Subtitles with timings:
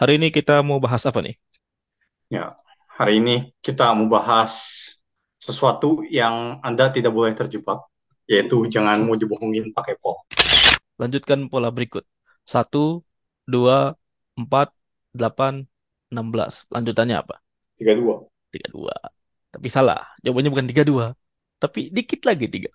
[0.00, 1.36] Hari ini kita mau bahas apa nih?
[2.32, 2.56] Ya,
[2.88, 4.56] hari ini kita mau bahas
[5.36, 7.84] sesuatu yang Anda tidak boleh terjebak,
[8.24, 10.16] yaitu jangan mau dibohongin pakai pol.
[10.96, 12.08] Lanjutkan pola berikut.
[12.48, 13.04] 1,
[13.44, 14.72] 2, 4,
[15.20, 15.68] 8,
[16.08, 16.72] 16.
[16.72, 17.36] Lanjutannya apa?
[17.76, 18.24] 32.
[18.56, 18.88] 32.
[19.52, 20.08] Tapi salah.
[20.24, 21.12] Jawabannya bukan 32.
[21.60, 22.72] Tapi dikit lagi 3.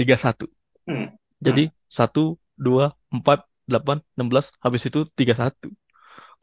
[0.00, 0.48] 31.
[0.84, 1.16] Hmm.
[1.40, 4.52] Jadi 1, 2, 4, 8, 16.
[4.64, 5.72] Habis itu 31.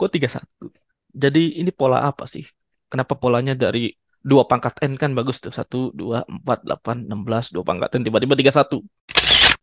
[0.02, 0.74] Kok 31?
[1.14, 2.42] Jadi ini pola apa sih?
[2.90, 5.54] Kenapa polanya dari dua pangkat N kan bagus tuh.
[5.54, 7.54] 1, 2, 4, 8, 16.
[7.54, 8.82] Dua pangkat N tiba-tiba 31.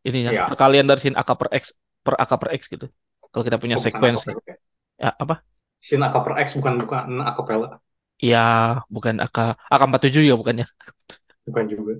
[0.06, 0.44] Ini ya, Ya.
[0.46, 1.74] perkalian dari sin AK per X
[2.06, 2.86] per AK per X gitu.
[3.34, 4.54] Kalau kita punya Oh, sequence acapella.
[5.02, 5.42] ya apa?
[5.82, 7.68] Sin AK per X bukan bukan acapella,
[8.18, 10.66] Ya, bukan AK AK47 ya bukannya.
[11.46, 11.92] bukan juga.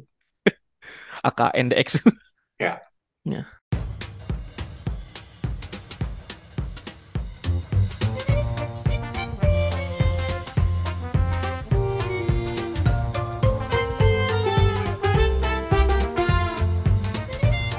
[1.29, 1.89] AK NDX.
[2.59, 2.83] Ya.
[3.27, 3.58] Ya.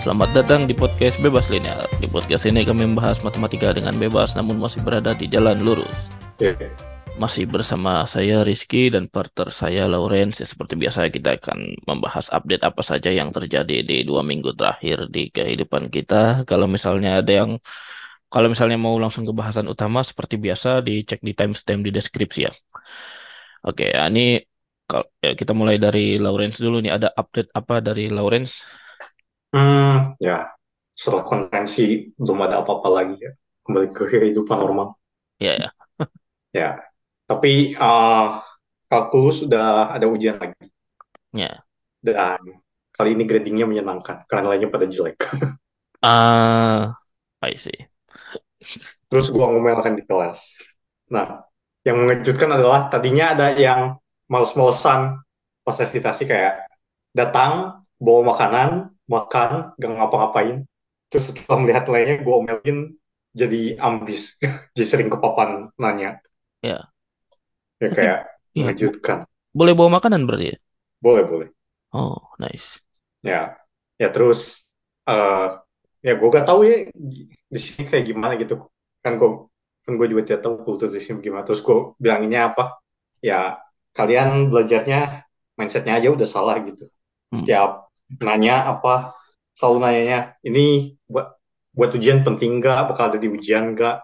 [0.09, 1.85] Selamat datang di podcast Bebas Linear.
[2.01, 5.85] Di podcast ini kami membahas matematika dengan bebas namun masih berada di jalan lurus.
[6.41, 6.57] Ya.
[7.21, 10.41] Masih bersama saya Rizky dan partner saya Lawrence.
[10.41, 15.13] Ya, seperti biasa kita akan membahas update apa saja yang terjadi di dua minggu terakhir
[15.13, 16.41] di kehidupan kita.
[16.49, 17.61] Kalau misalnya ada yang
[18.33, 22.51] kalau misalnya mau langsung ke bahasan utama seperti biasa dicek di timestamp di deskripsi ya.
[23.61, 24.41] Oke, ya, ini
[25.21, 26.97] ya, kita mulai dari Lawrence dulu nih.
[26.97, 28.88] Ada update apa dari Lawrence?
[29.49, 30.53] Hmm, ya.
[30.93, 33.31] Setelah konferensi belum ada apa-apa lagi ya.
[33.63, 34.97] Kembali ke kehidupan normal.
[35.39, 35.69] Ya, ya.
[36.49, 36.81] Ya.
[37.29, 38.25] Tapi eh,
[38.89, 40.65] kalkulus sudah ada ujian lagi.
[41.29, 41.61] Ya.
[42.01, 42.41] Dan
[42.95, 45.17] kali ini gradingnya menyenangkan karena lainnya pada jelek.
[45.99, 46.95] Ah,
[47.43, 47.75] I see.
[49.11, 50.39] Terus gua ngomelkan di kelas.
[51.11, 51.43] Nah,
[51.83, 53.99] yang mengejutkan adalah tadinya ada yang
[54.31, 55.19] males-malesan
[55.67, 56.71] pas presentasi kayak
[57.11, 59.49] datang, bawa makanan, makan,
[59.81, 60.57] gak ngapa-ngapain.
[61.09, 62.77] Terus setelah melihat lainnya, gue omelin
[63.33, 64.21] jadi ambis.
[64.75, 65.49] jadi sering ke papan
[65.81, 66.21] nanya.
[66.61, 66.91] Ya.
[67.83, 68.19] Ya kayak
[68.57, 69.19] Iya, mengejutkan.
[69.57, 70.57] boleh bawa makanan berarti ya?
[71.01, 71.49] Boleh, boleh.
[71.93, 72.81] Oh, nice.
[73.23, 73.59] Ya,
[74.01, 74.39] ya terus
[75.09, 75.45] eh
[76.05, 76.75] ya gue gak tahu ya
[77.53, 78.55] di sini kayak gimana gitu.
[79.03, 79.29] Kan gue
[79.83, 81.43] kan gue juga tidak tahu kultur di sini gimana.
[81.47, 82.63] Terus gue bilanginnya apa?
[83.23, 83.59] Ya
[83.97, 85.27] kalian belajarnya
[85.59, 86.87] mindsetnya aja udah salah gitu.
[87.31, 87.45] Hmm.
[87.47, 89.13] Tiap nanya apa
[89.53, 91.37] selalu nanyanya ini buat
[91.75, 92.89] buat ujian penting nggak?
[92.89, 93.95] Bakal ada di ujian nggak?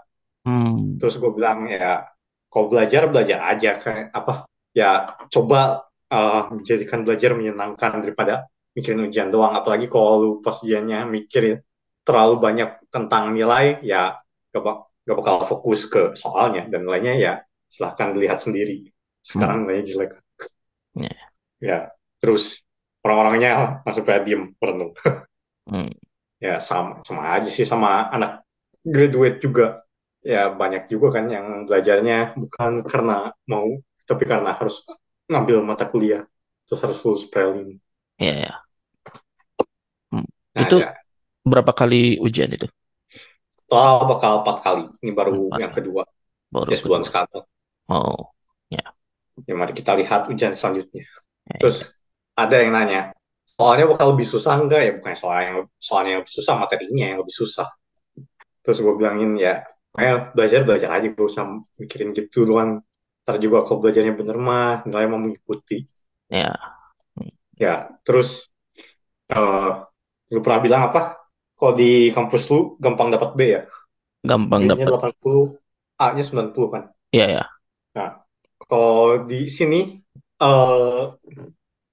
[0.46, 0.98] Hmm.
[1.02, 2.06] Terus gue bilang ya
[2.48, 4.48] kalau belajar belajar aja kayak apa?
[4.76, 9.56] Ya coba eh, menjadikan belajar menyenangkan daripada mikirin ujian doang.
[9.56, 11.60] Apalagi kalau lu pas ujiannya mikirin
[12.06, 14.22] terlalu banyak tentang nilai, ya
[14.54, 17.34] gak, bak- gak bakal fokus ke soalnya dan lainnya ya
[17.66, 18.88] silahkan dilihat sendiri.
[19.26, 20.12] Sekarang nilainya jelek.
[20.96, 21.12] Ya.
[21.60, 21.78] Ya,
[22.22, 22.65] terus
[23.06, 23.52] orang-orangnya
[23.86, 24.92] langsung pada diem merenung.
[25.68, 25.90] Hmm.
[26.46, 28.32] Ya sama sama aja sih sama anak
[28.94, 29.64] graduate juga.
[30.32, 33.14] Ya banyak juga kan yang belajarnya bukan karena
[33.52, 33.68] mau,
[34.10, 34.76] tapi karena harus
[35.30, 36.24] ngambil mata kuliah,
[36.66, 37.78] terus harus lulus prelim.
[38.20, 38.66] Ya, ya.
[40.12, 40.26] Hmm.
[40.56, 40.96] Nah, Itu ya,
[41.48, 42.68] berapa kali ujian itu?
[43.70, 44.84] total bakal empat kali.
[45.04, 45.78] Ini baru Empat yang kali.
[45.78, 46.02] kedua,
[46.56, 47.08] Baru ya sebulan kedua.
[47.08, 47.40] sekali.
[47.90, 48.34] Oh,
[49.50, 51.04] Ya mari kita lihat ujian selanjutnya.
[51.54, 51.78] ya, Terus
[52.35, 53.01] ada yang nanya,
[53.47, 54.91] soalnya bakal lebih susah enggak ya?
[55.00, 57.68] Bukan soal yang soalnya yang lebih susah, materinya yang lebih susah.
[58.63, 59.63] Terus gue bilangin ya,
[59.96, 61.44] kayak belajar belajar aja, gak usah
[61.81, 62.72] mikirin gitu doang.
[63.25, 65.85] Ntar juga kalau belajarnya bener mah, nilai mau mengikuti.
[66.29, 66.75] ya.
[67.56, 68.51] Ya, terus
[69.31, 69.72] eh
[70.34, 71.01] lu pernah bilang apa?
[71.56, 73.62] Kalau di kampus lu gampang dapat B ya?
[74.25, 74.90] Gampang dapat.
[74.90, 75.44] 80,
[75.95, 76.84] A-nya 90 kan?
[77.16, 77.44] Ya, ya.
[77.95, 78.09] Nah,
[78.68, 79.79] kalau di sini
[80.44, 81.01] eh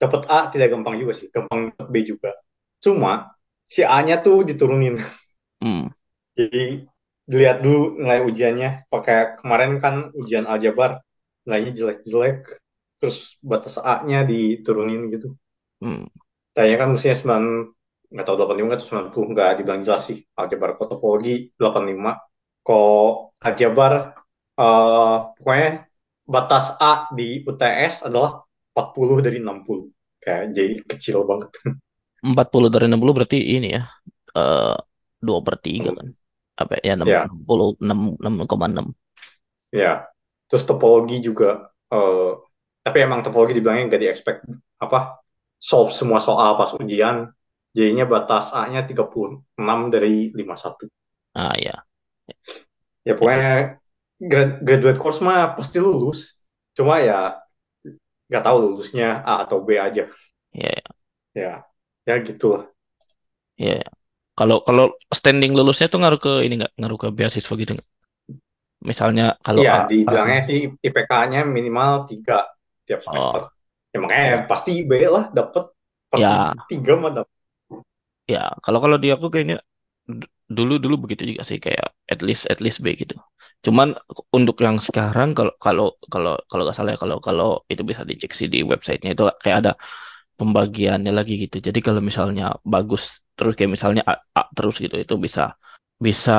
[0.02, 2.34] dapat A tidak gampang juga sih, gampang dapat B juga.
[2.82, 3.38] Cuma
[3.70, 4.98] si A-nya tuh diturunin.
[5.62, 5.94] Hmm.
[6.34, 6.82] Jadi
[7.30, 8.90] dilihat dulu nilai ujiannya.
[8.90, 10.98] Pakai kemarin kan ujian aljabar
[11.46, 12.58] nilainya jelek-jelek,
[12.98, 15.38] terus batas A-nya diturunin gitu.
[15.78, 16.10] Hmm.
[16.50, 17.44] Kayaknya kan mestinya 9,
[18.10, 20.18] nggak tahu 85 atau 90, nggak dibilang jelas sih.
[20.34, 22.18] Aljabar kok topologi 85.
[22.66, 23.92] Kok aljabar,
[24.58, 25.70] eh, pokoknya
[26.26, 29.91] batas A di UTS adalah 40 dari 60.
[30.22, 31.50] Kayak jadi kecil banget.
[32.28, 33.82] 40 dari 60 berarti ini ya.
[34.38, 34.74] Eh
[35.26, 36.08] 2 per 3 kan.
[36.60, 36.92] Apa ya?
[37.02, 38.86] Ya, 60, 6, 6,6.
[39.72, 40.06] ya.
[40.48, 42.30] Terus topologi juga, eh,
[42.84, 44.38] tapi emang topologi dibilangnya nggak di-expect
[44.84, 44.98] apa
[45.56, 47.16] solve semua soal pas ujian.
[47.72, 50.92] Jadinya batas A-nya 36 dari 51.
[51.34, 51.84] Ah, ya.
[53.06, 53.78] Ya pokoknya
[54.30, 56.20] grad- graduate course mah pasti lulus.
[56.76, 57.41] Cuma ya
[58.32, 60.02] nggak tahu lulusnya A atau B aja.
[60.52, 60.92] Ya,
[61.40, 61.64] Ya,
[62.08, 62.64] ya gitu lah.
[63.64, 63.68] ya.
[63.80, 63.88] ya.
[64.38, 64.84] Kalau kalau
[65.18, 66.72] standing lulusnya tuh ngaruh ke ini nggak?
[66.80, 67.88] Ngaruh ke beasiswa gitu nggak?
[68.88, 72.34] Misalnya kalau Iya, dibilangnya sih IPK-nya minimal tiga
[72.86, 73.40] tiap semester.
[73.40, 73.50] Oh,
[73.92, 74.42] Ya makanya ya.
[74.50, 75.64] pasti B lah dapet.
[76.12, 77.36] Pasti Ya, tiga mah dapet.
[78.32, 78.38] ya.
[78.64, 79.56] Kalau kalau di aku kayaknya
[80.56, 83.14] dulu dulu begitu juga sih kayak at least at least B gitu.
[83.66, 83.88] Cuman
[84.36, 88.30] untuk yang sekarang kalau kalau kalau kalau nggak salah ya kalau kalau itu bisa dicek
[88.38, 89.72] sih di websitenya itu kayak ada
[90.38, 91.56] pembagiannya lagi gitu.
[91.66, 93.02] Jadi kalau misalnya bagus
[93.36, 95.42] terus kayak misalnya A, A terus gitu itu bisa
[96.06, 96.32] bisa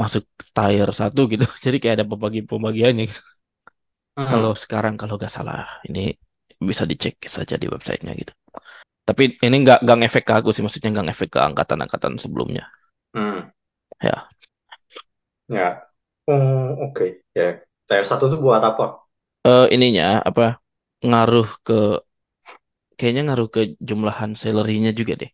[0.00, 0.24] masuk
[0.56, 1.44] tier satu gitu.
[1.66, 3.04] Jadi kayak ada pembagi pembagiannya.
[3.10, 3.22] gitu.
[4.30, 6.00] Kalau Hmm, sekarang kalau nggak salah ini
[6.68, 8.32] bisa dicek saja di websitenya gitu.
[9.08, 12.64] Tapi ini nggak nggak ngefek ke aku sih, maksudnya nggak ngefek ke angkatan-angkatan sebelumnya.
[13.14, 13.48] hmm,
[14.02, 14.28] Ya,
[15.48, 15.93] ya.
[16.32, 17.04] Oh, oke.
[17.38, 17.44] Ya,
[17.88, 18.84] tier satu tuh buat apa?
[19.50, 20.42] Eh ininya apa
[21.06, 21.74] ngaruh ke
[22.98, 25.30] kayaknya ngaruh ke jumlahan salary-nya juga deh.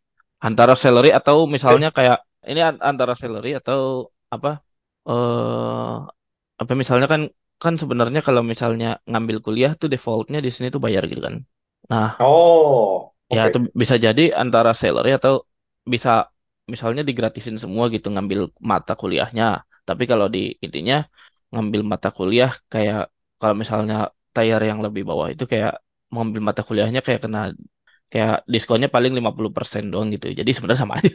[0.46, 1.36] Antara salary atau
[1.68, 2.16] Eh, misalnya kayak
[2.50, 3.80] ini an- antara salary atau
[4.34, 4.48] apa
[5.08, 5.94] eh
[6.62, 7.22] apa misalnya kan
[7.62, 11.34] kan sebenarnya kalau misalnya ngambil kuliah tuh defaultnya di sini tuh bayar gitu kan.
[11.92, 13.70] Nah, Oh, ya itu oke.
[13.80, 15.32] bisa jadi antara salary atau
[15.92, 16.10] bisa
[16.72, 18.40] misalnya digratisin semua gitu ngambil
[18.70, 19.44] mata kuliahnya.
[19.90, 20.94] Tapi kalau di intinya
[21.52, 22.98] ngambil mata kuliah kayak
[23.40, 23.94] kalau misalnya
[24.34, 25.72] tier yang lebih bawah itu kayak
[26.12, 27.38] mengambil mata kuliahnya kayak kena
[28.12, 30.26] kayak diskonnya paling 50% doang gitu.
[30.40, 31.10] Jadi sebenarnya sama aja.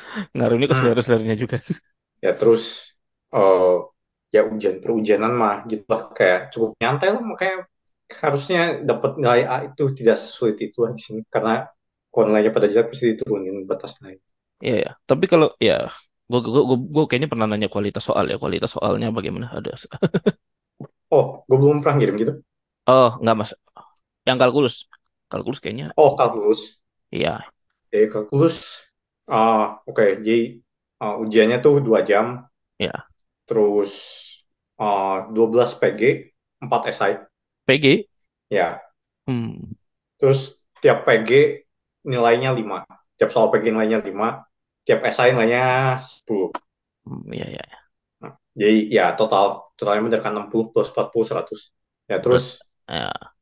[0.36, 0.76] Ngaruhnya ke Hmm.
[0.78, 1.56] selera-seleranya juga.
[2.24, 2.62] Ya terus
[3.36, 3.74] eh
[4.34, 7.56] ya ujian perujianan mah gitu lah kayak cukup nyantai lah makanya
[8.22, 11.52] harusnya dapat nilai A itu tidak sesulit itu lah di sini karena
[12.12, 14.16] kalau nilainya pada jelek pasti diturunin batas nilai.
[14.64, 14.90] Iya ya.
[15.08, 15.72] Tapi kalau ya
[16.30, 18.36] gue gue gue gue kayaknya pernah nanya kualitas soal ya.
[18.42, 19.46] Kualitas soalnya bagaimana?
[19.58, 19.70] Ada.
[21.16, 22.32] Oh, gue belum pernah ngirim gitu.
[22.90, 23.50] Oh, nggak Mas.
[24.28, 24.76] Yang kalkulus.
[25.32, 26.80] Kalkulus kayaknya Oh, kalkulus.
[27.10, 27.52] iya.
[27.92, 28.56] Jadi kalkulus,
[29.38, 30.38] ah oke, jadi
[31.02, 32.26] ah, ujiannya tuh dua jam,
[32.78, 33.06] Ya.
[33.46, 33.92] terus
[34.78, 36.02] ah, 12 PG,
[36.62, 37.12] 4 esai.
[37.66, 38.08] PG.
[38.50, 38.80] Ya,
[39.26, 39.76] Hmm.
[40.20, 41.30] terus tiap PG
[42.06, 42.84] nilainya 5.
[43.16, 44.45] Tiap soal PG nilainya 5,
[44.86, 45.62] tiap esai nilainya
[46.10, 46.48] 10.
[47.06, 47.86] Hmm, iya ya.
[48.22, 49.44] Nah, jadi ya total
[49.76, 51.60] totalnya berdasarkan 60 plus 40 100.
[52.10, 52.44] Ya terus.
[52.88, 53.32] Ya.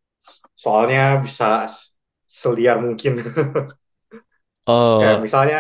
[0.62, 1.44] soalnya bisa
[2.26, 3.12] seliar mungkin.
[4.98, 5.58] Kayak Oh, misalnya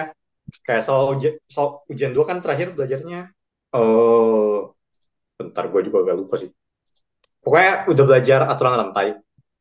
[0.66, 3.18] kayak soal ujian, soal ujian dua kan terakhir belajarnya
[3.76, 4.56] eh
[5.38, 6.50] bentar gue juga gak lupa sih.
[7.44, 9.08] Pokoknya udah belajar aturan rantai.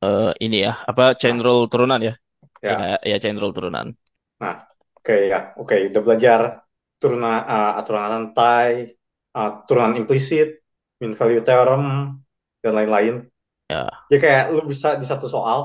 [0.04, 0.72] eh, ini ya.
[0.90, 2.12] Apa chain Nah, rule turunan ya?
[2.70, 2.84] Ya, ya.
[3.12, 3.88] ya chain rule turunan.
[4.40, 4.58] Nah,
[5.04, 5.38] oke ya.
[5.60, 6.40] Oke, udah belajar
[7.02, 8.96] turunan uh, aturan rantai,
[9.36, 10.64] uh, turunan implisit,
[11.04, 11.84] mean value theorem
[12.64, 13.16] dan lain-lain.
[13.70, 14.04] Ya.
[14.10, 15.60] Jadi kayak lu bisa di satu soal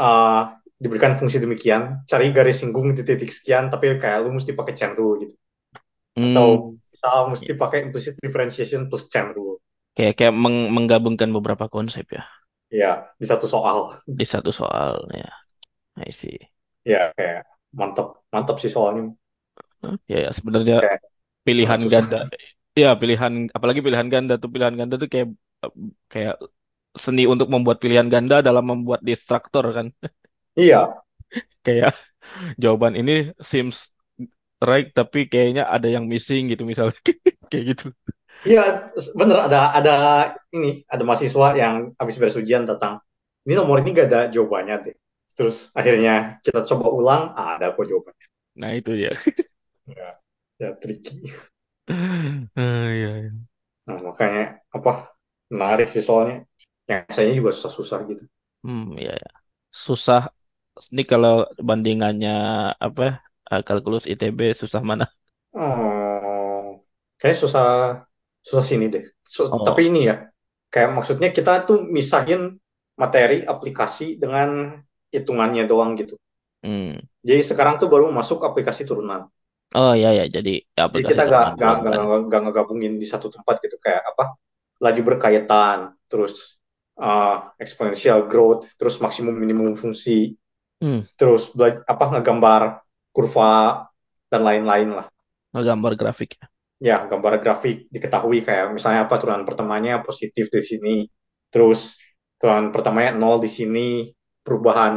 [0.00, 0.40] uh,
[0.82, 4.92] diberikan fungsi demikian, cari garis singgung di titik sekian, tapi kayak lu mesti pakai chain
[4.98, 5.34] rule gitu.
[6.26, 6.78] Atau Hmm.
[6.92, 9.58] misal mesti pakai implicit differentiation plus chain rule.
[9.96, 12.22] Kayak kayak meng- menggabungkan beberapa konsep ya
[12.72, 13.78] Ya, di satu soal.
[14.18, 15.28] di satu soal ya.
[16.06, 16.38] I see.
[16.84, 17.44] Ya, kayak
[17.80, 18.06] mantap.
[18.34, 19.02] Mantap sih soalnya.
[20.10, 21.00] Ya, ya sebenarnya Kayak
[21.46, 21.94] pilihan susah.
[21.94, 22.16] ganda.
[22.80, 25.28] Ya, pilihan apalagi pilihan ganda tuh pilihan ganda tuh kayak
[26.12, 26.34] kayak
[27.04, 29.88] seni untuk membuat pilihan ganda dalam membuat destruktor kan.
[30.56, 31.02] Iya,
[31.66, 31.92] Kayak
[32.62, 33.12] jawaban ini
[33.50, 33.92] seems
[34.62, 36.98] right tapi kayaknya ada yang missing gitu misalnya.
[37.52, 37.86] Kayak gitu.
[38.48, 38.60] iya,
[39.20, 39.92] bener ada ada
[40.56, 43.00] ini ada mahasiswa yang habis beres ujian tentang
[43.44, 44.94] ini nomor ini gak ada jawabannya deh.
[45.36, 46.12] Terus akhirnya
[46.44, 48.26] kita coba ulang, ah, ada kok jawabannya.
[48.60, 49.10] Nah, itu ya.
[49.86, 50.20] Ya,
[50.60, 51.32] ya tricky.
[52.56, 53.44] Ah, iya, iya.
[53.88, 54.42] Nah, makanya
[54.76, 54.90] apa
[55.52, 56.36] menarik sih soalnya.
[56.90, 58.24] Yang saya juga susah-susah gitu.
[58.62, 59.28] Hmm, iya, ya.
[59.86, 60.20] Susah.
[60.92, 61.30] Ini kalau
[61.68, 62.30] bandingannya
[62.86, 63.02] apa?
[63.52, 65.04] eh, Kalkulus ITB susah mana?
[65.54, 66.82] Oh,
[67.20, 67.64] kayak susah
[68.46, 69.04] susah sini deh.
[69.34, 70.14] So- tapi Oh, ini ya,
[70.72, 72.40] kayak maksudnya kita tuh misahin
[73.02, 74.48] materi aplikasi dengan
[75.14, 76.14] hitungannya doang gitu.
[76.62, 77.06] hmm.
[77.28, 79.20] Jadi sekarang tuh baru masuk aplikasi turunan.
[79.80, 80.50] Oh iya ya, jadi
[80.94, 84.24] Jadi kita gak, gak, gak, gak, gak ngegabungin di satu tempat gitu kayak apa
[84.78, 85.78] laju berkaitan,
[86.10, 86.62] terus
[86.98, 90.38] uh, exponential growth, terus maksimum minimum fungsi,
[90.80, 91.54] Hmm, terus
[91.92, 92.62] apa ngegambar
[93.14, 93.86] kurva
[94.30, 95.06] dan lain-lain lah.
[95.52, 96.46] ngegambar grafik ya.
[96.88, 100.90] Ya, gambar grafik diketahui kayak misalnya apa turunan pertamanya positif di sini,
[101.48, 101.96] terus
[102.36, 103.80] turunan pertamanya nol di sini,
[104.44, 104.94] perubahan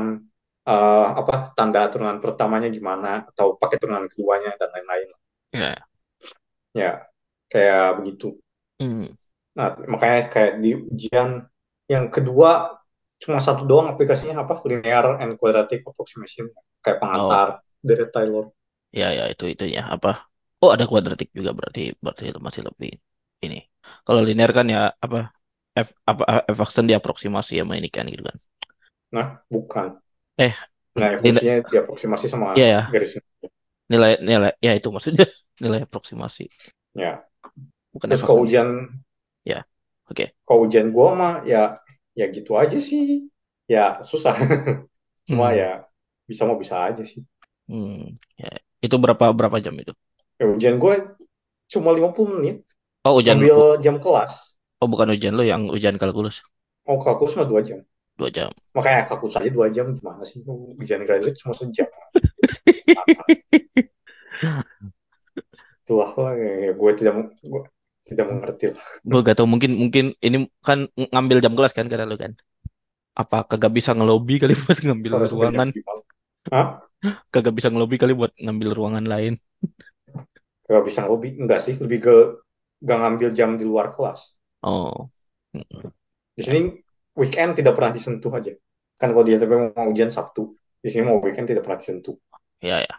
[0.70, 5.10] uh, apa tanda turunan pertamanya gimana atau pakai turunan keduanya dan lain-lain.
[5.54, 5.88] Ya.
[6.80, 6.92] Ya,
[7.52, 8.28] kayak begitu.
[8.80, 9.18] Hmm.
[9.58, 11.30] Nah, makanya kayak di ujian
[11.94, 12.52] yang kedua
[13.22, 14.62] cuma satu doang aplikasinya apa?
[14.70, 16.46] Linear and Quadratic Approximation
[16.84, 17.48] kayak Oh, pengantar
[17.82, 18.46] dari Taylor.
[19.00, 20.10] ya ya itu itu ya apa?
[20.62, 22.90] Oh, ada kuadratik juga berarti berarti masih lebih
[23.46, 23.56] ini.
[24.06, 25.18] Kalau linear kan ya apa?
[25.86, 26.24] F apa
[26.56, 28.38] F action diaproksimasi sama ini kan gitu kan.
[29.16, 29.88] Nah, bukan.
[30.38, 30.54] Eh,
[31.00, 33.12] Nah, nilai fungsinya diaproksimasi sama ya ya, garis
[33.92, 35.26] nilai nilai ya itu maksudnya
[35.64, 36.44] nilai aproksimasi.
[36.96, 37.24] Ya.
[37.94, 38.70] Bukan Terus kalau ujian
[39.46, 39.66] Ya.
[40.10, 40.36] Oke.
[40.48, 41.76] kalau ujian gua mah ya
[42.20, 43.28] ya gitu aja sih.
[43.68, 44.36] Ya susah.
[45.28, 45.60] Cuma Hmm.
[45.60, 45.84] ya
[46.30, 47.22] bisa mau bisa aja sih.
[47.68, 48.16] Hmm.
[48.40, 48.48] Ya.
[48.86, 49.92] Itu berapa berapa jam itu?
[50.40, 50.94] Ya, ujian gue
[51.74, 52.58] cuma 50 menit.
[53.06, 54.34] Oh, ujian Ambil jam kelas.
[54.82, 56.36] oh bukan ujian lo yang ujian kalkulus
[56.94, 57.80] Oh, kalkulus mah 2 jam.
[58.18, 58.50] Dua jam.
[58.74, 60.42] Makanya kalkulus aja 2 jam gimana sih?
[60.82, 61.86] Ujian graduate cuma sejam.
[65.88, 67.14] Itulah lah, ya, gue tidak
[67.46, 67.62] gue
[68.08, 68.86] tidak mengerti lah.
[69.06, 72.34] Gue gak tau mungkin mungkin ini kan ng- ngambil jam kelas kan kata lo kan.
[73.18, 75.70] Apa kagak bisa ngelobi kali buat ngambil jam ruangan?
[75.72, 76.52] 5.
[76.52, 76.68] Hah?
[77.30, 79.34] Kagak bisa ngelobi kali buat ngambil ruangan lain.
[80.68, 81.38] Gak bisa ngelobi.
[81.38, 82.16] Enggak sih, lebih ke
[82.84, 84.36] gak ngambil jam di luar kelas.
[84.66, 85.10] Oh.
[86.38, 86.87] Di sini
[87.18, 88.54] weekend tidak pernah disentuh aja.
[88.98, 92.16] Kan kalau dia tapi mau ujian Sabtu, di sini mau weekend tidak pernah disentuh.
[92.62, 92.96] Ya ya.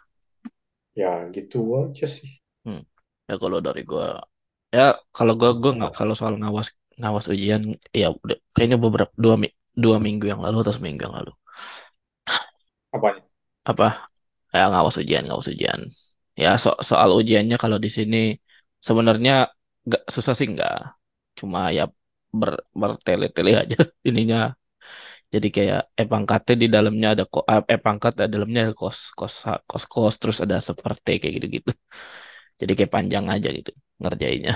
[0.98, 2.42] Ya gitu aja sih.
[2.66, 2.82] Hmm.
[3.30, 4.18] Ya kalau dari gua
[4.74, 7.62] ya kalau gua gua nggak kalau soal ngawas ngawas ujian
[7.94, 9.34] ya udah kayaknya beberapa dua
[9.78, 11.32] dua minggu yang lalu atau seminggu yang lalu
[12.92, 13.22] Apanya?
[13.70, 13.84] apa
[14.54, 15.80] ya ngawas ujian ngawas ujian
[16.42, 18.16] ya so soal ujiannya kalau di sini
[18.86, 19.32] sebenarnya
[19.86, 20.74] nggak susah sih nggak
[21.38, 21.82] cuma ya
[22.40, 23.76] ber bertele-tele aja
[24.08, 24.38] ininya
[25.34, 28.98] jadi kayak e pangkatnya di dalamnya ada ko eh E pangkat di dalamnya ada kos
[29.18, 29.34] kos
[29.70, 31.70] kos kos terus ada seperti kayak gitu-gitu
[32.60, 33.70] jadi kayak panjang aja gitu
[34.02, 34.52] ngerjainnya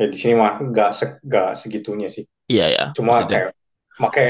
[0.00, 1.06] Ya di sini mah nggak se
[1.62, 2.24] segitunya sih.
[2.52, 3.50] iya ya Cuma maksudnya kayak
[4.02, 4.26] pakai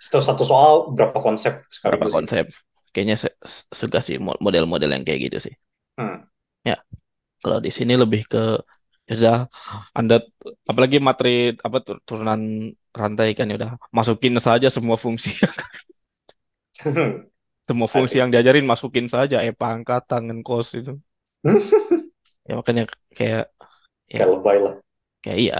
[0.00, 1.54] satu satu soal berapa konsep
[1.86, 2.16] berapa sih.
[2.16, 2.44] konsep
[2.92, 3.36] kayaknya se-
[3.80, 5.54] suka sih mo- model-model yang kayak gitu sih
[5.98, 6.24] Hmm.
[6.68, 6.74] ya
[7.42, 8.38] kalau di sini lebih ke
[9.12, 9.36] ya udah
[9.98, 10.14] anda
[10.70, 11.30] apalagi materi
[11.66, 12.40] apa tur- turunan
[13.00, 15.28] rantai kan ya udah masukin saja semua fungsi
[17.66, 19.36] semua fungsi yang diajarin masukin saja.
[19.46, 20.92] Eh pangkat tangan kos itu.
[22.48, 22.82] Ya makanya
[23.18, 23.42] kayak
[24.14, 24.18] ya.
[24.18, 24.74] Kayak lebay lah.
[25.22, 25.56] kayak iya.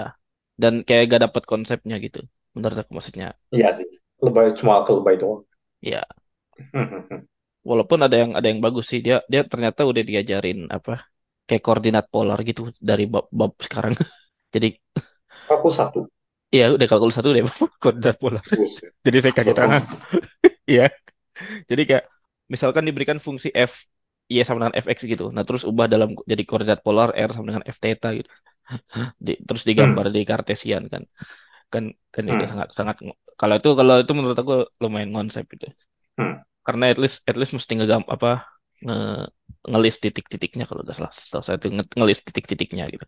[0.62, 2.18] Dan kayak gak dapet konsepnya gitu
[2.54, 3.26] menurut aku maksudnya.
[3.56, 3.86] Iya sih.
[4.24, 5.42] Lebay cuma lebay doang.
[5.82, 6.04] ya
[7.68, 9.00] walaupun ada yang ada yang bagus sih.
[9.06, 10.92] Dia dia ternyata udah diajarin apa
[11.52, 13.94] kayak koordinat polar gitu dari bab, bab sekarang
[14.54, 14.68] jadi
[15.54, 16.00] Aku satu.
[16.54, 17.42] iya udah kalkulus satu deh
[17.82, 18.92] koordinat polar Buset.
[19.06, 19.64] jadi saya kaget Betul.
[19.66, 19.82] ah
[20.72, 20.84] iya
[21.70, 22.04] jadi kayak
[22.54, 23.72] misalkan diberikan fungsi f
[24.32, 27.64] y sama dengan fx gitu nah terus ubah dalam jadi koordinat polar r sama dengan
[27.76, 28.30] f theta gitu
[29.26, 31.02] Di- terus digambar di kartesian kan
[31.72, 32.50] kan kan itu Hmm.
[32.50, 32.96] sangat sangat
[33.40, 35.66] kalau itu kalau itu menurut aku lumayan konsep itu
[36.18, 36.42] Hmm.
[36.66, 38.46] karena at least at least mesti ngegam apa
[38.84, 38.94] nge
[39.70, 43.06] ngelis titik-titiknya kalau udah selesai selesai itu nge ngelis titik-titiknya gitu.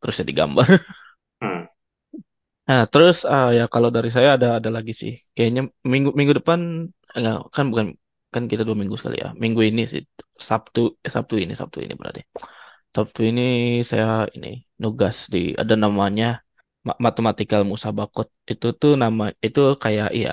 [0.00, 0.66] Terus jadi gambar.
[1.42, 1.62] Hmm.
[2.68, 5.12] nah terus ah, ya kalau dari saya ada ada lagi sih.
[5.34, 5.60] Kayaknya
[5.92, 6.60] minggu minggu depan
[7.16, 7.86] enggak kan bukan
[8.34, 9.28] kan kita dua minggu sekali ya.
[9.42, 10.02] Minggu ini sih
[10.48, 12.20] Sabtu eh, Sabtu ini Sabtu ini berarti.
[12.96, 13.42] Sabtu ini
[13.90, 14.06] saya
[14.36, 14.48] ini
[14.82, 16.26] nugas di ada namanya
[16.86, 18.26] ma- mathematical musabakot.
[18.52, 20.30] Itu tuh nama itu kayak iya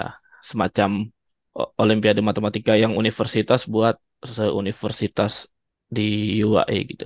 [0.50, 0.90] semacam
[1.82, 3.96] olimpiade matematika yang universitas buat
[4.36, 5.34] se-universitas
[5.96, 6.02] di
[6.46, 7.06] UAE gitu.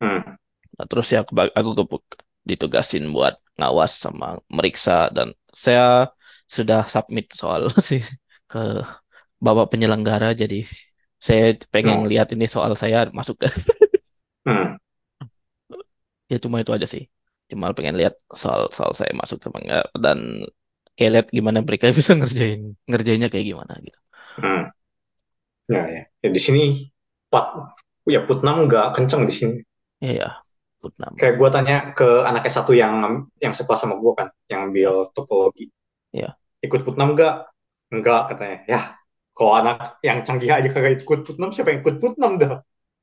[0.00, 0.36] Hmm.
[0.76, 1.18] Nah, terus ya
[1.58, 1.70] aku
[2.10, 2.18] ke-
[2.50, 5.28] ditugasin buat ngawas sama meriksa dan
[5.64, 5.82] saya
[6.56, 8.00] sudah submit soal sih
[8.50, 8.58] ke
[9.46, 10.56] bapak penyelenggara jadi
[11.26, 11.42] saya
[11.74, 12.10] pengen No.
[12.10, 13.46] lihat ini soal saya masuk ke
[14.46, 14.76] Hmm.
[16.32, 17.02] ya cuma itu aja sih
[17.50, 20.18] cuma pengen lihat soal soal saya masuk apa enggak dan
[20.96, 23.98] kayak lihat gimana mereka bisa ngerjain ngerjainnya kayak gimana gitu
[24.36, 24.70] Hmm.
[25.68, 26.13] Ya, ya.
[26.24, 26.62] Ya, di sini
[27.32, 27.44] Pak
[28.14, 29.56] ya Putnam nggak kenceng di sini.
[30.00, 30.28] ya ya
[30.80, 32.94] Putnam Kayak gue tanya ke anak S1 yang
[33.44, 35.70] yang sekelas sama gue kan, yang ambil topologi.
[36.12, 37.34] ya Ikut Putnam nggak?
[37.94, 38.58] Nggak katanya.
[38.72, 38.80] Ya,
[39.36, 39.76] kalau anak
[40.06, 42.52] yang canggih aja kagak ikut Putnam, siapa yang ikut Putnam dah?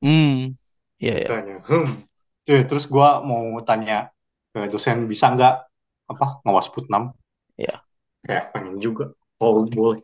[0.02, 0.56] hmm
[0.98, 1.56] ya ya Katanya.
[1.68, 1.88] Hmm.
[2.46, 3.96] Tuh, terus gue mau tanya
[4.52, 5.54] ke dosen bisa nggak
[6.12, 7.02] apa ngawas Putnam?
[7.58, 7.84] ya
[8.26, 9.04] Kayak pengen juga.
[9.42, 10.00] Oh boleh.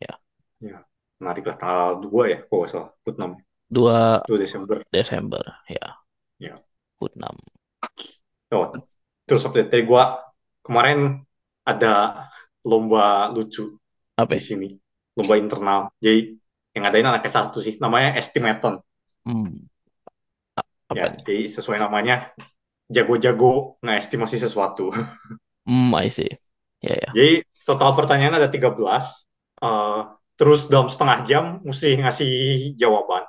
[0.00, 0.20] ya
[0.60, 0.84] Ya,
[1.20, 3.30] menarik lah tanggal 2 ya, nggak salah Putnam.
[3.70, 4.78] 2 2 Desember.
[4.92, 5.86] Desember ya
[6.38, 6.56] Ya.
[6.98, 7.36] Putnam
[8.50, 8.66] Oh,
[9.26, 10.18] terus update dari gua
[10.66, 11.22] kemarin
[11.62, 12.26] ada
[12.66, 13.78] lomba lucu
[14.16, 14.68] apa di sini,
[15.18, 15.80] lomba internal.
[16.02, 16.20] Jadi
[16.74, 18.82] yang ngadain anak satu sih, namanya Estimaton.
[19.24, 19.70] hmm
[20.90, 22.34] apa Ya, nih jadi sesuai namanya
[22.90, 24.90] jago-jago ngestimasi sesuatu.
[25.66, 26.28] Hmm, I see.
[26.82, 27.14] Ya, ya.
[27.16, 29.26] Jadi total pertanyaan ada 13.
[29.60, 32.32] Uh, terus dalam setengah jam mesti ngasih
[32.80, 33.28] jawaban.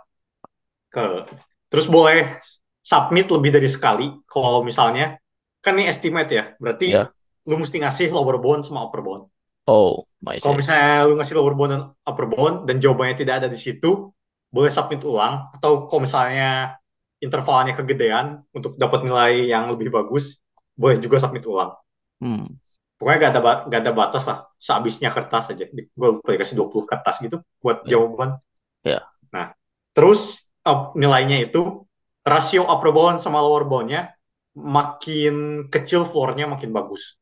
[0.87, 1.27] Ke,
[1.67, 2.39] terus boleh
[2.79, 4.07] submit lebih dari sekali.
[4.23, 5.19] Kalau misalnya,
[5.59, 7.11] kan ini estimate ya, berarti Ya.
[7.43, 9.27] lu mesti ngasih lower bound sama upper bound.
[9.67, 13.47] Oh, I Kalau misalnya lu ngasih lower bound dan upper bound dan jawabannya tidak ada
[13.51, 14.07] di situ,
[14.47, 15.51] boleh submit ulang.
[15.51, 16.79] Atau kalau misalnya
[17.19, 20.39] intervalnya kegedean untuk dapat nilai yang lebih bagus,
[20.79, 21.75] boleh juga submit ulang.
[22.23, 22.60] Hmm.
[23.01, 24.45] Pokoknya gak ada, gak ada batas lah.
[24.61, 25.65] Sehabisnya kertas aja.
[25.73, 27.97] Gue lupa dikasih 20 kertas gitu buat Ya.
[27.97, 28.37] jawaban.
[28.85, 29.01] Ya.
[29.33, 29.57] Nah,
[29.97, 31.81] terus uh, nilainya itu
[32.21, 34.13] rasio upper bound sama lower boundnya
[34.53, 37.17] makin kecil floornya makin bagus.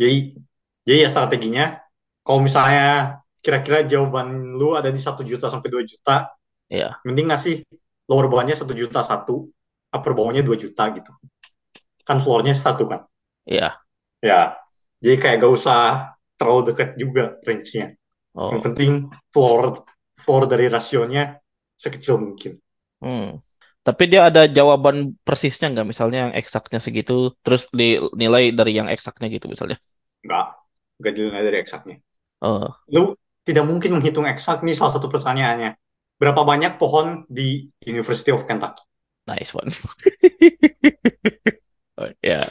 [0.00, 0.40] Jadi,
[0.88, 1.84] jadi ya strateginya,
[2.24, 6.32] kalau misalnya kira-kira jawaban lu ada di 1 juta sampai 2 juta,
[6.72, 6.96] Ya.
[7.04, 7.64] mending ngasih
[8.08, 9.52] lower boundnya 1 juta satu,
[9.92, 11.12] upper boundnya 2 juta gitu.
[12.08, 13.04] Kan floornya satu kan.
[13.44, 13.76] Ya.
[14.24, 14.56] Ya,
[14.98, 15.80] jadi kayak gak usah
[16.38, 17.94] terlalu dekat juga range-nya.
[18.38, 18.54] Oh.
[18.54, 18.90] Yang penting
[19.34, 19.82] floor
[20.18, 21.38] floor dari rasionya
[21.74, 22.58] sekecil mungkin.
[23.02, 23.42] Hmm.
[23.82, 25.86] Tapi dia ada jawaban persisnya nggak?
[25.88, 29.80] Misalnya yang eksaknya segitu, terus dinilai dari yang eksaknya gitu misalnya.
[30.20, 30.60] Enggak,
[31.00, 31.96] enggak dinilai dari eksaknya.
[32.44, 33.16] Oh, Lu
[33.48, 34.60] tidak mungkin menghitung eksak.
[34.60, 35.72] Ini salah satu pertanyaannya.
[36.20, 38.84] Berapa banyak pohon di University of Kentucky?
[39.28, 39.72] nice one.
[41.98, 42.46] Oh, ya.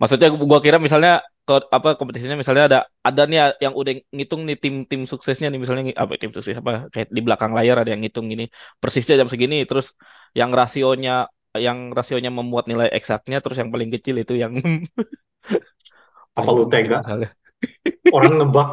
[0.00, 4.56] Maksudnya gua kira misalnya ke apa kompetisinya misalnya ada ada nih yang udah ngitung nih
[4.56, 8.32] tim-tim suksesnya nih misalnya apa tim sukses apa kayak di belakang layar ada yang ngitung
[8.32, 8.48] ini
[8.80, 9.92] persisnya jam segini terus
[10.32, 14.56] yang rasionya yang rasionya memuat nilai eksaknya terus yang paling kecil itu yang
[16.38, 16.98] Apa lu tega?
[17.04, 17.30] misalnya.
[18.16, 18.68] Orang nebak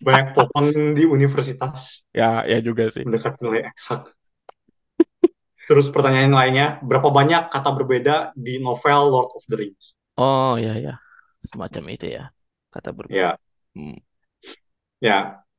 [0.00, 3.02] banyak pohon di universitas Ya, ya juga sih.
[3.04, 4.14] mendekat nilai eksak.
[5.64, 9.96] Terus pertanyaan lainnya, berapa banyak kata berbeda di novel Lord of the Rings?
[10.22, 10.90] Oh, ya ya.
[11.50, 12.22] Semacam itu ya.
[12.74, 13.30] Kata berbeda.
[13.30, 13.38] Ya,
[13.74, 13.96] Hmm.
[15.06, 15.12] ya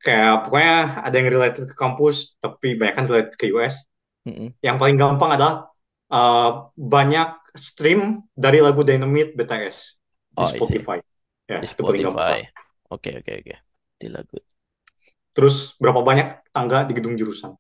[0.04, 0.74] kayak pokoknya
[1.06, 3.76] ada yang related ke kampus, tapi banyak kan related ke US.
[4.26, 4.54] Mm-mm.
[4.66, 5.56] Yang paling gampang adalah
[6.14, 9.80] uh, banyak stream dari lagu Dynamite BTS
[10.40, 10.82] di Oh, see.
[10.82, 11.00] Spotify.
[11.52, 12.26] Ya, Di itu paling gampang.
[12.26, 12.48] Spotify.
[12.94, 13.56] Oke, oke, oke.
[14.02, 14.38] Di lagu.
[15.36, 17.52] Terus berapa banyak tangga di gedung jurusan?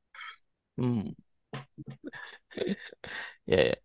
[0.77, 1.15] Hmm.
[3.45, 3.75] Ya, ya.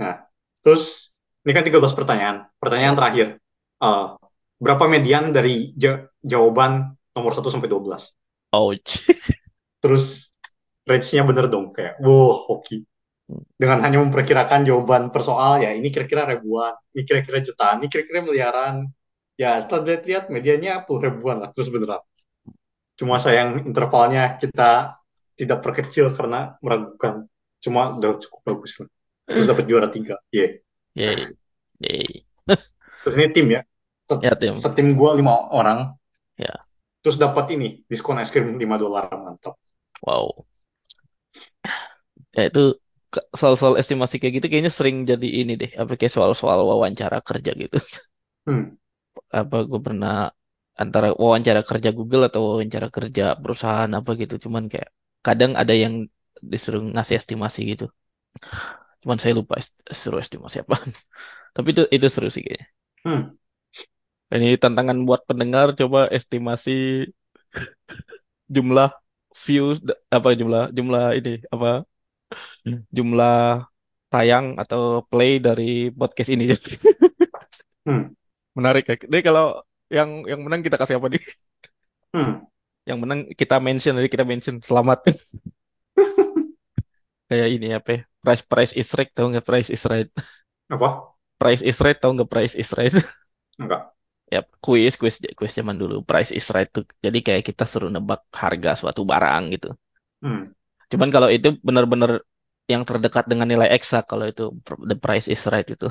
[0.00, 0.14] Nah,
[0.62, 2.36] terus ini kan 13 pertanyaan.
[2.60, 3.26] Pertanyaan terakhir.
[3.80, 4.16] Uh,
[4.60, 8.12] berapa median dari ja- jawaban nomor 1 sampai 12?
[8.52, 8.92] Ouch.
[9.82, 10.34] Terus
[10.84, 12.84] range-nya bener dong kayak wow, hoki.
[13.30, 18.26] Dengan hanya memperkirakan jawaban per soal ya ini kira-kira ribuan, ini kira-kira jutaan, ini kira-kira
[18.26, 18.90] miliaran.
[19.38, 22.02] Ya setelah lihat-lihat medianya puluh ribuan lah terus beneran.
[22.98, 25.00] Cuma sayang intervalnya kita
[25.38, 27.24] tidak perkecil karena meragukan.
[27.62, 28.90] Cuma udah cukup bagus lah.
[29.24, 30.20] Terus dapat juara tiga.
[30.28, 30.60] Yeah.
[31.00, 31.20] Yeay.
[31.80, 32.10] Yeay.
[33.04, 33.60] Terus ini tim ya.
[34.08, 34.54] Set- Ya, tim.
[34.58, 35.96] Setim gua lima orang.
[36.36, 36.54] Ya.
[37.00, 39.56] Terus dapat ini diskon es krim 5 dolar mantap.
[40.04, 40.44] Wow.
[42.36, 42.60] Ya itu
[43.40, 45.70] soal-soal estimasi kayak gitu kayaknya sering jadi ini deh.
[45.80, 47.76] Apa kayak soal-soal wawancara kerja gitu.
[48.46, 48.76] Hmm.
[49.40, 50.30] Apa gue pernah
[50.82, 54.34] antara wawancara kerja Google atau wawancara kerja perusahaan apa gitu.
[54.44, 54.88] Cuman kayak
[55.26, 55.94] kadang ada yang
[56.52, 57.84] disuruh ngasih estimasi gitu.
[59.00, 60.76] Cuman saya lupa est- suruh estimasi apa.
[61.54, 62.66] Tapi itu itu seru sih kayaknya.
[63.06, 63.20] Hmm.
[64.30, 66.70] Ini tantangan buat pendengar coba estimasi
[68.54, 68.90] jumlah
[69.44, 69.78] views
[70.16, 71.86] apa jumlah jumlah ini apa
[72.96, 73.34] jumlah
[74.10, 76.44] tayang atau play dari podcast ini.
[77.88, 78.12] Hmm.
[78.52, 78.94] Menarik ya.
[79.08, 81.22] Jadi kalau yang yang menang kita kasih apa nih?
[82.12, 82.44] Hmm.
[82.84, 84.98] Yang menang kita mention jadi kita mention selamat.
[87.28, 87.88] Kayak ini apa?
[87.96, 88.09] ya?
[88.20, 90.08] Price price is right tahu nggak price is right?
[90.68, 90.88] Apa?
[91.40, 92.92] Price is right tahu nggak price is right?
[93.60, 93.92] Enggak.
[94.30, 96.06] Ya, kuis, kuis, kuis zaman dulu.
[96.06, 96.86] Price is right tuh.
[97.02, 99.74] Jadi kayak kita suruh nebak harga suatu barang gitu.
[100.22, 100.54] Hmm.
[100.86, 102.22] Cuman kalau itu benar-benar
[102.70, 104.54] yang terdekat dengan nilai eksak kalau itu
[104.86, 105.90] the price is right itu.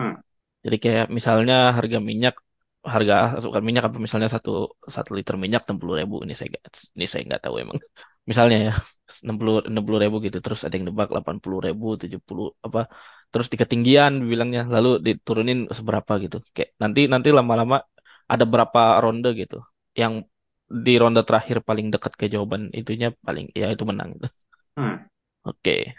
[0.00, 0.16] Hmm.
[0.64, 2.40] Jadi kayak misalnya harga minyak,
[2.80, 6.64] harga asupan minyak apa misalnya satu satu liter minyak enam puluh ribu ini saya nggak
[6.96, 7.76] ini saya nggak tahu emang.
[8.30, 8.72] Misalnya ya
[9.24, 12.46] enam puluh enam puluh ribu gitu terus ada yang nebak delapan puluh ribu tujuh puluh
[12.66, 12.80] apa
[13.30, 17.76] terus di ketinggian bilangnya lalu diturunin seberapa gitu kayak nanti nanti lama-lama
[18.32, 19.56] ada berapa ronde gitu
[20.00, 20.12] yang
[20.86, 24.28] di ronde terakhir paling dekat ke jawaban itunya paling ya itu menang gitu.
[24.76, 25.10] Hmm.
[25.44, 25.94] Oke.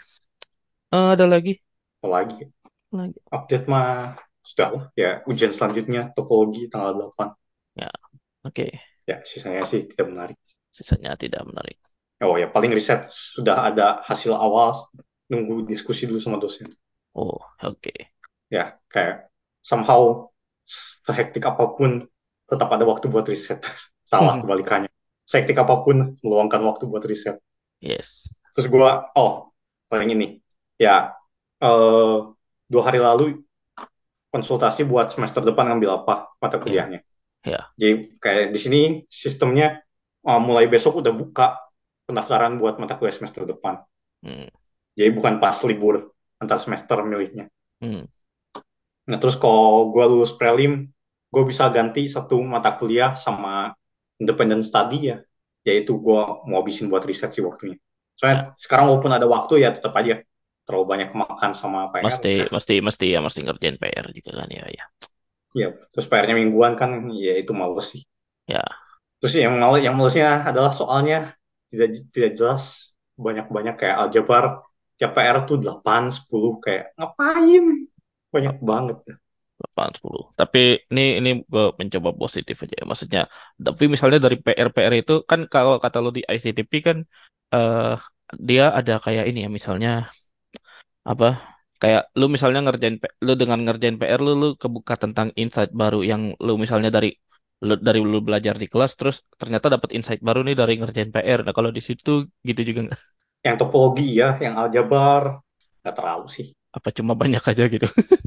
[0.92, 1.50] Eh, ada lagi?
[1.98, 2.40] Apa lagi?
[2.92, 3.20] Lagi.
[3.36, 3.88] Update mah
[4.48, 4.84] sudah lah.
[5.02, 7.28] Ya, ujian selanjutnya topologi tanggal 8.
[8.44, 8.80] Oke.
[9.10, 10.38] Ya, sisanya sih tidak menarik.
[10.76, 11.78] Sisanya tidak menarik.
[12.22, 14.78] Oh ya, paling riset sudah ada hasil awal.
[15.26, 16.70] Nunggu diskusi dulu sama dosen.
[17.12, 17.92] Oh, oke.
[18.52, 19.32] ya kayak
[19.64, 20.28] somehow
[20.68, 22.04] sehektik apa pun
[22.44, 23.64] tetap ada waktu buat riset.
[24.10, 24.92] Salah kebalikannya.
[25.24, 27.40] Sehektik apa pun meluangkan waktu buat riset.
[27.80, 28.28] Yes.
[28.52, 29.48] Terus gue, oh,
[29.88, 30.44] paling ini.
[30.76, 31.16] Ya,
[31.64, 32.18] eh,
[32.68, 33.40] dua hari lalu
[34.32, 37.04] konsultasi buat semester depan ngambil apa mata kuliahnya.
[37.44, 37.68] Ya.
[37.76, 38.80] Jadi kayak di sini
[39.12, 39.84] sistemnya
[40.24, 41.58] uh, mulai besok udah buka
[42.06, 43.82] pendaftaran buat mata kuliah semester depan.
[44.22, 44.48] Hmm.
[44.94, 46.12] Jadi bukan pas libur
[46.42, 47.48] antar semester milihnya.
[47.80, 48.06] Hmm.
[49.08, 50.90] Nah terus kalau gue lulus prelim,
[51.32, 53.72] gue bisa ganti satu mata kuliah sama
[54.20, 55.16] independent study ya,
[55.66, 57.78] yaitu gue mau habisin buat riset sih waktunya.
[58.14, 60.22] Soalnya sekarang walaupun ada waktu ya tetap aja
[60.62, 62.06] terlalu banyak kemakan sama PR.
[62.06, 64.84] Mesti mesti mesti ya mesti ngerjain PR juga kan ya ya.
[65.52, 68.02] Iya, terus PR-nya mingguan kan ya itu males sih.
[68.48, 68.62] Ya.
[69.20, 71.34] Terus yang males yang malesnya adalah soalnya
[71.72, 74.60] tidak tidak jelas banyak-banyak kayak aljabar
[75.00, 77.64] tiap PR tuh 8 10 kayak ngapain?
[78.28, 78.96] Banyak banget.
[79.74, 80.36] 8 10.
[80.36, 82.84] Tapi ini ini gue mencoba positif aja ya.
[82.84, 83.22] Maksudnya
[83.56, 86.98] tapi misalnya dari PR PR itu kan kalau kata lo di ICTP kan
[87.56, 87.96] eh
[88.48, 89.90] dia ada kayak ini ya misalnya
[91.04, 91.26] apa
[91.82, 96.22] kayak lu misalnya ngerjain lu dengan ngerjain PR lu lu kebuka tentang insight baru yang
[96.38, 97.10] lu misalnya dari
[97.66, 101.40] lu dari lu belajar di kelas terus ternyata dapat insight baru nih dari ngerjain PR.
[101.46, 102.10] Nah, kalau di situ
[102.48, 103.00] gitu juga nggak?
[103.46, 105.22] Yang topologi ya, yang aljabar
[105.82, 106.46] nggak terlalu sih.
[106.76, 107.86] Apa cuma banyak aja gitu?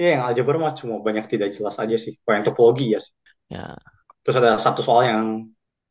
[0.00, 2.12] Ya, yang aljabar mah cuma banyak tidak jelas aja sih.
[2.22, 3.14] Kalau yang topologi ya sih.
[3.48, 3.76] Ya,
[4.24, 5.26] Terus ada satu soal yang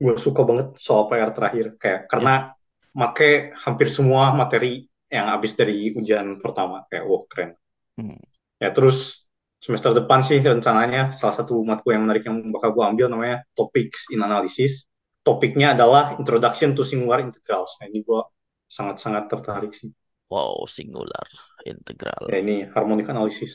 [0.01, 1.65] gue suka banget soal PR terakhir.
[1.81, 2.33] Kayak karena
[2.99, 6.85] make hampir semua materi yang habis dari ujian pertama.
[6.89, 7.51] Kayak wow keren.
[7.97, 8.33] hmm.
[8.61, 9.22] Ya terus
[9.65, 13.99] semester depan sih rencananya salah satu matkul yang menarik yang bakal gue ambil namanya Topics
[14.13, 14.71] in Analysis.
[15.25, 17.71] Topiknya adalah Introduction to Singular Integrals.
[17.79, 18.19] Nah ini gue
[18.77, 19.89] sangat-sangat tertarik sih.
[20.31, 21.27] Wow, singular
[21.65, 22.25] integral.
[22.31, 23.51] Ya ini harmonic analysis.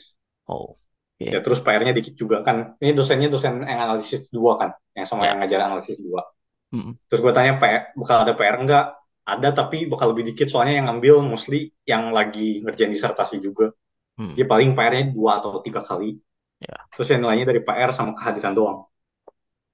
[0.47, 0.77] Oh,
[1.19, 1.43] Ya oke.
[1.43, 2.57] terus PR-nya dikit juga kan.
[2.81, 5.29] Ini dosennya dosen yang analisis dua kan, yang sama Ya.
[5.29, 6.21] yang ngajar analisis dua.
[6.73, 6.93] Mm-mm.
[7.09, 8.85] Terus gue tanya PR, bakal ada PR enggak?
[9.27, 13.65] Ada tapi bakal lebih dikit soalnya yang ngambil mostly yang lagi ngerjain disertasi juga.
[14.19, 14.35] Hmm.
[14.35, 16.19] Dia paling PR-nya dua atau tiga kali.
[16.59, 16.75] Ya.
[16.91, 18.79] Terus yang nilainya dari PR sama kehadiran doang.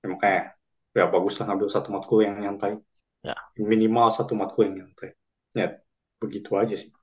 [0.05, 0.41] Ya, makanya
[0.93, 2.77] ya bagus lah ngambil satu matkul yang nyantai.
[3.25, 3.33] Ya.
[3.57, 5.17] Minimal satu matkul yang nyantai.
[5.57, 5.81] Ya
[6.21, 6.93] begitu aja sih.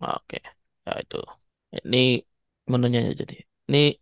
[0.00, 0.40] Oke,
[0.88, 1.20] ya itu.
[1.84, 2.24] Ini
[2.64, 3.44] menunya jadi.
[3.68, 3.92] Ini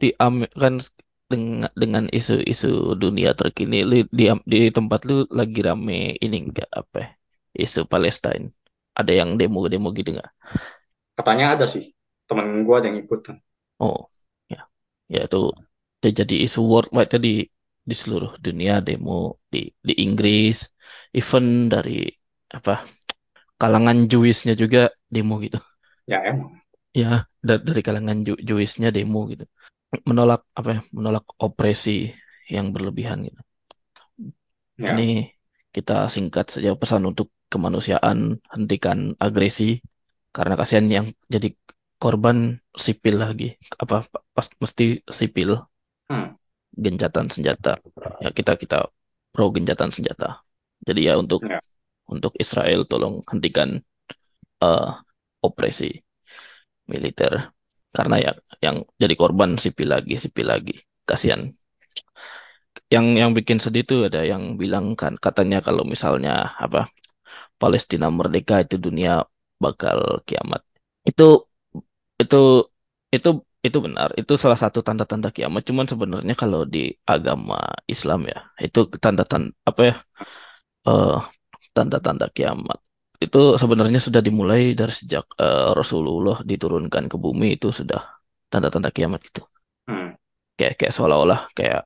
[0.00, 0.80] di kan
[1.28, 6.96] dengan dengan isu-isu dunia terkini, lu di di tempat lu lagi rame ini enggak apa?
[7.04, 7.08] ya,
[7.68, 8.56] Isu Palestine.
[8.96, 10.30] Ada yang demo-demo gitu nggak?
[11.14, 11.97] Katanya ada sih.
[12.28, 13.36] Temen gue yang ikut kan.
[13.82, 13.98] Oh,
[14.52, 14.58] ya,
[15.14, 15.36] ya itu
[15.98, 17.28] udah jadi isu worldwide tadi
[17.88, 19.12] di seluruh dunia demo
[19.52, 20.56] di di Inggris,
[21.18, 21.90] even dari
[22.56, 22.72] apa
[23.60, 24.78] kalangan Jewisnya juga
[25.14, 25.58] demo gitu.
[26.06, 26.58] Ya emang.
[27.00, 27.06] Ya,
[27.46, 29.44] da- dari kalangan Ju Jewisnya demo gitu.
[30.08, 30.80] Menolak apa ya?
[30.96, 31.90] Menolak opresi
[32.54, 33.40] yang berlebihan gitu.
[34.78, 34.94] Ya.
[34.94, 35.02] Ini
[35.74, 38.18] kita singkat saja pesan untuk kemanusiaan,
[38.52, 39.64] hentikan agresi
[40.36, 41.48] karena kasihan yang jadi
[42.02, 42.38] korban
[42.84, 43.48] sipil lagi.
[43.82, 43.96] Apa
[44.34, 44.84] pas mesti
[45.18, 45.50] sipil
[46.10, 46.36] Hmm.
[46.84, 47.72] gencatan senjata.
[48.24, 48.76] Ya kita kita
[49.32, 50.44] pro gencatan senjata.
[50.86, 51.60] Jadi ya untuk Ya.
[52.08, 53.82] untuk Israel tolong hentikan
[54.64, 54.90] eh,
[55.44, 55.90] opresi
[56.90, 57.32] militer
[57.96, 58.32] karena ya
[58.64, 60.74] yang jadi korban sipil lagi sipil lagi
[61.08, 61.52] kasihan
[62.94, 66.88] yang yang bikin sedih tuh ada yang bilang kan katanya kalau misalnya apa
[67.60, 69.24] Palestina merdeka itu dunia
[69.64, 70.62] bakal kiamat
[71.08, 71.47] itu
[72.22, 72.36] itu
[73.14, 73.28] itu
[73.66, 74.08] itu benar.
[74.20, 75.62] Itu salah satu tanda-tanda kiamat.
[75.68, 76.78] Cuman sebenarnya kalau di
[77.12, 77.54] agama
[77.92, 79.94] Islam ya itu tanda-tanda apa ya
[80.88, 81.12] eh,
[81.76, 82.78] tanda-tanda kiamat.
[83.24, 88.00] Itu sebenarnya sudah dimulai dari sejak eh, Rasulullah diturunkan ke bumi itu sudah
[88.52, 89.42] tanda-tanda kiamat gitu
[89.88, 90.12] Hmm.
[90.58, 91.80] kayak kayak seolah-olah kayak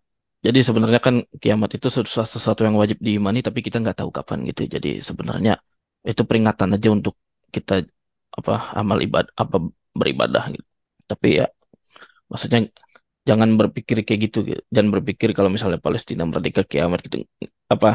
[0.46, 4.38] jadi sebenarnya kan kiamat itu sesuatu, sesuatu yang wajib diimani tapi kita nggak tahu kapan
[4.50, 4.62] gitu.
[4.74, 5.52] Jadi sebenarnya
[6.10, 7.14] itu peringatan aja untuk
[7.54, 7.72] kita
[8.38, 9.56] apa amal ibadah apa
[10.00, 10.66] beribadah gitu
[11.10, 11.46] tapi ya
[12.30, 12.60] maksudnya
[13.28, 14.60] jangan berpikir kayak gitu gitu.
[14.74, 17.16] jangan berpikir kalau misalnya Palestina merdeka kiamat gitu
[17.74, 17.88] apa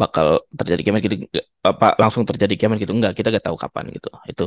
[0.00, 0.26] bakal
[0.58, 1.16] terjadi kiamat gitu
[1.70, 4.44] apa langsung terjadi kiamat gitu enggak kita nggak tahu kapan gitu itu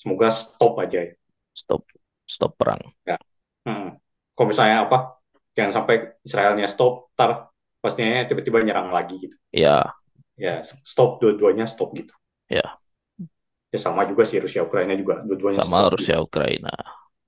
[0.00, 1.12] Semoga stop aja ya.
[1.60, 1.84] stop
[2.24, 2.82] stop perang
[3.66, 3.98] Hmm.
[4.34, 4.96] Kalau misalnya apa,
[5.56, 5.94] jangan sampai
[6.26, 7.50] Israelnya stop, ntar
[7.82, 9.36] pastinya tiba-tiba nyerang lagi gitu.
[9.52, 9.94] ya
[10.44, 10.54] Ya,
[10.92, 12.14] stop dua-duanya stop gitu.
[12.48, 12.78] Ya.
[13.68, 16.72] Ya sama juga sih Rusia Ukraina juga dua-duanya sama Rusia Ukraina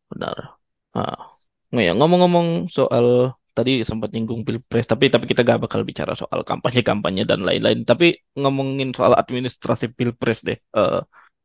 [0.09, 0.57] benar
[0.96, 1.37] ah
[1.70, 6.40] oh ya ngomong-ngomong soal tadi sempat nyinggung pilpres tapi tapi kita gak bakal bicara soal
[6.46, 11.00] kampanye kampanye dan lain-lain tapi ngomongin soal administrasi pilpres deh Eh,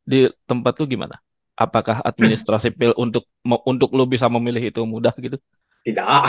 [0.05, 1.17] di tempat lu gimana
[1.55, 3.25] apakah administrasi pil untuk
[3.65, 5.39] untuk lu bisa memilih itu mudah gitu?
[5.87, 6.23] Tidak.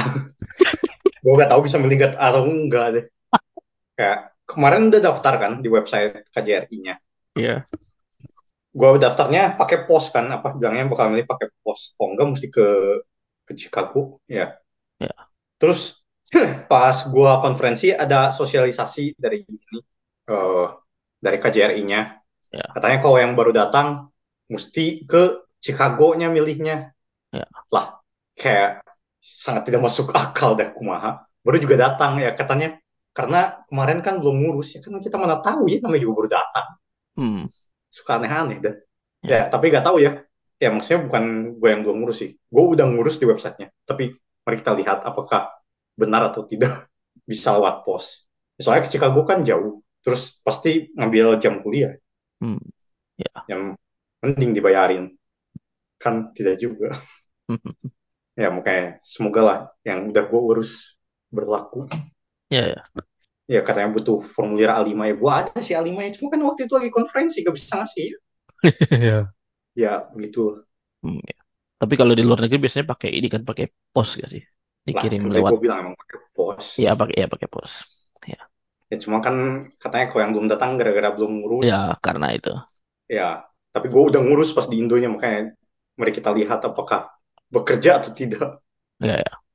[1.22, 3.04] Gue gak tahu bisa milih nggak atau enggak deh.
[3.98, 6.94] Kayak kemarin udah daftar kan di website KJRI-nya.
[7.34, 7.66] Iya.
[8.76, 11.96] Gue daftarnya pakai pos kan, apa bilangnya bakal milih pakai pos.
[11.96, 12.66] Oh enggak mesti ke
[13.46, 14.52] ke Chicago, ya.
[15.00, 15.14] Ya.
[15.56, 16.04] Terus
[16.70, 19.78] pas gue konferensi ada sosialisasi dari ini
[20.28, 20.66] eh,
[21.24, 22.00] dari KJRI-nya.
[22.52, 22.66] Ya.
[22.76, 24.12] Katanya kalau yang baru datang
[24.52, 26.92] mesti ke Chicago-nya milihnya.
[27.32, 27.46] Ya.
[27.72, 28.04] Lah,
[28.36, 28.84] kayak
[29.18, 31.26] sangat tidak masuk akal deh kumaha.
[31.42, 32.78] Baru juga datang ya katanya
[33.16, 36.66] karena kemarin kan belum ngurus ya kan kita mana tahu ya namanya juga baru datang.
[37.16, 37.42] Hmm.
[37.96, 38.74] Suka aneh-aneh dah.
[39.24, 39.32] Ya.
[39.32, 40.20] Ya, tapi nggak tahu ya.
[40.60, 41.24] Ya maksudnya bukan
[41.56, 42.30] gue yang belum ngurus sih.
[42.52, 43.68] Gue udah ngurus di websitenya.
[43.88, 44.12] Tapi
[44.44, 45.48] mari kita lihat apakah
[45.96, 46.92] benar atau tidak
[47.30, 48.28] bisa lewat pos.
[48.60, 49.80] Soalnya ke Chicago kan jauh.
[50.04, 51.96] Terus pasti ngambil jam kuliah.
[52.44, 52.60] Hmm.
[53.16, 53.32] Ya.
[53.48, 53.62] Yang
[54.20, 55.04] mending dibayarin.
[55.96, 56.92] Kan tidak juga.
[58.36, 61.00] Ya makanya semoga lah yang udah gue urus
[61.32, 61.88] berlaku.
[62.52, 63.05] Ya, ya.
[63.54, 65.14] Ya katanya butuh formulir A5 ya.
[65.22, 66.10] Gue ada sih A5 ya.
[66.16, 68.06] Cuma kan waktu itu lagi konferensi gak bisa ngasih.
[68.90, 69.32] Ya.
[69.74, 70.66] Ya begitu.
[71.04, 71.38] Hmm, ya.
[71.76, 74.42] Tapi kalau di luar negeri biasanya pakai ini kan pakai pos gak sih?
[74.86, 75.52] Dikirim lah, lewat.
[75.52, 76.66] gue bilang emang pakai pos.
[76.80, 77.72] Ya pakai ya pakai pos.
[78.90, 79.36] Ya cuma kan
[79.82, 81.66] katanya kalau yang belum datang gara-gara belum ngurus.
[81.70, 82.52] Ya karena itu.
[83.06, 85.54] Ya, tapi gue udah ngurus pas di Indonya makanya
[85.98, 87.10] mari kita lihat apakah
[87.54, 88.62] bekerja atau tidak.
[89.00, 89.46] Ya, ya.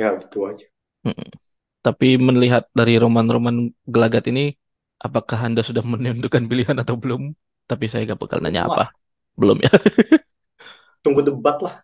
[0.00, 0.66] Ya gitu aja.
[1.04, 1.45] Mm-mm.
[1.86, 4.50] Tapi melihat dari roman-roman gelagat ini,
[4.98, 7.30] apakah Anda sudah menentukan pilihan atau belum?
[7.70, 8.90] Tapi saya gak bakal nanya apa.
[9.38, 9.70] Belum ya.
[11.06, 11.74] Tunggu debat lah.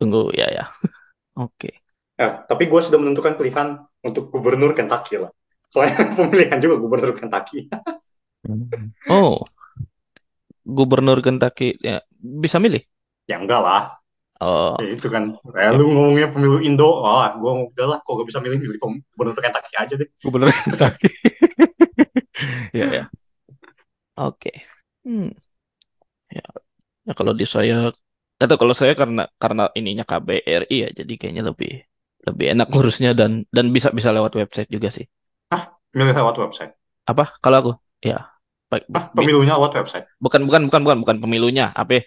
[0.00, 0.64] Tunggu ya ya.
[1.44, 1.84] Oke.
[2.16, 5.30] Ya, tapi gue sudah menentukan pilihan untuk gubernur Kentucky lah.
[5.68, 7.68] Soalnya pemilihan juga gubernur Kentucky.
[9.12, 9.44] Oh,
[10.64, 12.80] Gubernur Kentucky ya bisa milih.
[13.28, 13.97] Ya enggak lah.
[14.38, 15.34] Oh, Ya, itu kan.
[15.58, 17.02] Ya, lu ngomongnya pemilu Indo.
[17.02, 17.98] Wah, gue udah lah.
[18.06, 20.08] Kok gak bisa milih, milih gubernur Kentucky aja deh.
[20.22, 21.10] Gubernur Kentucky.
[22.70, 23.04] Ya ya.
[24.14, 24.62] Oke.
[25.02, 25.34] Hmm.
[26.30, 26.44] Ya.
[27.08, 27.90] Ya kalau di saya
[28.38, 31.82] atau kalau saya karena karena ininya KBRI ya, jadi kayaknya lebih
[32.28, 35.06] lebih enak ngurusnya dan dan bisa bisa lewat website juga sih.
[35.96, 36.72] Milih lewat website.
[37.08, 37.40] Apa?
[37.40, 37.72] Kalau aku
[38.04, 38.28] ya
[38.68, 40.06] baik Ah, pemilunya lewat website.
[40.20, 41.98] bukan bukan bukan bukan bukan pemilunya, apa?
[41.98, 42.02] ya?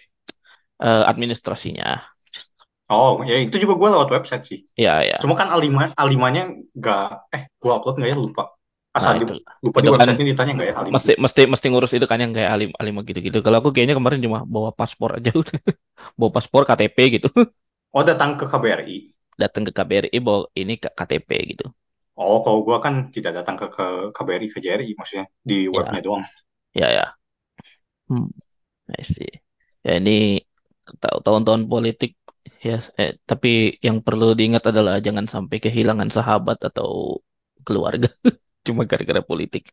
[0.82, 2.11] Eh, administrasinya.
[2.94, 4.58] Oh, ya itu juga gue lewat website sih.
[4.76, 5.18] Ya ya.
[5.20, 6.42] Cuma kan A5, A5-nya
[6.78, 7.02] nggak,
[7.36, 8.16] eh, gue upload nggak ya?
[8.24, 8.42] Lupa.
[8.98, 9.32] Asal Nah, di, itu
[9.64, 10.94] lupa di itu kan ditanya nggak ya A5?
[10.94, 13.38] mesti mesti mesti ngurus itu kan yang kayak A5, A5 gitu-gitu.
[13.44, 15.58] Kalau aku kayaknya kemarin cuma bawa paspor aja udah.
[16.18, 17.28] Bawa paspor KTP gitu.
[17.96, 18.98] Oh, datang ke KBRI.
[19.40, 21.66] Datang ke KBRI bawa ini ke KTP gitu.
[22.26, 23.84] Oh, kalau gue kan tidak datang ke, ke
[24.16, 25.26] KBRI, ke JRI maksudnya.
[25.48, 26.24] Di Ya, webnya doang.
[26.74, 27.18] ya ya.
[28.08, 28.26] Hmm,
[28.98, 29.30] I see.
[29.86, 30.12] Ya ini
[31.02, 32.10] tahu tahun-tahun politik
[32.62, 33.48] ya eh, tapi
[33.86, 37.18] yang perlu diingat adalah jangan sampai kehilangan sahabat atau
[37.66, 38.08] keluarga
[38.66, 39.70] cuma gara-gara politik.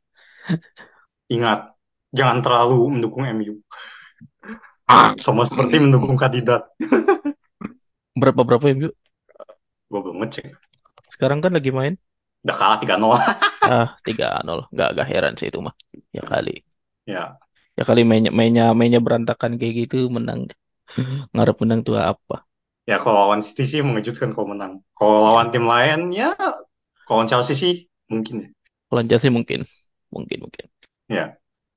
[1.30, 1.78] Ingat,
[2.10, 3.62] jangan terlalu mendukung MU.
[5.26, 6.74] Sama seperti mendukung kandidat.
[8.20, 8.90] Berapa-berapa ya, Bu?
[9.90, 10.46] Gue belum ngecek.
[11.14, 11.94] Sekarang kan lagi main.
[12.46, 13.20] Udah kalah 3-0.
[13.62, 14.66] Ah, 3-0.
[14.74, 15.76] Nggak, nggak heran sih itu mah.
[16.10, 16.66] Ya kali.
[17.06, 17.38] ya,
[17.78, 20.50] Ya kali mainnya mainnya mainnya berantakan kayak gitu menang.
[21.34, 22.49] Ngarep menang tuh apa?
[22.90, 24.74] Ya kalau lawan City sih mengejutkan kalau menang.
[24.98, 26.30] Kalau lawan Ya, tim lain, ya
[27.06, 27.74] kalau lawan Chelsea sih
[28.12, 28.50] mungkin ya.
[28.90, 29.60] kalau Chelsea mungkin.
[30.14, 30.66] Mungkin mungkin.
[31.10, 31.26] Ya,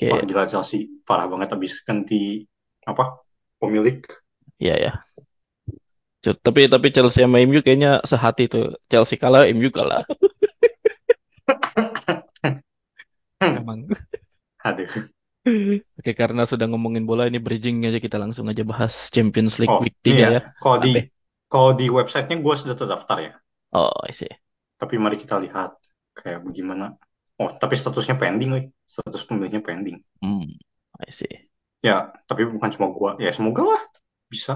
[0.08, 0.78] wah Oke, gila Chelsea.
[1.06, 2.46] Parah banget habis ganti
[2.90, 3.04] apa
[3.60, 3.98] pemilik.
[4.58, 5.02] ya ya.
[6.22, 8.64] Cuk, Tapi tapi Chelsea sama MU kayaknya sehati tuh.
[8.90, 10.02] Chelsea kalah, MU kalah.
[13.58, 13.86] Emang.
[14.64, 15.12] Aduh.
[15.98, 19.80] Oke, karena sudah ngomongin bola ini bridging aja kita langsung aja bahas Champions League Oh,
[19.82, 20.30] Week ini 3 ya.
[20.34, 20.40] ya.
[20.60, 20.92] Kalau di
[21.52, 23.32] kalau di websitenya gue sudah terdaftar ya.
[23.72, 24.28] Oh, I see.
[24.80, 25.70] Tapi mari kita lihat
[26.18, 26.84] kayak bagaimana.
[27.40, 28.64] Oh, tapi statusnya pending, weh.
[28.84, 29.98] Status pemilihnya pending.
[30.22, 30.42] Hmm,
[31.06, 31.48] I see.
[31.86, 31.94] Ya,
[32.28, 33.10] tapi bukan cuma gua.
[33.24, 33.82] Ya, semoga lah
[34.32, 34.52] bisa.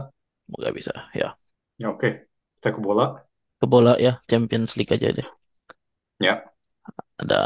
[0.46, 1.38] Semoga bisa ya.
[1.81, 2.09] Ya, oke.
[2.57, 3.05] Kita ke bola.
[3.61, 5.29] Ke bola ya, Champions League aja deh.
[6.20, 6.53] Ya.
[7.22, 7.40] Ada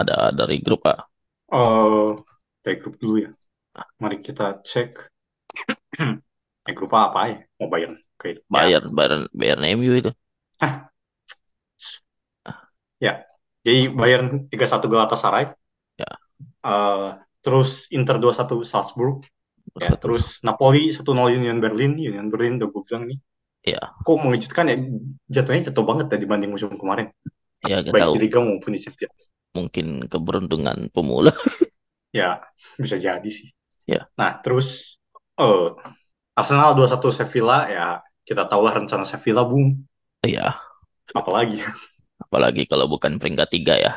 [0.00, 0.94] ada dari grup A.
[1.52, 2.14] eh
[2.64, 3.30] dari grup dulu ya.
[4.02, 4.90] Mari kita cek.
[6.68, 7.36] eh, grup apa ya?
[7.58, 7.90] Mau bayar.
[8.16, 8.28] Oke.
[8.36, 8.40] Ya.
[8.48, 10.10] Bayern, Bayern, Bayern MU itu.
[13.00, 13.24] Ya.
[13.64, 15.44] Jadi Bayern 3-1 Galatasaray.
[15.98, 16.06] Ya,
[16.60, 17.08] Eh,
[17.44, 19.24] terus Inter 2-1 Salzburg.
[19.80, 21.96] Ya, terus Napoli 1-0 Union Berlin.
[21.96, 23.18] Union Berlin udah gue bilang nih.
[23.64, 24.76] Ya, Kok mengejutkan ya?
[25.28, 27.12] Jatuhnya jatuh banget ya dibanding musim kemarin.
[27.68, 28.12] ya gak Baik tahu.
[28.16, 29.22] di Liga maupun di Champions.
[29.56, 31.32] Mungkin keberuntungan pemula.
[32.10, 32.42] Ya,
[32.82, 33.48] bisa jadi sih.
[33.86, 34.98] Ya, Nah, terus
[35.40, 35.66] eh,
[36.38, 37.86] Arsenal 2-1 Sevilla ya
[38.28, 39.68] kita tahulah rencana Sevilla bung
[40.26, 40.60] Iya,
[41.14, 41.62] apalagi
[42.24, 43.92] apalagi kalau bukan peringkat tiga ya.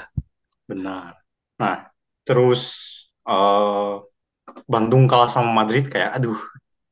[0.69, 1.12] benar
[1.60, 1.76] nah
[2.28, 2.62] terus
[3.28, 3.91] eh,
[4.71, 6.38] Bandung kalah sama Madrid kayak aduh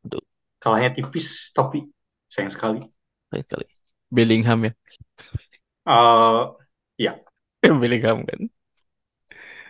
[0.05, 0.21] Aduh,
[0.63, 1.79] kalahnya tipis tapi
[2.31, 2.79] sayang sekali
[3.31, 3.65] sayang sekali.
[4.11, 4.71] Bellingham ya.
[5.85, 6.41] eh
[6.97, 7.11] ya
[7.81, 8.41] Bellingham kan.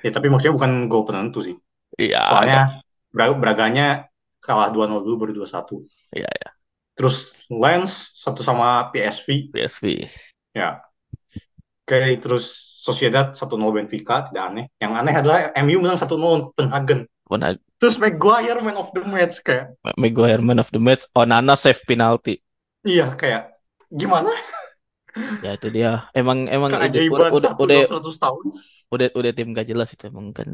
[0.02, 1.56] Ya tapi maksudnya bukan gol penentu sih
[1.96, 2.70] Iya, soalnya agak.
[3.12, 3.88] Bra- Braganya
[4.40, 6.50] kalah 2-0 dulu baru 2-1 Iya, ya.
[6.96, 10.08] terus Lens satu sama PSV PSV.
[10.52, 10.82] ya
[11.84, 12.46] oke terus
[12.82, 16.10] Sociedad 1-0 Benfica tidak aneh yang aneh adalah MU menang 1-0
[16.50, 21.06] Copenhagen ag- terus Maguire man of the match kayak Maguire man of the match.
[21.12, 22.42] Onana save penalty.
[22.82, 23.54] iya kayak
[23.88, 24.34] gimana
[25.44, 25.90] Ya itu dia.
[26.20, 28.46] Emang emang udah keajaiban udah satu udah 100 tahun
[28.94, 30.50] udah udah tim gak jelas itu emang kan.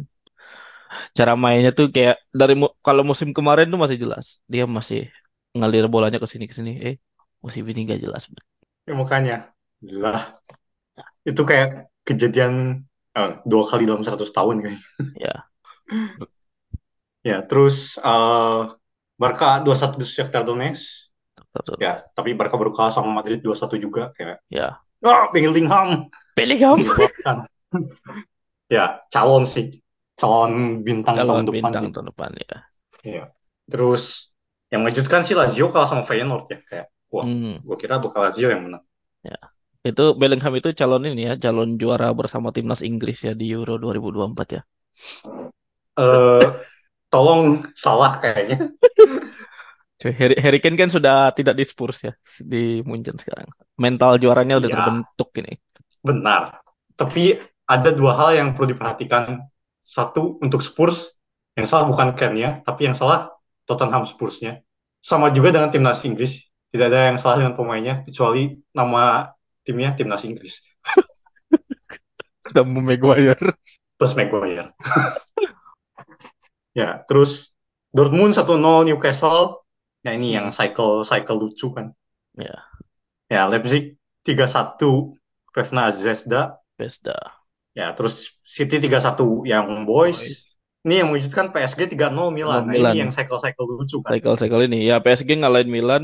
[1.17, 4.25] Cara mainnya tuh kayak dari mu- kalau musim kemarin tuh masih jelas.
[4.51, 4.99] Dia masih
[5.57, 6.71] ngalir bolanya ke sini ke sini.
[6.87, 6.95] Eh,
[7.43, 8.23] musim ini gak jelas.
[8.87, 9.35] ya makanya
[10.01, 10.31] lah
[11.29, 12.53] itu kayak kejadian
[13.17, 14.79] eh, dua kali dalam 100 tahun kayak
[15.15, 15.49] Ya,
[17.25, 18.61] ya terus eh
[19.21, 21.06] Barca 2-1 di Shakhtar Donetsk
[21.57, 21.77] betul.
[21.81, 26.77] ya tapi Barca baru kalah sama Madrid 2-1 juga kayak Ya, ah Bellingham Bellingham.
[26.79, 27.37] menyebabkan
[28.75, 29.65] ya calon sih
[30.19, 32.57] calon bintang Kalau tahun depan bintang sih tahun depan ya.
[33.05, 33.23] Iya.
[33.71, 34.03] terus
[34.71, 38.47] yang mengejutkan sih Lazio kalah sama Feyenoord ya kayak wah Hmm, gue kira bakal Lazio
[38.51, 38.83] yang menang
[39.25, 39.37] ya.
[39.87, 44.47] Itu Bellingham itu calon ini ya, calon juara bersama timnas Inggris ya di Euro 2024
[44.57, 44.61] ya.
[45.97, 46.45] eh
[47.13, 48.57] tolong salah kayaknya
[49.97, 52.13] Cuy, Harry, Harry Kane kan sudah tidak di Spurs ya,
[52.45, 53.49] di Munchen sekarang.
[53.81, 54.75] Mental juaranya udah iya.
[54.77, 55.53] terbentuk ini.
[55.97, 56.62] benar
[56.97, 57.38] tapi
[57.69, 59.45] ada dua hal yang perlu diperhatikan.
[59.88, 61.15] Satu untuk Spurs
[61.55, 63.31] yang salah bukan Ken-nya tapi yang salah
[63.63, 64.60] Tottenham Spurs-nya.
[64.99, 66.43] Sama juga dengan timnas Inggris.
[66.67, 69.31] Tidak ada yang salah dengan pemainnya kecuali nama
[69.63, 70.60] timnya timnas Inggris.
[72.43, 73.39] Ketemu Maguire.
[73.95, 74.73] plus Maguire.
[76.77, 77.57] Ya terus
[77.89, 78.45] Dortmund 1-0
[78.86, 79.65] Newcastle
[80.07, 81.87] ya ini yang Hmm, cycle cycle lucu kan
[82.37, 82.67] ya,
[83.33, 83.83] ya Leipzig
[84.25, 85.15] 3-1
[85.53, 86.41] Crvena Zvezda
[86.77, 87.17] Pesda.
[87.79, 88.15] ya terus
[88.55, 90.19] City 3-1 yang Boys.
[90.19, 90.37] boys
[90.85, 92.81] ini yang mengejutkan PSG 3-0 Sama Milan nah Milan.
[92.81, 94.77] ini yang cycle-cycle lucu kan Cycle-cycle ini.
[94.89, 96.03] Ya PSG ngalahin Milan.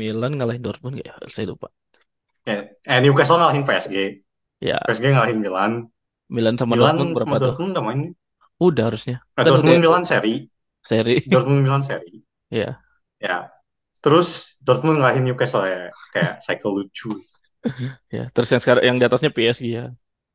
[0.00, 1.14] Milan ngalahin Dortmund nggak ya?
[1.34, 1.68] Saya lupa.
[2.48, 2.54] ya,
[2.90, 3.96] eh, Newcastle ngalahin PSG
[4.60, 5.72] Ya, PSG ngalahin Milan
[6.34, 7.38] Milan sama Dortmund Milan berapa sama?
[7.42, 8.00] Dortmund udah main
[8.66, 9.16] Udah harusnya.
[9.38, 10.34] eh, Kan Dortmund Milan seri
[10.82, 11.22] seri.
[11.30, 12.81] Dortmund Milan seri Ya.
[13.22, 13.46] Ya.
[14.02, 17.14] Terus Dortmund ngalahin Newcastle ya kayak cycle lucu.
[18.10, 19.86] Ya, terus yang sekarang yang di atasnya PSG ya.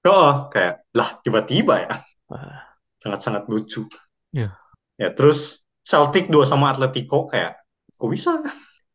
[0.07, 1.93] oh kayak lah tiba-tiba ya.
[3.03, 3.83] Sangat-sangat lucu.
[4.31, 4.55] Ya.
[4.95, 7.59] ya terus Celtic 2 sama Atletico kayak
[7.99, 8.39] kok bisa?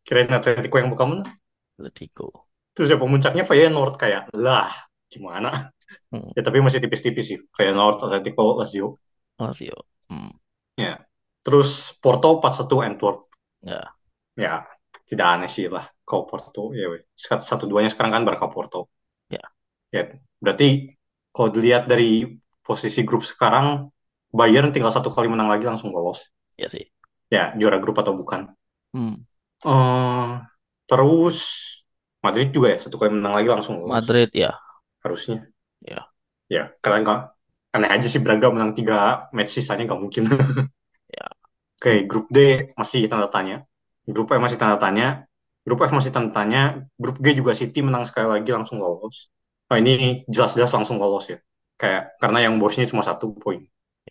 [0.01, 1.29] Kirain Atletico yang bakal menang
[1.77, 2.49] Atletico.
[2.73, 4.73] terus ya pemuncaknya Feyenoord kayak lah
[5.13, 5.69] gimana?
[6.09, 7.39] Hmm, ya tapi masih tipis-tipis sih.
[7.53, 8.97] Feyenoord Atletico Lazio.
[9.37, 9.77] Lazio.
[10.09, 10.33] Hmm,
[10.81, 10.97] ya.
[11.45, 13.21] Terus Porto 4-1 Antwerp
[13.63, 13.95] ya.
[14.45, 14.53] ya
[15.09, 16.85] tidak aneh sih lah kalau Porto ya
[17.51, 18.79] satu duanya sekarang kan Barca Porto
[19.31, 19.41] Ya,
[19.95, 20.03] ya
[20.43, 20.67] berarti
[21.35, 22.09] kalau dilihat dari
[22.67, 23.89] posisi grup sekarang
[24.33, 26.93] Bayern tinggal satu kali menang lagi langsung lolos ya sih.
[27.35, 28.41] ya juara grup atau bukan
[28.95, 29.25] Hmm.
[29.67, 30.31] eh
[30.89, 31.39] terus
[32.25, 34.59] Madrid juga ya satu kali menang lagi langsung lolos Madrid ya.
[35.05, 35.37] harusnya
[35.81, 36.07] Ya,
[36.55, 37.19] ya karena nggak
[37.75, 38.95] aneh aja sih Braga menang tiga
[39.37, 40.25] match sisanya nggak mungkin.
[41.83, 42.39] oke grup D
[42.81, 43.57] masih tanda tanya.
[44.15, 45.27] Grup E masih tanda tanya.
[45.67, 46.61] Grup F masih tanda tanya.
[47.03, 49.17] Grup G juga City menang sekali lagi langsung lolos.
[49.71, 51.39] Oh ini jelas-jelas langsung lolos ya.
[51.81, 53.61] Kayak karena yang bosnya cuma satu poin.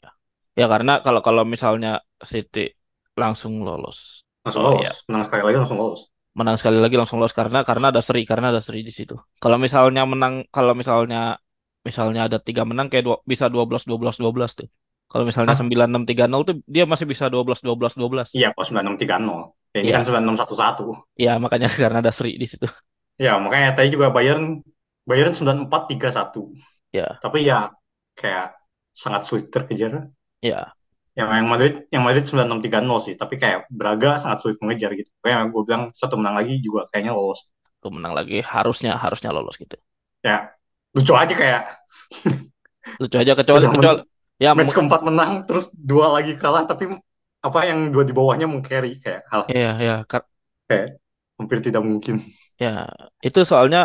[0.03, 0.09] Ya,
[0.59, 1.89] Ya, karena kalau kalau misalnya
[2.31, 2.59] City
[3.21, 3.97] langsung lolos.
[4.45, 4.87] langsung Oh lolos.
[4.87, 6.01] Ya, menang sekali lagi langsung lolos.
[6.39, 7.35] Menang sekali lagi langsung lolos.
[7.35, 9.15] Karena karena ada seri karena ada seri di situ.
[9.43, 11.35] Kalau misalnya menang kalau misalnya
[11.87, 14.67] misalnya ada tiga menang kayak dua, bisa 12 12 12 tuh.
[15.11, 15.55] Kalau misalnya?
[15.59, 18.29] 9 6 3 0 tuh dia masih bisa 12 12 12.
[18.37, 19.41] iya kalau sembilan enam tiga nol.
[19.73, 20.85] Ya, ini kan Iya, sembilan enam satu satu.
[21.21, 22.65] Iya makanya karena ada seri di situ.
[23.25, 24.43] ya makanya tadi juga Bayern
[25.07, 26.41] Bayern sembilan empat tiga satu.
[26.91, 27.69] Ya, tapi ya
[28.19, 28.47] kayak
[28.93, 29.93] sangat sulit terkejar.
[30.41, 30.73] Ya,
[31.19, 33.13] yang yang Madrid yang Madrid 9630 sih.
[33.21, 35.11] Tapi kayak Braga sangat sulit mengejar gitu.
[35.23, 37.51] Kayak gue bilang satu menang lagi juga kayaknya lolos.
[37.81, 39.75] Tuh menang lagi harusnya harusnya lolos gitu.
[40.25, 40.35] ya
[40.95, 41.61] lucu aja kayak.
[43.01, 43.99] Lucu aja kecuali kecuali
[44.43, 46.83] ya match keempat menang terus dua lagi kalah tapi
[47.47, 50.27] apa yang dua di bawahnya meng-carry kayak hal ya ya kar-
[50.69, 50.87] kayak
[51.37, 52.15] hampir tidak mungkin
[52.63, 52.67] ya
[53.27, 53.79] itu soalnya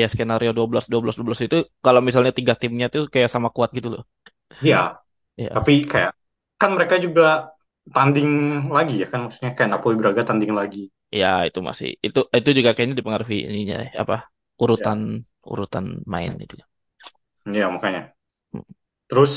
[0.00, 3.88] ya skenario 12 12 12 itu kalau misalnya tiga timnya tuh kayak sama kuat gitu
[3.94, 4.02] loh.
[4.68, 4.80] ya
[5.36, 6.12] Ya, tapi kayak
[6.60, 7.26] kan mereka juga
[7.94, 8.30] tanding
[8.76, 10.82] lagi ya kan maksudnya kayak Napoli Braga tanding lagi.
[11.20, 14.14] Ya itu masih itu itu juga kayaknya dipengaruhi ininya ya, apa
[14.62, 15.00] urutan Ya,
[15.52, 16.54] urutan main itu.
[17.56, 18.12] ya makanya.
[18.52, 18.62] Hmm,
[19.10, 19.32] Terus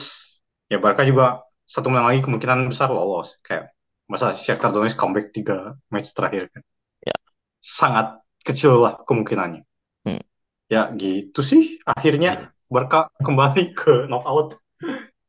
[0.73, 3.69] ya Barca juga satu menang lagi kemungkinan besar lolos kayak
[4.09, 6.61] masa Shakhtar Donetsk comeback tiga match terakhir kan.
[7.05, 7.15] Ya.
[7.61, 9.61] Sangat kecil lah kemungkinannya.
[10.03, 10.25] Hmm,
[10.65, 12.49] Ya gitu sih akhirnya iya.
[12.73, 14.57] Barca kembali ke knockout.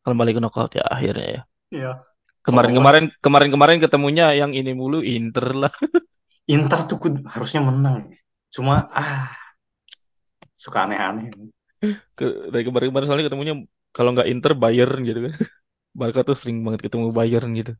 [0.01, 1.43] Kembali ke knockout ya akhirnya ya.
[1.69, 1.93] Ya.
[2.45, 5.73] Kemarin-kemarin kemarin-kemarin ketemunya yang ini mulu Inter lah.
[6.55, 8.13] Inter tuh harusnya menang.
[8.53, 9.33] Cuma ah
[10.57, 11.33] suka aneh-aneh.
[12.17, 13.55] Ke, dari kemarin-kemarin soalnya ketemunya
[13.95, 15.35] kalau nggak Inter Bayern gitu kan.
[16.01, 17.73] Barca tuh sering banget ketemu Bayern gitu.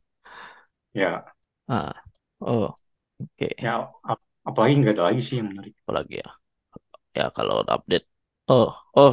[0.93, 1.35] Ya,
[1.67, 1.93] Ah,
[2.41, 2.75] oh,
[3.19, 3.47] oke.
[3.65, 3.71] ya
[4.11, 5.73] ap- apalagi nggak ada lagi sih yang menarik.
[5.83, 6.27] Apalagi ya.
[7.17, 8.05] Ya kalau update.
[8.51, 9.11] Oh, oh,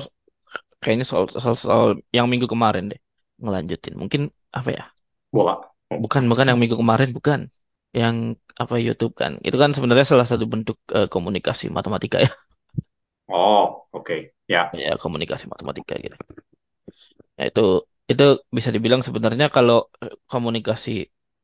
[0.83, 1.85] kayaknya soal soal soal
[2.17, 3.01] yang minggu kemarin deh.
[3.43, 3.95] Ngelanjutin.
[4.03, 4.23] Mungkin
[4.59, 4.83] apa ya?
[5.33, 5.73] Bola.
[6.03, 7.41] Bukan bukan yang minggu kemarin bukan.
[8.01, 8.17] Yang
[8.63, 9.33] apa YouTube kan.
[9.47, 12.31] Itu kan sebenarnya salah satu bentuk eh, komunikasi matematika ya.
[13.29, 14.35] oh, oke.
[14.49, 14.83] Ya.
[14.83, 16.17] Ya komunikasi matematika gitu.
[17.43, 17.63] Ya, itu
[18.13, 18.25] itu
[18.57, 20.91] bisa dibilang sebenarnya kalau eh, komunikasi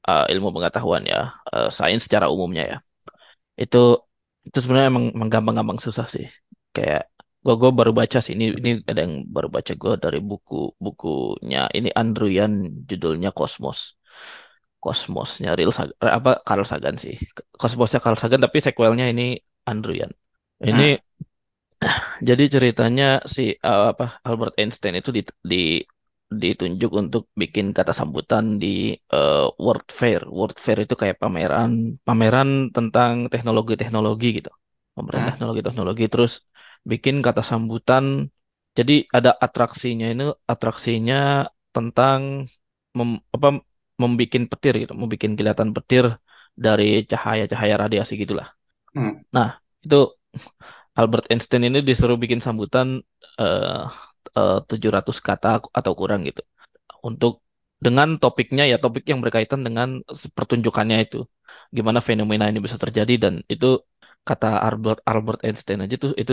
[0.08, 1.18] eh, ilmu pengetahuan ya,
[1.54, 2.76] eh, sains secara umumnya ya,
[3.62, 3.78] itu
[4.46, 6.26] itu sebenarnya emang, emang gampang-gampang susah sih.
[6.76, 7.02] Kayak
[7.44, 11.58] gua gua baru baca sih ini ini ada yang baru baca gua dari buku bukunya
[11.78, 12.28] ini Andrew
[12.90, 13.80] judulnya Kosmos.
[14.82, 15.72] Kosmosnya Real
[16.18, 17.14] apa Carl Sagan sih.
[17.60, 19.22] Kosmosnya Carl Sagan tapi sequelnya ini
[19.70, 20.12] Andrew Yan.
[20.70, 20.98] Ini Hmm,
[22.28, 23.04] jadi ceritanya
[23.34, 25.20] si eh, apa Albert Einstein itu di,
[25.50, 25.56] di
[26.42, 28.66] ditunjuk untuk bikin kata sambutan di
[29.14, 30.20] eh, World Fair.
[30.36, 31.70] World Fair itu kayak pameran
[32.06, 34.50] pameran tentang teknologi-teknologi gitu.
[34.96, 36.32] Pameran hmm, teknologi-teknologi terus
[36.90, 38.04] bikin kata sambutan.
[38.78, 40.22] Jadi ada atraksinya ini
[40.52, 41.16] atraksinya
[41.74, 42.20] tentang
[42.98, 43.48] mem, apa
[44.02, 46.04] membikin petir gitu, membikin kilatan petir
[46.64, 48.46] dari cahaya-cahaya radiasi gitulah.
[48.94, 49.48] hmm, Nah,
[49.84, 49.96] itu
[50.98, 52.88] Albert Einstein ini disuruh bikin sambutan
[53.38, 53.86] eh
[54.38, 56.42] eh, 700 kata atau kurang gitu.
[57.08, 57.32] Untuk
[57.78, 60.02] dengan topiknya ya topik yang berkaitan dengan
[60.36, 61.18] pertunjukannya itu.
[61.76, 63.78] Gimana fenomena ini bisa terjadi dan itu
[64.26, 66.32] kata Albert Albert Einstein aja tuh itu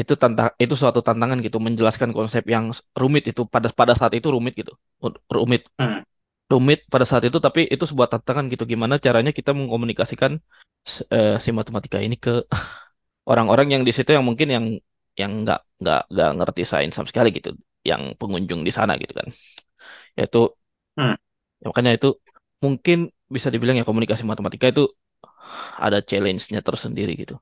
[0.00, 2.64] itu tantang itu suatu tantangan gitu menjelaskan konsep yang
[3.00, 4.72] rumit itu pada pada saat itu rumit gitu.
[5.30, 6.00] Rumit hmm,
[6.50, 10.32] rumit pada saat itu tapi itu sebuah tantangan gitu gimana caranya kita mengkomunikasikan
[11.14, 12.32] eh, si matematika ini ke
[13.30, 14.64] orang-orang yang di situ yang mungkin yang
[15.20, 17.50] yang nggak nggak nggak ngerti sains sama sekali gitu,
[17.90, 19.28] yang pengunjung di sana gitu kan.
[20.18, 20.38] Yaitu
[20.98, 21.14] hmm.
[21.62, 22.08] ya makanya itu
[22.64, 22.98] mungkin
[23.34, 24.82] bisa dibilang ya komunikasi matematika itu
[25.78, 27.34] ada challenge-nya tersendiri gitu.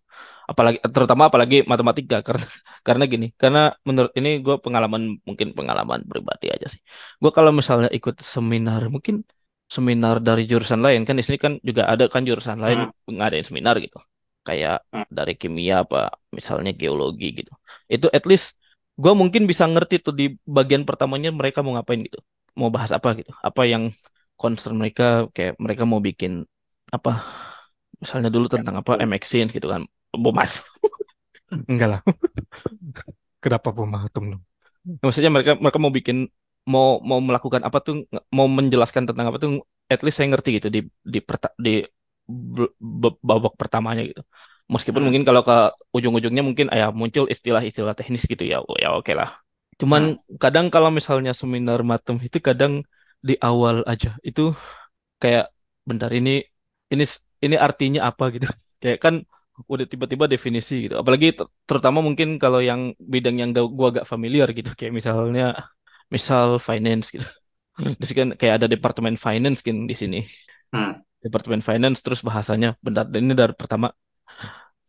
[0.50, 2.46] Apalagi terutama apalagi matematika karena
[2.86, 6.80] karena gini, karena menurut ini gue pengalaman mungkin pengalaman pribadi aja sih.
[7.22, 9.22] Gue kalau misalnya ikut seminar mungkin
[9.70, 13.46] seminar dari jurusan lain kan di sini kan juga ada kan jurusan lain hmm, ngadain
[13.46, 13.98] seminar gitu.
[14.46, 15.06] Kayak hmm.
[15.12, 17.52] dari kimia apa misalnya geologi gitu.
[17.90, 18.56] Itu at least
[19.00, 22.18] gue mungkin bisa ngerti tuh di bagian pertamanya mereka mau ngapain gitu.
[22.58, 23.30] Mau bahas apa gitu.
[23.40, 23.92] Apa yang
[24.40, 26.48] concern mereka kayak mereka mau bikin
[26.90, 27.22] apa
[28.00, 28.96] misalnya dulu Ya, tentang apa.
[28.96, 30.64] MX gitu kan bom atom
[31.70, 32.00] enggak lah
[33.38, 34.42] kenapa bom atom dong
[35.04, 36.26] maksudnya mereka mereka mau bikin
[36.66, 40.68] mau mau melakukan apa tuh mau menjelaskan tentang apa tuh at least saya ngerti gitu
[40.72, 41.20] di di
[41.60, 41.74] di
[43.28, 44.22] babak pertamanya gitu.
[44.70, 45.54] Meskipun Hmm, mungkin kalau ke
[45.96, 49.28] ujung-ujungnya mungkin ah, ya muncul istilah-istilah teknis gitu ya ya oke lah.
[49.80, 52.72] Cuman hmm, kadang kalau misalnya seminar matem itu kadang
[53.28, 54.54] di awal aja itu
[55.22, 55.44] kayak
[55.88, 56.30] bentar ini
[56.92, 57.04] ini
[57.44, 58.24] ini artinya apa?
[58.34, 58.46] gitu.
[58.82, 59.14] Kayak kan
[59.72, 60.94] udah tiba-tiba definisi gitu.
[61.02, 62.80] Apalagi ter- terutama mungkin kalau yang
[63.12, 64.70] bidang yang gak, gua agak familiar gitu.
[64.78, 65.44] Kayak misalnya
[66.14, 67.26] misal finance gitu.
[68.06, 70.18] Sini kan kayak ada departemen finance kan di sini.
[70.72, 71.02] Hmm.
[71.24, 73.86] Departemen finance terus bahasanya bentar dan ini dari pertama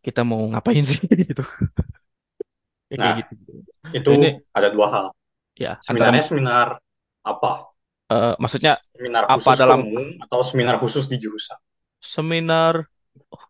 [0.04, 1.42] kita mau ngapain sih gitu
[2.90, 3.32] ya kayak Nah, gitu
[3.96, 5.06] itu Nah, ini ada dua hal.
[5.56, 6.68] ya antara Seminarnya seminar
[7.32, 7.72] apa?
[8.10, 11.58] eh, maksudnya Seminar apa dalam umum atau seminar khusus di jurusan?
[12.12, 12.74] seminar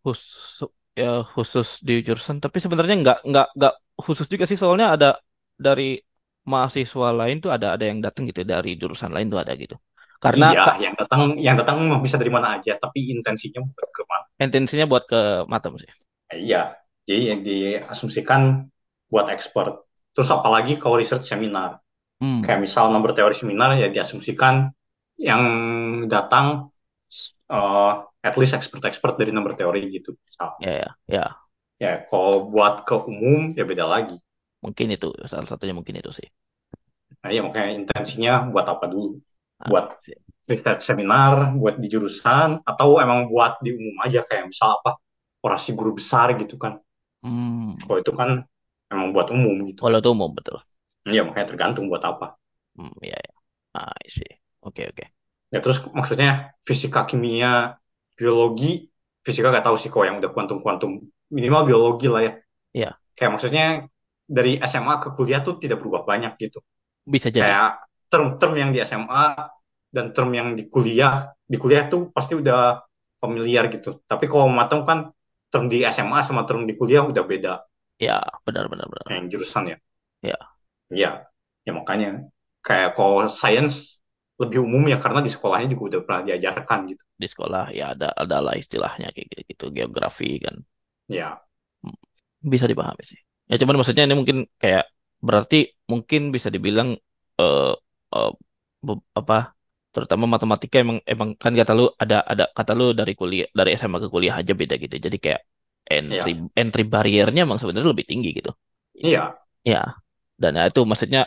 [0.03, 0.61] khusus
[1.01, 3.73] ya khusus di jurusan tapi sebenarnya nggak nggak nggak
[4.05, 5.07] khusus juga sih soalnya ada
[5.67, 5.83] dari
[6.53, 9.75] mahasiswa lain tuh ada ada yang datang gitu dari jurusan lain tuh ada gitu
[10.25, 14.27] karena Iya, yang datang yang datang bisa dari mana aja, tapi intensinya bukan ke mana.
[14.45, 15.19] intensinya buat ke
[15.53, 15.91] Matem sih
[16.33, 16.57] Iya,
[17.09, 18.41] jadi yang diasumsikan
[19.13, 19.85] buat expert.
[20.17, 21.81] Terus apalagi kalau research seminar,
[22.21, 24.71] hmm kayak misal nomor teori seminar ya diasumsikan
[25.29, 25.43] yang
[26.13, 26.47] datang
[27.53, 27.93] eh,
[28.29, 30.11] at least expert-expert dari nomor teori gitu.
[30.59, 31.43] Ya ya ya
[31.85, 34.17] Ya, kalau buat ke umum ya beda lagi.
[34.65, 36.27] mungkin itu salah satunya mungkin itu sih
[37.23, 39.09] Nah, ya makanya intensinya buat apa dulu?
[39.63, 40.17] Ah, Buat sih.
[40.51, 44.99] riset seminar buat di jurusan atau emang buat di umum aja kayak misal apa
[45.47, 46.79] orasi guru besar gitu kan.
[47.23, 48.31] Hmm, Kalau itu kan
[48.93, 49.83] emang buat umum gitu.
[49.83, 50.59] kalau itu umum betul.
[51.13, 52.27] Iya makanya tergantung buat apa.
[52.77, 53.33] Hmm, iya, ya.
[53.75, 54.31] Ah, see.
[54.63, 55.05] Oke, oke.
[55.53, 56.29] Ya terus maksudnya
[56.69, 57.77] fisika, kimia,
[58.19, 58.89] biologi,
[59.27, 60.91] fisika gak tahu sih kok yang udah kuantum-kuantum
[61.37, 62.33] minimal biologi lah ya.
[62.75, 63.65] Iya, Kayak maksudnya
[64.37, 66.59] dari SMA ke kuliah tuh tidak berubah banyak gitu.
[67.07, 67.53] bisa jadi.
[67.53, 69.27] Kayak term-term yang di SMA
[69.95, 71.15] dan term yang di kuliah,
[71.53, 72.61] di kuliah tuh pasti udah
[73.23, 73.91] familiar gitu.
[74.11, 74.99] Tapi kalau matang kan
[75.53, 77.55] term di SMA sama term di kuliah udah beda
[78.07, 79.09] Ya, benar, benar, benar.
[79.11, 79.77] yang jurusan ya.
[80.23, 80.37] Ya,
[80.95, 81.09] Iya,
[81.67, 82.09] ya makanya
[82.67, 83.77] kayak kalau science
[84.41, 87.05] lebih umum ya karena di sekolahnya juga udah pernah diajarkan gitu.
[87.21, 90.57] di sekolah ya ada ada lah istilahnya kayak gitu, gitu geografi kan
[91.09, 91.43] Ya,
[91.83, 91.97] Hmm,
[92.53, 93.19] bisa dipahami sih.
[93.51, 94.85] Ya cuman maksudnya ini mungkin kayak
[95.23, 95.57] berarti
[95.91, 96.89] mungkin bisa dibilang
[97.41, 97.73] eh
[98.17, 98.31] eh,
[98.87, 99.35] be- apa
[99.95, 103.99] terutama matematika emang emang kan kata lu ada ada kata lu dari kuliah dari SMA
[104.05, 104.95] ke kuliah aja beda gitu.
[105.07, 105.41] Jadi kayak
[105.97, 108.51] entry iya, entry barriernya emang sebenarnya lebih tinggi gitu.
[108.95, 109.39] iya,
[109.71, 109.79] Ya.
[110.43, 111.21] Dan ya itu maksudnya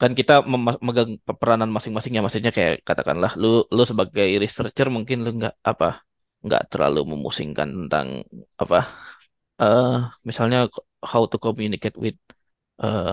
[0.00, 1.10] kan kita mem- memegang
[1.40, 5.86] peranan masing-masingnya maksudnya kayak katakanlah lu lu sebagai researcher mungkin lu nggak apa
[6.44, 8.08] nggak terlalu memusingkan tentang
[8.62, 8.76] apa
[9.62, 9.90] eh
[10.28, 10.58] misalnya
[11.10, 12.18] how to communicate with
[12.84, 13.08] eh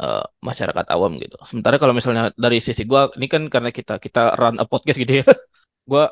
[0.00, 1.36] eh, masyarakat awam gitu.
[1.48, 5.12] Sementara kalau misalnya dari sisi gua ini kan karena kita kita run a podcast gitu
[5.20, 5.24] ya.
[5.90, 6.04] Gua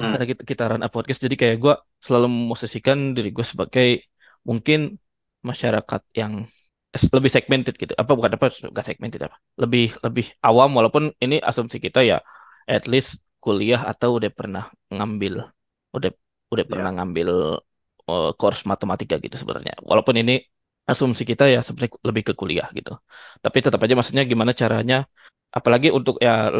[0.00, 4.08] Hmm, karena kita kita run a podcast jadi kayak gua selalu memosisikan diri gue sebagai
[4.48, 4.96] mungkin
[5.44, 6.48] masyarakat yang
[6.92, 7.92] lebih segmented gitu.
[7.96, 9.36] Apa bukan apa enggak segmented apa.
[9.62, 12.20] Lebih lebih awam walaupun ini asumsi kita ya
[12.68, 15.34] at least kuliah atau udah pernah ngambil
[15.96, 16.10] udah
[16.52, 17.28] udah pernah ya, ngambil
[18.08, 19.74] eh, course matematika gitu sebenarnya.
[19.80, 20.40] Walaupun ini
[20.90, 22.92] asumsi kita ya sebenarnya lebih ke kuliah gitu.
[23.44, 24.96] Tapi tetap aja maksudnya gimana caranya
[25.54, 26.50] apalagi untuk ya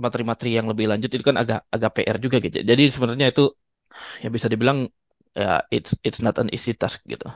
[0.00, 2.56] materi-materi yang lebih lanjut itu kan agak agak PR juga gitu.
[2.62, 3.42] Jadi sebenarnya itu
[4.24, 4.88] ya bisa dibilang
[5.32, 7.26] ya it's it's not an easy task gitu.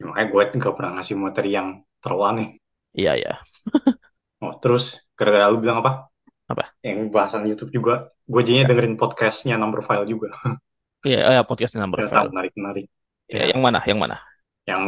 [0.00, 1.68] Ya, makanya gue nggak pernah ngasih materi yang
[2.02, 2.48] terlalu aneh.
[2.92, 3.32] Iya ya.
[4.42, 6.10] Oh, terus gara-gara lu bilang apa?
[6.50, 6.74] Apa?
[6.82, 8.70] Yang bahasan YouTube juga, gue jadinya Ya.
[8.70, 10.34] dengerin podcastnya Number File juga.
[11.06, 12.30] Iya, ya, podcast number Ternyata file.
[12.30, 12.86] menarik-menarik.
[13.30, 13.78] Ya, Ya, yang mana?
[13.88, 14.16] Yang mana?
[14.66, 14.82] yang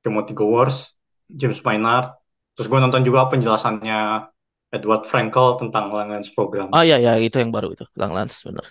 [0.00, 0.96] Timothy Gowers,
[1.28, 2.16] James Maynard.
[2.56, 4.30] Terus gue nonton juga penjelasannya
[4.70, 6.70] Edward Frankel tentang Langlands Program.
[6.70, 7.84] Oh ya ya itu yang baru itu.
[7.98, 8.66] Lang Lans bener.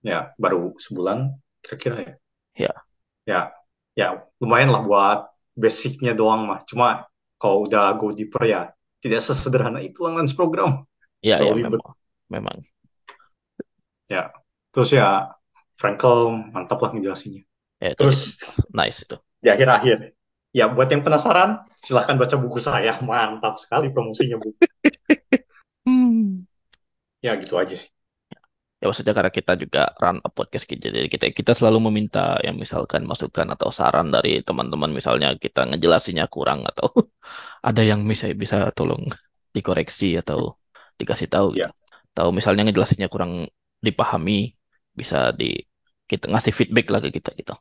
[0.00, 2.14] Ya, baru sebulan kira-kira ya.
[2.56, 2.72] Ya.
[3.26, 3.40] Ya,
[3.98, 4.08] ya
[4.38, 5.18] lumayan lah buat
[5.52, 6.62] basicnya doang mah.
[6.64, 7.04] Cuma
[7.36, 8.70] kalau udah go deeper ya
[9.02, 10.86] tidak sesederhana itu Langlands Program.
[11.20, 11.82] Ya ya memang
[12.30, 12.56] memang.
[14.06, 14.30] Ya,
[14.70, 15.34] terus ya
[15.76, 17.42] Frankel mantap lah ngejelasinnya.
[17.82, 18.40] Ya itu Terus
[18.72, 19.16] nice itu.
[19.36, 20.16] di akhir-akhir,
[20.56, 22.96] ya buat yang penasaran, silahkan baca buku saya.
[23.04, 24.56] Mantap sekali promosinya bu.
[25.84, 26.48] Hmm.
[27.20, 27.92] Ya gitu aja sih.
[28.80, 30.80] Ya maksudnya karena kita juga run a podcast gitu.
[30.80, 36.28] Jadi kita kita selalu meminta yang misalkan masukan atau saran dari teman-teman misalnya kita ngejelasinnya
[36.32, 36.88] kurang atau
[37.68, 39.12] ada yang bisa bisa tolong
[39.52, 40.56] dikoreksi atau
[40.96, 41.68] dikasih tahu gitu.
[41.68, 41.68] Ya,
[42.16, 43.44] Tahu misalnya ngejelasinnya kurang
[43.84, 44.56] dipahami
[44.96, 45.52] bisa di
[46.08, 47.52] kita ngasih feedback lah ke kita gitu.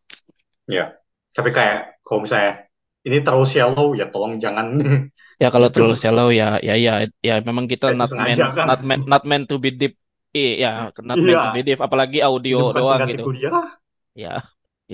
[0.71, 0.95] ya.
[1.35, 2.71] Tapi kayak kalau misalnya
[3.07, 4.67] ini terlalu shallow, ya tolong jangan
[5.41, 6.91] Ya kalau terlalu shallow ya ya ya
[7.27, 8.69] ya memang kita Itu not meant kan?
[8.69, 9.93] not meant not meant to be deep.
[10.35, 10.67] Iya,
[11.09, 13.23] not meant to be Iya, deep apalagi audio bukan doang gitu.
[13.23, 13.77] kuliah.
[14.23, 14.29] Ya.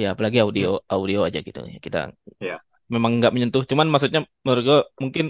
[0.01, 1.59] Ya apalagi audio audio aja gitu.
[1.74, 1.99] Ya, kita
[2.39, 2.62] Ya,
[2.93, 3.64] memang nggak menyentuh.
[3.72, 5.26] Cuman maksudnya menurut gue mungkin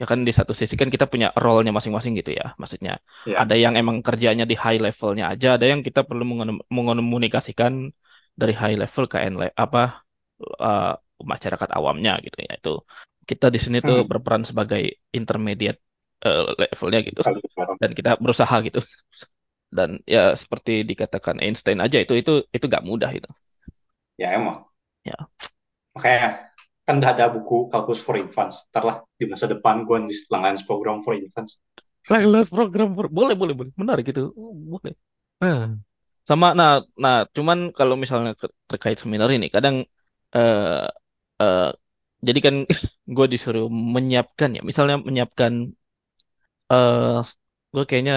[0.00, 2.44] ya kan di satu sisi kan kita punya role-nya masing-masing gitu ya.
[2.62, 2.92] Maksudnya
[3.24, 6.24] ya, ada yang emang kerjanya di high levelnya aja, ada yang kita perlu
[6.78, 7.72] mengomunikasikan
[8.40, 9.80] dari high level ke end apa
[10.64, 10.92] eh,
[11.32, 12.50] masyarakat awamnya gitu ya.
[12.60, 12.70] Itu
[13.30, 14.80] kita di sini tuh Hmm, berperan sebagai
[15.18, 15.78] intermediate
[16.26, 17.20] eh, levelnya gitu
[17.80, 18.78] dan kita berusaha gitu.
[19.78, 23.28] Dan ya seperti dikatakan Einstein aja itu itu itu gak mudah itu.
[24.18, 24.64] Ya emang.
[25.04, 25.16] Ya.
[25.96, 26.28] Makanya
[26.86, 28.56] kan udah ada buku Calculus for Infants.
[28.70, 31.52] Ntar lah di masa depan gue nulis Langlands Program for Infants.
[32.10, 34.92] Langless program for- boleh boleh boleh menarik itu Oh, boleh.
[35.42, 35.58] Nah,
[36.28, 36.70] sama nah
[37.04, 38.30] nah cuman kalau misalnya
[38.70, 39.76] terkait seminar ini kadang
[40.36, 40.86] eh
[41.42, 41.60] eh,
[42.26, 42.54] jadi kan
[43.16, 43.64] gue disuruh
[43.94, 44.60] menyiapkan ya.
[44.70, 45.52] Misalnya menyiapkan
[46.72, 47.08] eh
[47.74, 48.14] gue kayaknya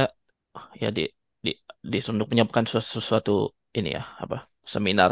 [0.58, 1.02] ah, ya di
[1.46, 1.50] di
[1.94, 3.32] disuruh menyiapkan sesuatu, sesuatu
[3.78, 4.36] ini ya apa
[4.74, 5.12] seminar.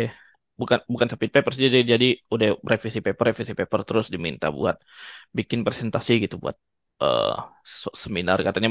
[0.60, 4.76] bukan bukan submit paper jadi jadi udah revisi paper revisi paper terus diminta buat
[5.38, 6.56] bikin presentasi gitu buat
[7.64, 8.38] se- seminar.
[8.46, 8.70] Katanya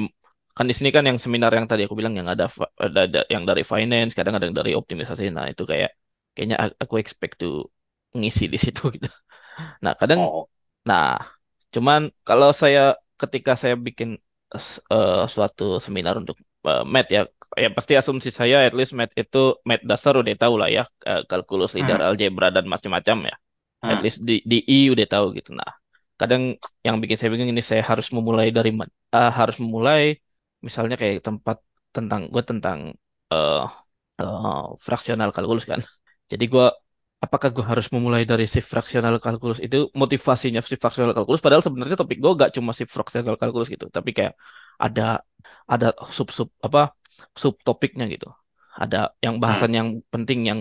[0.59, 2.45] kan di sini kan yang seminar yang tadi aku bilang yang ada
[2.85, 5.89] ada, ada yang dari finance kadang ada yang dari optimisasi nah itu kayak
[6.35, 7.45] kayaknya aku expect to
[8.19, 9.07] ngisi di situ gitu
[9.85, 10.49] nah kadang Oh,
[10.89, 11.03] nah
[11.75, 12.81] cuman kalau saya
[13.21, 14.09] ketika saya bikin
[14.93, 16.37] eh, suatu seminar untuk
[16.69, 17.23] eh, math ya.
[17.57, 19.37] Ya pasti asumsi saya at least math itu
[19.69, 23.35] math dasar udah tahu lah ya eh, kalkulus linear Hmm, algebra dan macam-macam ya.
[23.91, 25.49] At hmm, least di di I udah tahu gitu.
[25.59, 25.71] Nah,
[26.19, 26.43] kadang
[26.85, 28.69] yang bikin saya bingung ini saya harus memulai dari?
[29.17, 30.01] Eh, harus memulai
[30.67, 31.57] misalnya kayak tempat
[31.95, 32.79] tentang gue tentang
[33.33, 33.65] eh
[34.21, 35.81] eh, fraksional kalkulus kan.
[36.31, 36.65] Jadi gue
[37.25, 41.41] apakah gue harus memulai dari shift fraksional kalkulus itu motivasinya shift fraksional kalkulus?
[41.43, 44.33] Padahal sebenarnya topik gue gak cuma shift fraksional kalkulus gitu tapi kayak
[44.79, 45.01] ada
[45.73, 46.79] ada sub sub apa
[47.41, 48.27] sub topiknya gitu.
[48.79, 50.59] Ada yang hmm, bahasan yang penting yang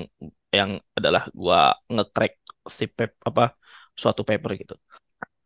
[0.50, 1.60] yang adalah gue
[1.92, 2.34] nge-crack
[2.68, 3.54] si pep apa
[3.96, 4.74] suatu paper gitu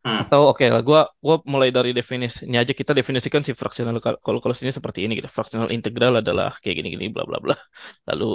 [0.05, 4.19] hmm, atau oke lah gua gua mulai dari definisinya aja kita definisikan si fraksional kal-
[4.25, 7.55] kalkulus ini seperti ini gitu fraksional integral adalah kayak gini gini bla bla bla
[8.09, 8.25] lalu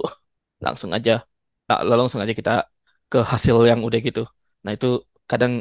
[0.64, 1.12] langsung aja
[1.68, 2.52] nah, lalu langsung aja kita
[3.12, 4.20] ke hasil yang udah gitu.
[4.64, 4.86] Nah, itu
[5.30, 5.52] kadang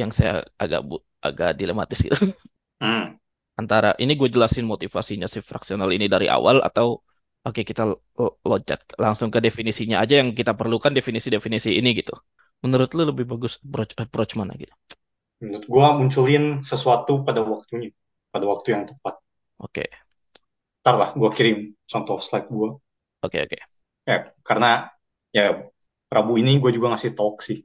[0.00, 0.32] yang saya
[0.62, 0.94] agak bu
[1.26, 2.14] agak dilematis gitu.
[2.82, 3.16] hmm.
[3.60, 7.04] Antara ini gue jelasin motivasinya si fraksional ini dari awal atau
[7.44, 12.16] oke kita lo- loncat langsung ke definisinya aja yang kita perlukan definisi-definisi ini gitu.
[12.64, 14.72] Menurut lu lebih bagus approach, approach mana gitu?
[15.42, 17.90] Menurut gua munculin sesuatu pada waktunya,
[18.30, 19.14] pada waktu yang tepat.
[19.58, 19.84] Oke,
[20.82, 21.58] Ntar lah, gua kirim
[21.90, 22.68] contoh slide gua.
[23.22, 23.58] oke, oke.
[24.08, 24.90] Ya, karena
[25.30, 25.62] ya
[26.12, 27.62] Rabu ini gue juga ngasih talk sih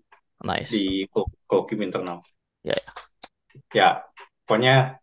[0.71, 1.09] di Nice.
[1.11, 2.17] kol- koloquium internal.
[2.63, 2.91] Ya, ya.
[3.73, 3.89] Ya,
[4.45, 5.01] pokoknya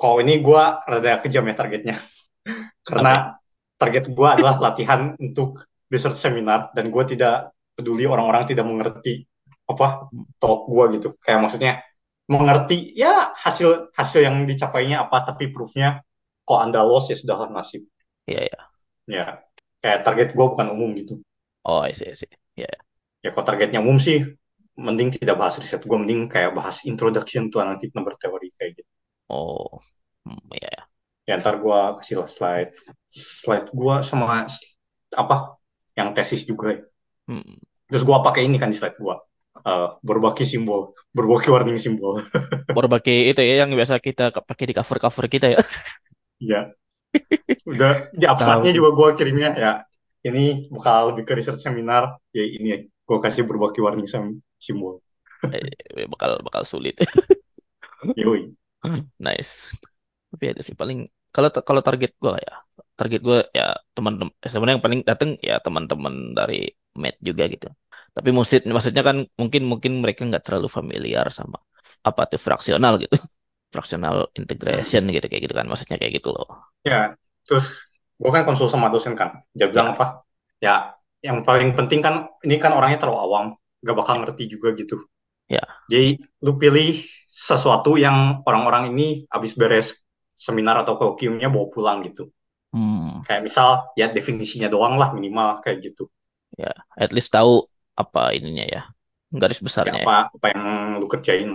[0.00, 1.96] kalau ini gue rada kejam ya targetnya.
[2.88, 3.36] Karena
[3.80, 5.60] target gue adalah latihan untuk
[5.92, 9.26] research seminar dan gue tidak peduli orang-orang tidak mengerti
[9.66, 11.08] apa talk gue gitu.
[11.20, 11.72] Kayak maksudnya
[12.26, 16.02] mengerti ya hasil hasil yang dicapainya apa tapi proofnya
[16.46, 17.86] kok anda lost ya sudahlah nasib.
[18.26, 18.60] Iya, ya.
[19.06, 19.26] Ya,
[19.82, 21.22] kayak target gue bukan umum gitu.
[21.62, 22.30] Oh, I see, I see.
[22.58, 22.70] Ya.
[23.34, 24.22] kalau targetnya umum sih
[24.78, 28.90] mending tidak bahas riset gue mending kayak bahas introduction to analytic number theory kayak gitu.
[29.26, 29.82] Oh.
[30.22, 30.82] Hmm, ya, ya.
[31.26, 32.70] Ya ntar gue kasih lah slide
[33.10, 34.46] slide gue sama
[35.10, 35.36] apa
[35.98, 36.80] yang tesis juga ya.
[37.26, 37.58] Hmm.
[37.90, 39.16] Terus gue pakai ini kan di slide gue.
[39.66, 42.22] Uh, berbagi simbol, berbagi warning simbol.
[42.76, 45.60] Berbagai itu ya yang biasa kita pakai di cover-cover kita ya.
[46.38, 46.60] Iya,
[47.66, 48.78] udah di abstraknya tuh.
[48.78, 49.72] juga gue kirimnya ya.
[50.22, 52.14] Ini bakal lebih ke research seminar.
[52.30, 55.02] Ya ini gue kasih berbagi warning sim- simbol.
[55.50, 56.94] Eh, bakal bakal sulit.
[58.22, 58.54] Yoi.
[59.18, 59.66] Nice.
[60.30, 62.54] Tapi ada sih paling kalau kalau target gue ya,
[62.94, 67.68] target gue ya teman-teman sebenarnya yang paling datang ya teman-teman dari med juga gitu.
[68.16, 71.58] Tapi maksud maksudnya kan mungkin mungkin mereka nggak terlalu familiar sama
[72.08, 73.16] apa tuh fraksional gitu.
[73.74, 74.16] Fraksional
[74.68, 74.80] Hmm.
[74.80, 76.46] integration gitu kayak gitu kan maksudnya kayak gitu loh.
[76.86, 77.90] Ya, terus
[78.20, 79.42] gue kan konsul sama dosen kan.
[79.56, 80.22] Dia bilang Ya, apa?
[80.62, 80.94] Ya,
[81.26, 82.14] yang paling penting kan
[82.46, 83.44] ini kan orangnya terlalu awam,
[83.84, 84.96] gak bakal ngerti juga gitu.
[85.48, 85.86] ya.
[85.90, 86.98] Jadi lu pilih
[87.30, 89.88] sesuatu yang orang-orang ini habis beres
[90.36, 92.30] seminar atau kolokviumnya bawa pulang gitu.
[92.72, 93.68] Hmm, Kayak misal
[94.00, 96.04] ya definisinya doang lah minimal kayak gitu.
[96.58, 96.72] ya.
[96.96, 97.68] At least tahu
[98.02, 98.80] apa ininya ya.
[99.40, 100.10] Garis Ya besarnya ya.
[100.10, 100.64] apa apa yang
[101.00, 101.50] lu kerjain.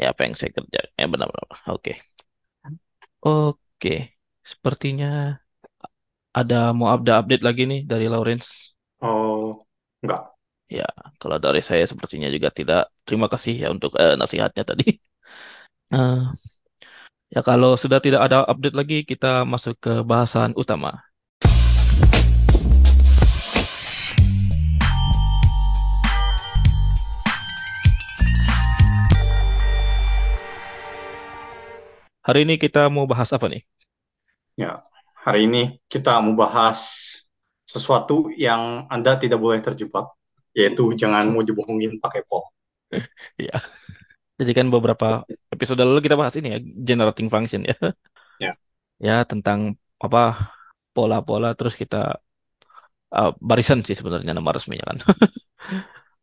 [0.00, 0.80] Ya apa yang saya kerja.
[0.98, 1.46] Ya benar-benar.
[1.74, 1.92] Oke.
[3.26, 3.90] Oke.
[4.50, 5.06] Sepertinya
[6.40, 8.48] ada mau ada update lagi nih dari Lawrence.
[9.00, 9.66] Oh,
[10.02, 10.38] enggak.
[10.76, 10.84] Ya,
[11.20, 12.80] kalau dari saya sepertinya juga tidak.
[13.06, 14.84] Terima kasih ya untuk eh, nasihatnya tadi.
[15.92, 16.38] Eh,
[17.34, 21.07] ya kalau sudah tidak ada update lagi, kita masuk ke bahasan utama.
[32.28, 33.64] Hari ini kita mau bahas apa nih?
[34.60, 34.84] Ya,
[35.24, 36.76] hari ini kita mau bahas
[37.64, 40.12] sesuatu yang Anda tidak boleh terjebak,
[40.52, 42.44] yaitu jangan mau dibohongin pakai pol.
[43.40, 43.64] Ya,
[44.36, 47.76] jadi kan beberapa episode lalu kita bahas ini ya, generating function ya.
[48.44, 48.52] Ya.
[49.00, 50.52] Ya, tentang apa
[50.92, 52.20] pola-pola terus kita
[53.16, 54.98] eh, barisan sih sebenarnya nama resminya kan.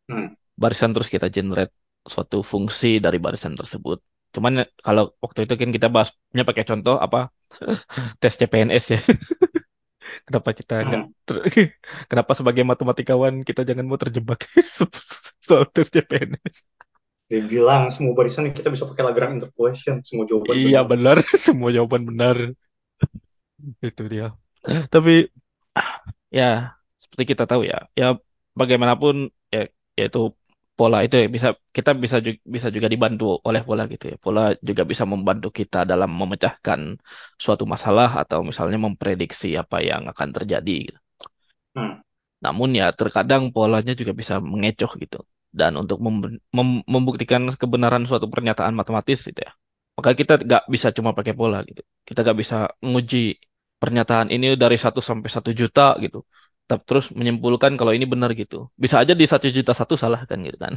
[0.05, 0.37] Hmm.
[0.53, 1.73] barisan terus kita generate
[2.05, 3.97] suatu fungsi dari barisan tersebut.
[4.35, 7.17] Cuman ya, kalau waktu itu kan kita bahasnya pakai contoh apa
[8.21, 8.99] tes CPNS ya.
[10.27, 11.13] Kenapa kita Hmm.
[11.27, 11.43] ter-
[12.09, 14.39] kenapa sebagai matematikawan kita jangan mau terjebak
[15.45, 16.55] soal tes CPNS.
[17.29, 20.85] Dia bilang semua barisan kita bisa pakai Lagrange interpolation, semua jawaban Iya benar.
[20.91, 22.35] benar, semua jawaban benar.
[23.87, 24.25] Itu dia.
[24.93, 25.11] Tapi
[26.37, 26.43] ya
[27.01, 28.05] seperti kita tahu ya, ya
[28.59, 29.15] bagaimanapun
[29.53, 29.59] ya
[29.99, 30.19] yaitu
[30.77, 31.47] pola itu ya bisa
[31.77, 34.15] kita bisa juga, bisa juga dibantu oleh pola gitu ya.
[34.23, 36.79] Pola juga bisa membantu kita dalam memecahkan
[37.43, 40.99] suatu masalah atau misalnya memprediksi apa yang akan terjadi gitu.
[41.75, 41.99] Hmm.
[42.45, 45.17] Namun ya terkadang polanya juga bisa mengecoh gitu.
[45.59, 49.51] Dan untuk mem- mem- membuktikan kebenaran suatu pernyataan matematis gitu ya.
[49.97, 51.81] Maka kita nggak bisa cuma pakai pola gitu.
[52.07, 53.39] Kita nggak bisa menguji
[53.81, 56.17] pernyataan ini dari satu sampai satu juta gitu.
[56.65, 58.55] Tapi terus menyimpulkan kalau ini benar gitu.
[58.83, 60.73] Bisa aja di satu juta satu salah kan gitu kan.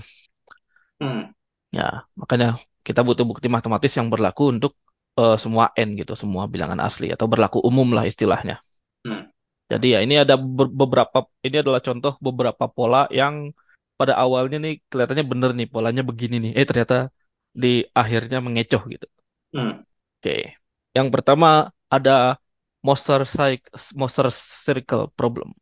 [1.01, 1.32] Hmm.
[1.72, 2.47] Ya, makanya
[2.86, 4.72] kita butuh bukti matematis yang berlaku untuk
[5.20, 8.61] eh, semua n gitu, semua bilangan asli atau berlaku umum lah istilahnya.
[9.05, 9.28] Hmm.
[9.68, 13.53] Jadi ya ini ada ber- beberapa ini adalah contoh beberapa pola yang
[14.01, 16.53] pada awalnya nih kelihatannya bener nih polanya begini nih.
[16.59, 17.12] Eh ternyata
[17.53, 19.07] di akhirnya mengecoh gitu.
[19.53, 19.84] Hmm.
[20.18, 20.57] Oke.
[20.97, 22.41] Yang pertama ada
[22.86, 23.70] monster cycle,
[24.01, 25.53] monster circle problem.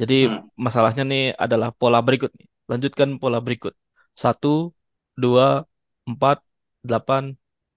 [0.00, 0.48] Jadi Hmm.
[0.64, 2.46] masalahnya nih adalah pola berikut nih.
[2.70, 3.72] Lanjutkan pola berikut.
[4.22, 4.48] Satu,
[5.22, 5.44] dua,
[6.10, 6.36] empat,
[6.86, 7.24] delapan,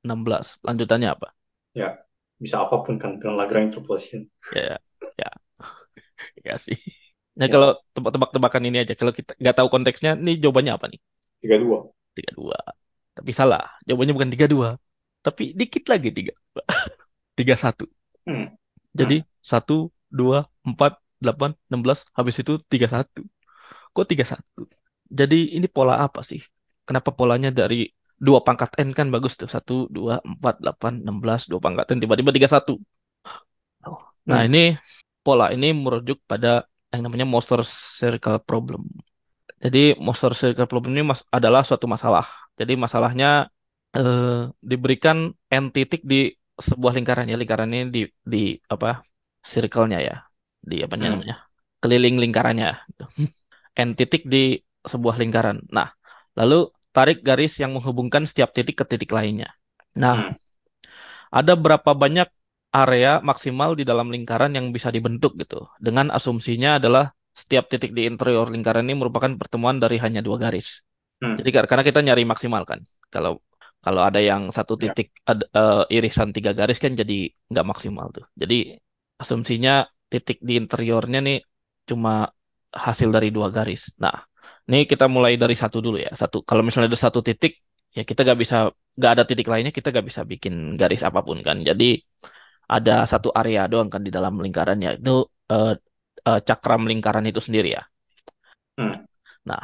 [0.03, 0.45] enam belas.
[0.67, 1.27] Lanjutannya apa?
[1.79, 1.87] Ya,
[2.43, 4.21] bisa apa pun kan dengan Lagrange interpolation.
[4.51, 4.77] Ya, ya,
[5.17, 5.29] ya,
[6.47, 6.77] ya sih.
[7.39, 10.99] Nah Ya, kalau tebak-tebakan ini aja, kalau kita nggak tahu konteksnya, nih jawabannya apa nih?
[11.41, 11.91] tiga dua.
[12.15, 12.57] Tiga dua.
[13.17, 13.63] Tapi salah.
[13.87, 14.69] Jawabannya bukan tiga dua,
[15.25, 16.33] tapi dikit lagi tiga.
[17.39, 17.85] Tiga satu.
[18.27, 18.55] Hmm.
[18.99, 19.29] Jadi Hmm.
[19.51, 20.91] satu, dua, empat,
[21.23, 21.99] delapan, enam belas.
[22.17, 23.19] Habis itu tiga satu.
[23.95, 24.61] Kok tiga satu?
[25.19, 26.41] Jadi ini pola apa sih?
[26.87, 27.75] Kenapa polanya dari
[28.25, 31.97] dua pangkat n kan bagus tuh satu, dua, empat, delapan, enam belas, dua pangkat n
[32.03, 32.73] tiba-tiba tiga satu.
[33.87, 33.99] Oh.
[34.29, 34.47] Nah Hmm.
[34.47, 34.59] ini
[35.23, 37.59] pola ini merujuk pada yang namanya monster
[37.99, 38.81] circle problem.
[39.63, 42.25] Jadi monster circle problem ini mas adalah suatu masalah.
[42.59, 43.27] Jadi masalahnya
[43.97, 45.17] eh, diberikan
[45.51, 46.15] n titik di
[46.59, 47.35] sebuah lingkaran ya.
[47.41, 48.01] Lingkaran ini di
[48.33, 48.39] di
[48.73, 49.03] apa?
[49.43, 50.15] Circle-nya ya.
[50.63, 51.19] Di apa Hmm.
[51.19, 51.35] namanya?
[51.79, 52.69] Keliling lingkarannya.
[53.87, 55.63] n titik di sebuah lingkaran.
[55.71, 55.89] Nah,
[56.35, 59.49] lalu tarik garis yang menghubungkan setiap titik ke titik lainnya.
[59.95, 60.35] Nah, Hmm.
[61.33, 62.27] ada berapa banyak
[62.69, 65.65] area maksimal di dalam lingkaran yang bisa dibentuk gitu.
[65.81, 70.81] Dengan asumsinya adalah setiap titik di interior lingkaran ini merupakan pertemuan dari hanya dua garis.
[71.21, 71.35] Hmm.
[71.39, 72.79] Jadi kar- karena kita nyari maksimal kan.
[73.09, 73.41] Kalau
[73.79, 74.91] kalau ada yang satu Ya.
[74.91, 78.25] titik ada, eh, irisan tiga garis kan jadi nggak maksimal tuh.
[78.35, 78.75] Jadi
[79.23, 81.37] asumsinya titik di interiornya nih
[81.89, 82.29] cuma
[82.69, 83.81] hasil dari dua garis.
[84.03, 84.15] Nah,
[84.69, 86.11] ini kita mulai dari satu dulu ya.
[86.13, 86.45] Satu.
[86.49, 87.53] Kalau misalnya ada satu titik,
[87.97, 88.57] ya kita nggak bisa
[88.97, 91.57] nggak ada titik lainnya, kita nggak bisa bikin garis apa pun kan.
[91.69, 91.97] Jadi
[92.69, 95.73] ada satu area doang kan di dalam lingkarannya itu eh,
[96.29, 97.83] eh, cakram lingkaran itu sendiri ya.
[98.77, 99.01] Hmm.
[99.49, 99.61] Nah,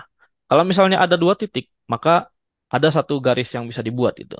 [0.50, 2.34] kalau misalnya ada dua titik, maka
[2.70, 4.36] ada satu garis yang bisa dibuat itu.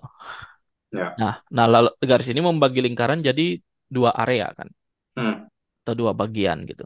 [0.90, 1.14] Ya.
[1.22, 4.68] Nah, nah lalu garis ini membagi lingkaran jadi dua area kan,
[5.16, 5.48] Hmm.
[5.86, 6.84] Atau dua bagian gitu.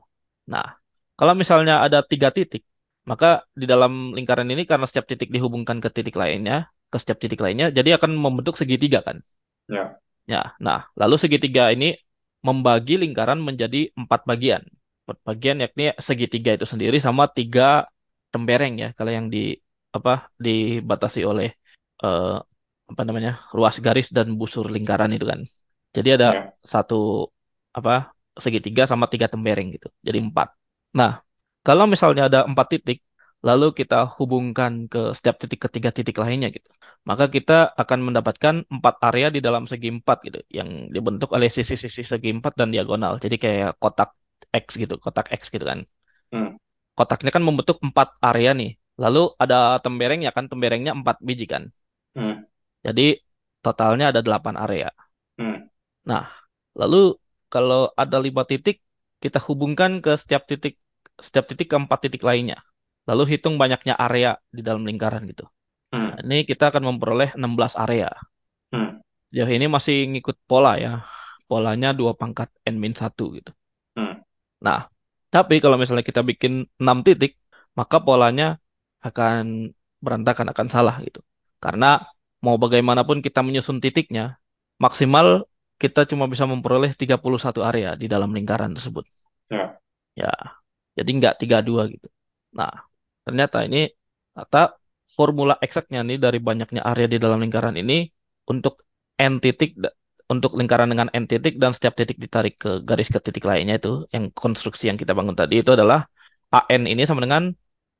[0.51, 0.75] Nah,
[1.15, 2.67] kalau misalnya ada tiga titik,
[3.07, 7.39] maka di dalam lingkaran ini karena setiap titik dihubungkan ke titik lainnya, ke setiap titik
[7.39, 9.23] lainnya, jadi akan membentuk segitiga kan.
[9.69, 9.99] Ya.
[10.29, 11.85] Ya, nah, lalu segitiga ini
[12.45, 14.61] membagi lingkaran menjadi empat bagian.
[15.07, 17.89] Empat bagian yakni segitiga itu sendiri sama tiga
[18.29, 19.57] tembereng ya, kalau yang di
[19.89, 21.47] apa dibatasi oleh
[22.05, 22.37] eh,
[22.91, 25.41] apa namanya ruas garis dan busur lingkaran itu kan.
[25.95, 26.53] Jadi ada Ya.
[26.61, 26.95] satu
[27.77, 29.87] apa segitiga sama tiga tembereng gitu.
[30.07, 30.47] Jadi empat.
[30.99, 31.11] Nah,
[31.65, 32.99] kalau misalnya ada empat titik,
[33.47, 36.69] lalu kita hubungkan ke setiap titik ke tiga titik lainnya gitu
[37.07, 42.03] maka kita akan mendapatkan empat area di dalam segi empat gitu, yang dibentuk oleh sisi-sisi
[42.03, 43.15] segi empat dan diagonal.
[43.23, 44.13] Jadi kayak kotak
[44.51, 45.79] X gitu, kotak X gitu kan.
[46.33, 46.59] Hmm.
[46.97, 48.75] Kotaknya kan membentuk empat area nih.
[48.99, 51.71] Lalu ada temberengnya kan, temberengnya empat biji kan.
[52.15, 52.43] Hmm.
[52.83, 53.23] Jadi
[53.63, 54.89] totalnya ada delapan area.
[55.39, 55.71] Hmm.
[56.03, 56.27] Nah,
[56.75, 57.15] lalu
[57.49, 58.81] kalau ada lima titik,
[59.19, 60.79] kita hubungkan ke setiap titik,
[61.19, 62.61] setiap titik ke empat titik lainnya.
[63.09, 65.49] Lalu hitung banyaknya area di dalam lingkaran gitu.
[65.89, 66.13] Hmm.
[66.13, 68.09] Nah, ini kita akan memperoleh 16 area.
[68.69, 69.01] Hmm.
[69.33, 71.03] Jauh ini masih ngikut pola ya.
[71.49, 73.51] Polanya dua pangkat N-1 gitu.
[73.97, 74.21] Hmm.
[74.61, 74.85] Nah,
[75.33, 77.41] tapi kalau misalnya kita bikin 6 titik,
[77.73, 78.61] maka polanya
[79.01, 81.25] akan berantakan, akan salah gitu.
[81.57, 82.05] Karena
[82.45, 84.37] mau bagaimanapun kita menyusun titiknya,
[84.77, 85.49] maksimal
[85.81, 89.05] kita cuma bisa memperoleh 31 area di dalam lingkaran tersebut.
[89.53, 89.79] Ya.
[90.21, 90.31] Ya,
[90.97, 92.07] jadi nggak 32 gitu.
[92.57, 92.71] Nah,
[93.25, 93.77] ternyata ini
[94.35, 94.75] kata
[95.17, 97.93] formula eksaknya nih dari banyaknya area di dalam lingkaran ini
[98.51, 98.73] untuk
[99.19, 99.69] n titik
[100.33, 104.05] untuk lingkaran dengan n titik dan setiap titik ditarik ke garis ke titik lainnya itu
[104.13, 106.05] yang konstruksi yang kita bangun tadi itu adalah
[106.53, 107.43] an ini sama dengan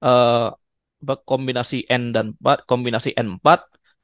[0.06, 0.48] eh,
[1.02, 3.60] apa, kombinasi n dan 4 kombinasi n 4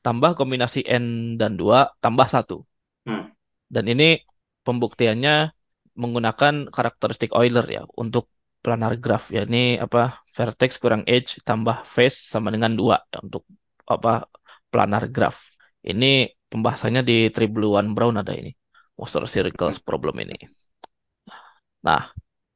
[0.05, 2.63] tambah kombinasi n dan 2 tambah 1
[3.05, 3.34] Hmm.
[3.73, 4.21] Dan ini
[4.65, 5.53] pembuktiannya
[5.95, 8.29] menggunakan karakteristik Euler ya untuk
[8.63, 13.45] planar graph ya ini apa vertex kurang edge tambah face sama dengan dua ya, untuk
[13.85, 14.25] apa
[14.73, 15.39] planar graph
[15.85, 18.51] ini pembahasannya di Tribluan Brown ada ini
[18.97, 20.35] monster circles problem ini.
[21.85, 22.09] Nah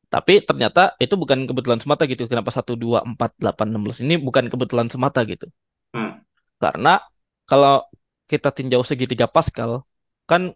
[0.10, 2.26] tapi ternyata itu bukan kebetulan semata gitu.
[2.26, 5.45] Kenapa 1 2 4 8 16 ini bukan kebetulan semata gitu?
[5.89, 6.22] Hmm.
[6.62, 7.01] karena
[7.49, 7.82] kalau
[8.30, 9.82] kita tinjau segitiga Pascal,
[10.30, 10.53] kan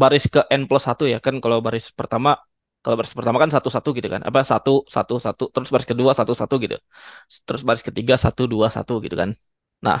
[0.00, 2.30] baris ke n plus satu ya kan kalau baris pertama
[2.82, 6.12] kalau baris pertama kan satu satu gitu kan apa satu satu satu terus baris kedua
[6.18, 6.76] satu satu gitu
[7.46, 9.30] terus baris ketiga satu dua satu gitu kan
[9.86, 9.98] nah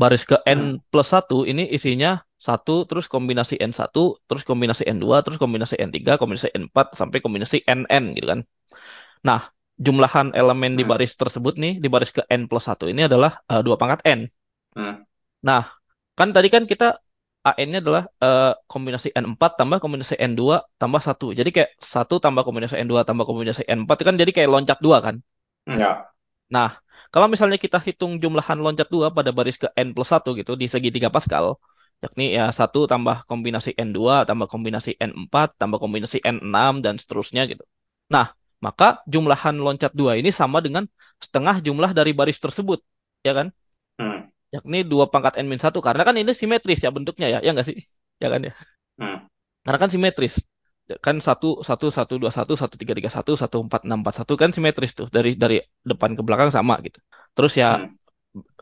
[0.00, 0.76] baris ke n Hmm.
[0.90, 5.76] plus satu ini isinya satu terus kombinasi n satu terus kombinasi n dua terus kombinasi
[5.86, 8.40] n tiga kombinasi n empat sampai kombinasi n n gitu kan
[9.26, 9.40] nah
[9.80, 10.90] jumlahan elemen di Hmm.
[10.90, 14.20] baris tersebut nih di baris ke n plus satu ini adalah eh, dua pangkat n
[14.76, 15.06] Hmm.
[15.46, 15.62] Nah,
[16.18, 16.84] kan tadi kan kita
[17.48, 22.74] AN-nya adalah eh, kombinasi N4 tambah kombinasi N2 tambah satu Jadi kayak satu tambah kombinasi
[22.82, 25.16] N2 tambah kombinasi N4 itu kan jadi kayak loncat dua kan.
[25.66, 25.90] Ya.
[26.54, 26.68] Nah,
[27.12, 30.66] kalau misalnya kita hitung jumlahan loncat dua pada baris ke N plus satu gitu di
[30.70, 31.58] segitiga Pascal,
[32.02, 37.64] yakni ya satu tambah kombinasi N2 tambah kombinasi N4 tambah kombinasi N6 dan seterusnya gitu.
[38.14, 38.26] Nah,
[38.64, 40.84] maka jumlahan loncat dua ini sama dengan
[41.24, 42.78] setengah jumlah dari baris tersebut,
[43.26, 43.46] ya kan?
[44.56, 47.66] Yakni dua pangkat n min satu karena kan ini simetris ya bentuknya ya ya nggak
[47.68, 47.76] sih
[48.22, 48.52] ya kan ya
[48.96, 49.16] Hmm.
[49.64, 50.34] karena kan simetris
[51.04, 54.32] kan satu satu satu dua satu satu tiga tiga satu satu empat enam empat satu
[54.40, 55.56] kan simetris tuh dari dari
[55.90, 56.98] depan ke belakang sama gitu
[57.36, 57.92] terus ya Hmm.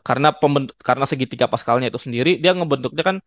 [0.07, 3.17] karena pembentuk karena segitiga paskalnya itu sendiri dia ngebentuknya kan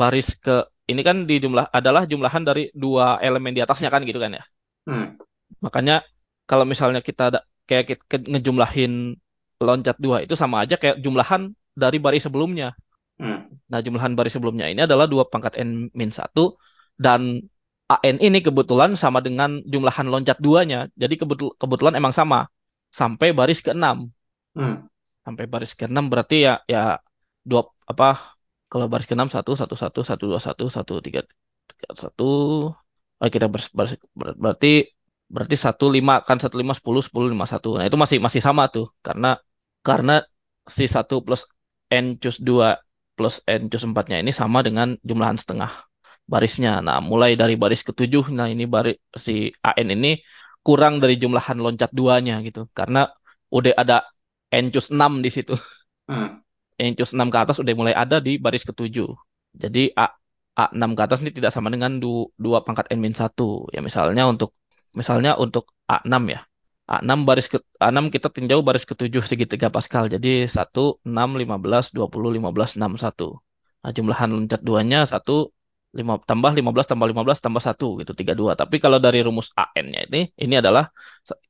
[0.00, 0.54] baris ke
[0.90, 4.42] ini kan di jumlah adalah jumlahan dari dua elemen di atasnya kan gitu kan ya
[4.88, 5.14] Hmm.
[5.64, 5.94] makanya
[6.50, 8.92] kalau misalnya kita ada kayak kita ke- ngejumlahin
[9.62, 11.42] loncat dua itu sama aja kayak jumlahan
[11.72, 12.72] dari baris sebelumnya
[13.22, 13.46] Hmm.
[13.70, 16.58] Nah, jumlahan baris sebelumnya ini adalah 2 pangkat N min 1
[16.98, 17.38] dan
[17.86, 20.90] AN ini kebetulan sama dengan jumlahan loncat duanya.
[20.96, 22.50] Jadi kebetul kebetulan emang sama
[22.90, 24.10] sampai baris ke-6.
[24.58, 24.90] Hmm.
[25.22, 26.98] Sampai baris ke-6 berarti ya ya
[27.46, 28.34] dua apa
[28.66, 31.22] kalau baris ke-6 1 1 1 1 2 1 1 3
[31.94, 32.26] 1
[33.22, 34.88] oh kita baris, baris ber- berarti
[35.30, 37.68] berarti 1 5 kan 1 5 10 10 5 1.
[37.78, 39.38] Nah, itu masih masih sama tuh karena
[39.86, 40.26] karena
[40.66, 41.46] si 1 plus
[41.92, 42.72] N cus 2
[43.16, 45.70] plus N cus 4-nya ini sama dengan jumlahan setengah
[46.24, 46.80] barisnya.
[46.80, 50.24] Nah, mulai dari baris ketujuh, nah ini baris si AN ini
[50.64, 52.70] kurang dari jumlahan loncat duanya gitu.
[52.72, 53.04] Karena
[53.52, 53.96] udah ada
[54.48, 55.54] N cus 6 di situ.
[56.08, 56.40] Hmm.
[56.88, 59.12] N cus 6 ke atas udah mulai ada di baris ketujuh.
[59.52, 60.08] Jadi A
[60.52, 63.72] A6 ke atas ini tidak sama dengan du, dua pangkat N min 1.
[63.72, 64.52] Ya misalnya untuk
[64.92, 66.40] misalnya untuk A6 ya.
[66.90, 70.10] A6 baris ke A6 kita tinjau baris ketujuh segitiga Pascal.
[70.10, 73.26] Jadi 1 6 15 20 15 6 1.
[73.82, 75.50] Nah, jumlahan loncat duanya 1
[75.92, 78.56] lima, tambah 15 tambah 15 tambah 1 gitu 32.
[78.56, 80.88] Tapi kalau dari rumus AN-nya ini ini adalah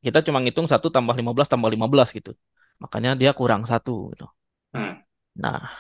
[0.05, 2.30] kita cuma ngitung 1 tambah 15 tambah 15 gitu.
[2.83, 4.26] Makanya dia kurang 1 gitu.
[4.74, 5.01] Hmm.
[5.39, 5.70] Nah,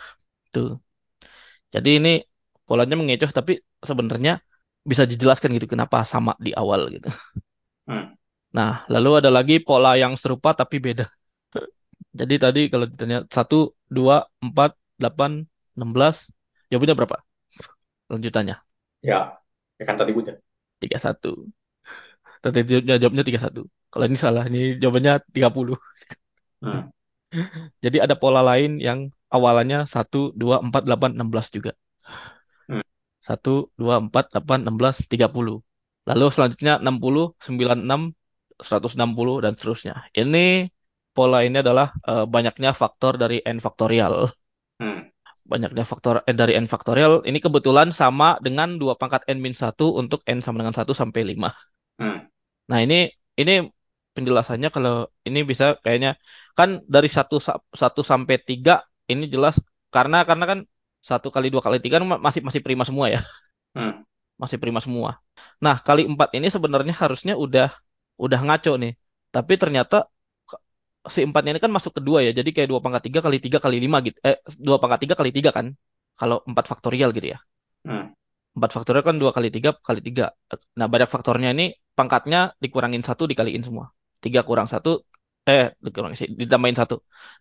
[0.48, 0.78] itu.
[1.74, 2.12] Jadi ini
[2.68, 4.40] polanya mengecoh tapi sebenarnya
[4.82, 7.10] bisa dijelaskan gitu kenapa sama di awal gitu.
[7.90, 8.14] Hmm.
[8.52, 11.08] Nah, lalu ada lagi pola yang serupa tapi beda.
[12.18, 16.28] Jadi tadi kalau ditanya 1, 2, 4, 8, 16,
[16.68, 17.16] jawabannya berapa?
[18.12, 18.56] Lanjutannya
[19.02, 19.40] Ya.
[19.80, 20.36] Ya kan tadi udah.
[20.78, 21.50] 31.
[22.42, 23.66] Tadi jawabnya, jawabnya 31.
[23.90, 25.74] Kalau ini salah, ini jawabannya 30.
[26.62, 26.82] Hmm.
[27.84, 31.72] Jadi ada pola lain yang awalannya 1, 2, 4, 8, 16 juga.
[32.70, 32.84] Hmm.
[33.18, 35.64] 1, 2, 4, 8, 16, 30.
[36.06, 38.14] Lalu selanjutnya 60, 96,
[38.58, 39.94] 160, dan seterusnya.
[40.12, 40.68] Ini
[41.12, 44.32] pola ini adalah eh, banyaknya faktor dari n faktorial.
[44.80, 45.08] Hmm.
[45.42, 47.24] Banyaknya faktor n dari n faktorial.
[47.28, 51.22] Ini kebetulan sama dengan dua pangkat n min 1 untuk n sama dengan 1 sampai
[51.32, 51.50] 5.
[52.00, 52.28] Hmm.
[52.70, 53.68] Nah, ini ini
[54.12, 56.20] penjelasannya kalau ini bisa kayaknya
[56.52, 59.56] kan dari 1 1 sampai 3 ini jelas
[59.92, 60.58] karena karena kan
[61.02, 63.20] satu kali dua kali tiga masih masih prima semua ya.
[63.76, 64.06] Hmm.
[64.38, 65.18] Masih prima semua.
[65.58, 67.72] Nah, kali 4 ini sebenarnya harusnya udah
[68.18, 68.92] udah ngaco nih.
[69.32, 69.96] Tapi ternyata
[71.14, 72.30] si 4-nya ini kan masuk kedua ya.
[72.30, 74.16] Jadi kayak 2 pangkat 3 kali 3 kali 5 gitu.
[74.22, 75.66] Eh, 2 pangkat 3 kali 3 kan.
[76.20, 77.38] Kalau 4 faktorial gitu ya.
[77.86, 78.14] Hmm.
[78.56, 80.30] 4 faktorial kan 2 kali 3 kali 3.
[80.78, 83.90] Nah, banyak faktornya ini pangkatnya dikurangin 1 dikaliin semua.
[84.22, 85.02] 3 kurang 1
[85.42, 86.94] eh dikurangin ditambahin 1.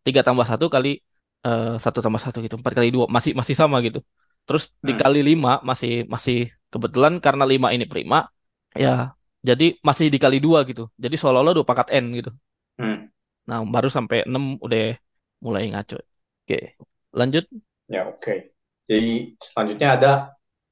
[0.05, 0.97] 3 tambah 1 kali
[1.45, 2.55] eh 1 tambah 1 gitu.
[2.57, 3.99] 4 kali 2 masih masih sama gitu.
[4.47, 4.88] Terus Hmm.
[4.89, 8.26] dikali 5 masih masih kebetulan karena 5 ini prima
[8.74, 10.87] ya jadi masih dikali 2 gitu.
[10.95, 12.31] Jadi seolah-olah 2 pangkat n gitu.
[12.77, 13.09] Hmm.
[13.49, 14.95] Nah, baru sampai 6 udah
[15.41, 15.97] mulai ngaco.
[16.45, 16.77] Oke.
[17.11, 17.49] Lanjut.
[17.89, 18.53] Ya, oke.
[18.85, 20.11] Jadi selanjutnya ada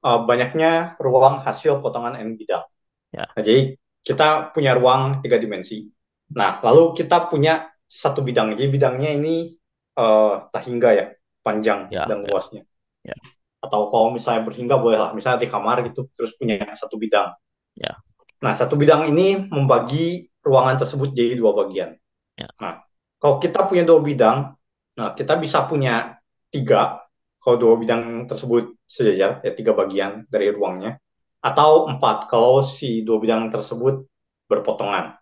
[0.06, 2.64] uh, banyaknya ruang hasil potongan n bidang.
[3.10, 3.26] Ya.
[3.26, 5.90] Nah, jadi kita punya ruang tiga dimensi.
[6.38, 8.54] Nah, lalu kita punya satu bidang.
[8.54, 9.50] Jadi bidangnya ini
[9.98, 11.06] uh, tak hingga ya,
[11.42, 12.30] panjang Ya, dan ya.
[12.30, 12.64] luasnya.
[13.02, 13.18] Ya.
[13.60, 17.34] Atau kalau misalnya berhingga boleh lah, misalnya di kamar gitu, terus punya satu bidang.
[17.76, 17.98] Ya.
[18.40, 21.92] Nah, satu bidang ini membagi ruangan tersebut jadi dua bagian.
[22.40, 22.48] Ya.
[22.60, 22.84] Nah,
[23.20, 24.56] kalau kita punya dua bidang,
[24.96, 27.04] nah kita bisa punya tiga
[27.40, 31.00] kalau dua bidang tersebut sejajar, ya tiga bagian dari ruangnya,
[31.40, 34.08] atau empat kalau si dua bidang tersebut
[34.48, 35.16] berpotongan.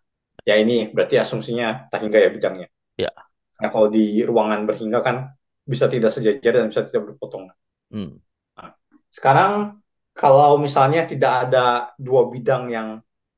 [0.45, 2.67] Ya ini berarti asumsinya tak hingga ya bidangnya.
[2.97, 3.11] Ya.
[3.61, 5.33] Nah kalau di ruangan berhingga kan
[5.67, 7.53] bisa tidak sejajar dan bisa tidak berpotongan.
[7.91, 8.17] Hmm.
[8.55, 8.69] Nah,
[9.11, 9.83] sekarang
[10.15, 12.87] kalau misalnya tidak ada dua bidang yang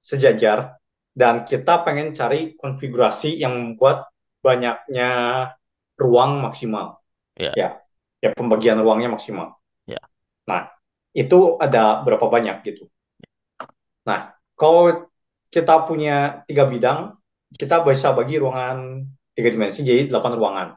[0.10, 0.82] sejajar
[1.14, 4.10] dan kita pengen cari konfigurasi yang membuat
[4.42, 5.10] banyaknya
[6.00, 6.98] ruang maksimal.
[7.38, 7.54] Ya.
[7.54, 7.70] Ya,
[8.24, 9.62] ya pembagian ruangnya maksimal.
[9.86, 10.02] Ya.
[10.50, 10.74] Nah,
[11.14, 12.90] itu ada berapa banyak gitu.
[14.10, 15.06] Nah, kalau
[15.54, 17.20] kita punya tiga bidang,
[17.54, 19.06] kita bisa bagi ruangan
[19.36, 20.70] tiga dimensi jadi delapan ruangan.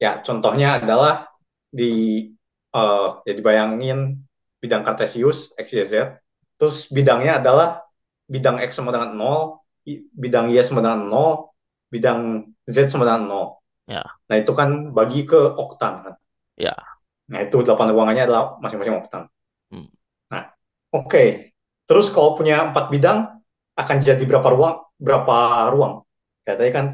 [0.00, 1.28] Ya, contohnya adalah
[1.70, 2.26] di
[2.72, 4.24] uh, ya dibayangin
[4.58, 5.94] bidang kartesius x y z.
[6.56, 7.84] Terus bidangnya adalah
[8.30, 9.58] bidang x sama dengan 0,
[10.14, 11.50] bidang y sama dengan 0,
[11.90, 13.90] bidang z sama dengan 0.
[13.90, 14.06] Ya.
[14.30, 16.14] Nah, itu kan bagi ke oktan kan.
[16.54, 16.78] Ya.
[17.26, 19.26] Nah, itu delapan ruangannya adalah masing-masing oktan.
[19.74, 19.90] Hmm.
[20.30, 20.54] Nah,
[20.94, 21.10] oke.
[21.10, 21.28] Okay.
[21.90, 23.42] Terus kalau punya empat bidang
[23.74, 24.78] akan jadi berapa ruang?
[24.94, 26.06] Berapa ruang?
[26.46, 26.86] Kayak tadi kan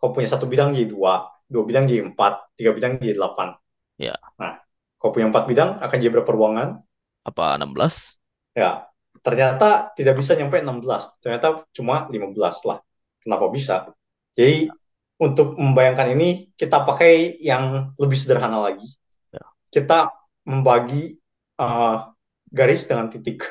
[0.00, 3.52] kalau punya satu bidang jadi dua, dua bidang jadi empat, tiga bidang jadi delapan.
[4.00, 4.16] Ya.
[4.40, 4.64] Nah,
[4.96, 6.80] kalau punya empat bidang akan jadi berapa ruangan?
[7.28, 8.16] Apa 16?
[8.56, 8.88] Ya,
[9.20, 11.22] ternyata tidak bisa nyampe 16.
[11.22, 12.78] Ternyata cuma 15 lah.
[13.22, 13.92] Kenapa bisa?
[14.38, 14.70] Jadi
[15.18, 18.86] untuk membayangkan ini kita pakai yang lebih sederhana lagi.
[19.34, 19.44] Ya.
[19.68, 20.14] Kita
[20.46, 21.18] membagi
[21.58, 22.14] uh,
[22.48, 23.44] garis dengan titik.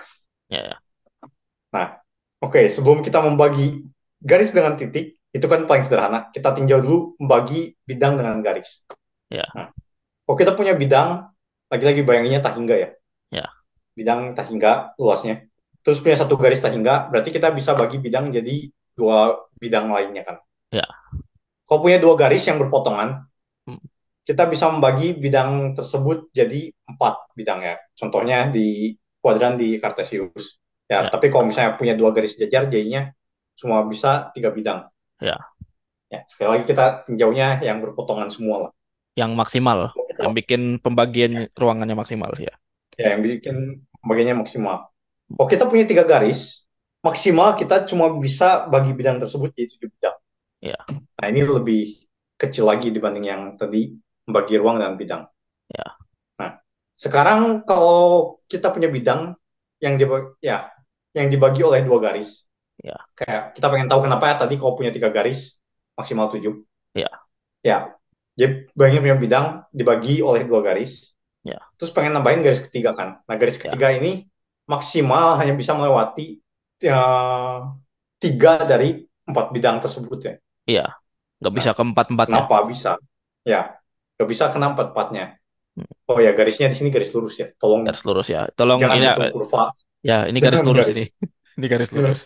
[0.48, 0.74] Ya.
[0.74, 0.78] ya.
[1.76, 2.00] Nah,
[2.40, 3.84] oke okay, sebelum kita membagi
[4.24, 6.32] garis dengan titik itu kan paling sederhana.
[6.32, 8.88] Kita tinjau dulu membagi bidang dengan garis.
[9.28, 9.44] Ya.
[9.52, 9.76] Nah,
[10.24, 11.28] kalau kita punya bidang,
[11.68, 12.90] lagi-lagi bayanginnya tak hingga ya.
[13.32, 13.48] Ya.
[13.94, 15.47] Bidang tak hingga luasnya.
[15.88, 20.28] Terus punya satu garis tak hingga, berarti kita bisa bagi bidang jadi dua bidang lainnya
[20.28, 20.44] kan.
[20.68, 20.84] Ya.
[21.64, 23.24] Kalau punya dua garis yang berpotongan,
[23.72, 23.80] hmm.
[24.28, 27.80] kita bisa membagi bidang tersebut jadi empat bidangnya.
[27.96, 30.60] Contohnya di kuadran di Cartesius.
[30.92, 31.16] Ya, ya.
[31.16, 33.08] tapi kalau misalnya punya dua garis sejajar, jadinya
[33.56, 34.92] cuma bisa tiga bidang.
[35.24, 35.40] Ya.
[36.12, 38.72] Ya, sekali lagi kita tinjaunya yang berpotongan semua lah.
[39.16, 41.56] Yang maksimal, yang bikin pembagian ya.
[41.56, 42.52] ruangannya maksimal ya.
[43.00, 44.92] Ya, yang bikin pembagiannya maksimal.
[45.28, 46.64] Kalau kita punya tiga garis,
[47.04, 50.18] maksimal kita cuma bisa bagi bidang tersebut jadi tujuh bidang.
[50.64, 50.80] Ya.
[50.90, 51.82] Nah ini lebih
[52.40, 55.28] kecil lagi dibanding yang tadi membagi ruang dan bidang.
[55.68, 55.88] Ya.
[56.40, 56.64] Nah
[56.96, 59.36] sekarang kalau kita punya bidang
[59.84, 60.72] yang dibagi, ya
[61.14, 62.46] yang dibagi oleh dua garis,
[62.82, 62.98] ya.
[63.18, 65.60] kayak kita pengen tahu kenapa ya tadi kalau punya tiga garis
[65.98, 66.64] maksimal tujuh.
[66.96, 67.10] Ya.
[67.62, 67.78] Ya.
[68.38, 71.18] Jadi bayangin punya bidang dibagi oleh dua garis.
[71.42, 71.58] Ya.
[71.76, 73.22] Terus pengen nambahin garis ketiga kan.
[73.26, 73.98] Nah garis ketiga ya.
[73.98, 74.30] ini
[74.68, 76.44] maksimal hanya bisa melewati
[76.78, 77.02] ya,
[78.20, 80.34] tiga dari empat bidang tersebut ya.
[80.68, 80.86] Iya,
[81.40, 82.38] nggak bisa nah, keempat empatnya.
[82.44, 82.92] Kenapa bisa?
[83.48, 83.80] Ya,
[84.20, 85.40] nggak bisa kena empat empatnya.
[85.80, 85.90] Hmm.
[86.12, 87.48] Oh ya, garisnya di sini garis lurus ya.
[87.56, 87.88] Tolong.
[87.88, 88.50] Garis lurus ya.
[88.54, 89.64] Tolong jangan ini hitung kurva.
[90.04, 90.96] Ya, ini garis lurus garis.
[90.96, 91.04] ini.
[91.58, 92.20] ini garis lurus.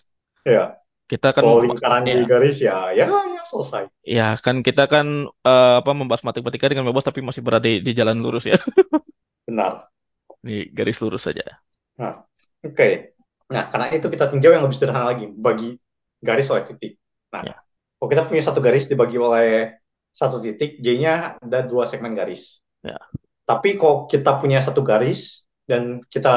[0.44, 0.82] ya.
[1.12, 2.24] Kita kan kalau lingkaran ya.
[2.24, 3.84] garis ya, ya, ya selesai.
[4.08, 7.92] Ya, kan kita kan uh, apa membahas matematika dengan bebas tapi masih berada di, di
[7.92, 8.56] jalan lurus ya.
[9.52, 9.92] Benar.
[10.48, 11.44] Ini garis lurus saja.
[12.00, 12.16] Nah,
[12.66, 12.76] oke.
[12.76, 12.92] Okay.
[13.52, 15.76] Nah, karena itu kita tinjau yang lebih sederhana lagi, bagi
[16.24, 16.96] garis oleh titik.
[17.36, 17.56] Nah, ya.
[18.00, 19.76] kalau kita punya satu garis dibagi oleh
[20.16, 22.64] satu titik, J-nya ada dua segmen garis.
[22.80, 22.96] Ya.
[23.44, 26.34] Tapi kalau kita punya satu garis dan kita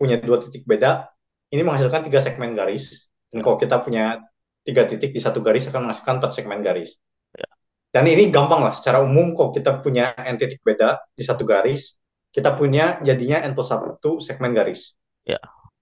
[0.00, 1.12] punya dua titik beda,
[1.52, 3.04] ini menghasilkan tiga segmen garis.
[3.28, 4.24] Dan kalau kita punya
[4.64, 6.96] tiga titik di satu garis akan menghasilkan empat segmen garis.
[7.36, 7.48] Ya.
[7.92, 12.00] Dan ini gampang lah, secara umum kalau kita punya n titik beda di satu garis,
[12.32, 14.96] kita punya jadinya n plus satu segmen garis.
[15.24, 15.40] Ya.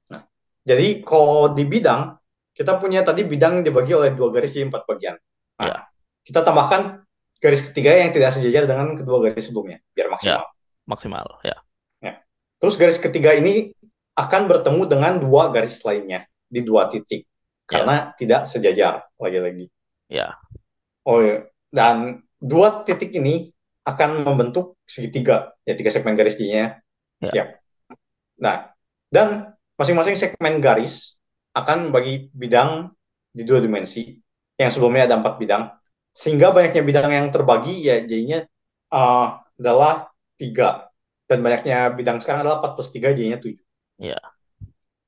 [0.09, 0.25] Nah,
[0.63, 2.17] jadi kalau di bidang,
[2.55, 5.19] kita punya tadi bidang dibagi oleh dua garis di empat bagian.
[5.59, 5.77] Nah, ya.
[6.23, 7.03] Kita tambahkan
[7.43, 10.47] garis ketiga yang tidak sejajar dengan kedua garis sebelumnya, biar maksimal.
[10.47, 11.57] Ya, maksimal, ya.
[11.99, 12.15] ya.
[12.63, 13.75] Terus garis ketiga ini
[14.15, 17.27] akan bertemu dengan dua garis lainnya di dua titik,
[17.67, 18.23] karena ya.
[18.23, 19.67] tidak sejajar lagi-lagi.
[20.07, 20.39] Ya.
[21.03, 21.19] Oh,
[21.75, 23.51] dan dua titik ini
[23.83, 26.79] akan membentuk segitiga, ya tiga segmen garis nya.
[27.19, 27.33] Ya.
[27.35, 27.45] ya.
[28.39, 28.72] Nah,
[29.13, 31.21] dan masing-masing segmen garis
[31.53, 32.89] akan bagi bidang
[33.29, 34.17] di dua dimensi
[34.57, 35.69] yang sebelumnya ada empat bidang
[36.17, 38.45] sehingga banyaknya bidang yang terbagi ya jadinya
[38.93, 40.09] uh, adalah
[40.41, 40.89] tiga
[41.29, 43.65] dan banyaknya bidang sekarang adalah empat plus tiga jadinya tujuh.
[44.01, 44.21] Ya.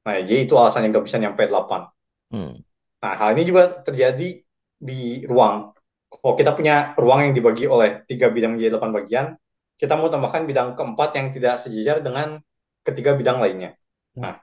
[0.05, 1.89] Nah jadi itu alasannya nggak bisa nyampe delapan.
[2.33, 2.61] Hmm.
[3.05, 4.41] Nah hal ini juga terjadi
[4.81, 5.77] di ruang.
[6.09, 9.27] Kalau kita punya ruang yang dibagi oleh tiga bidang menjadi delapan bagian,
[9.77, 12.41] kita mau tambahkan bidang keempat yang tidak sejajar dengan
[12.87, 13.77] ketiga bidang lainnya.
[14.15, 14.39] Nah,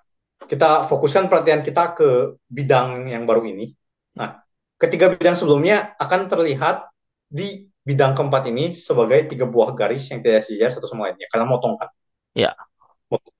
[0.47, 3.71] kita fokuskan perhatian kita ke bidang yang baru ini.
[4.19, 4.43] Nah,
[4.75, 6.91] ketiga bidang sebelumnya akan terlihat
[7.31, 11.45] di bidang keempat ini sebagai tiga buah garis yang tidak sejajar satu sama lainnya karena
[11.47, 11.89] motong kan.
[12.35, 12.51] Ya.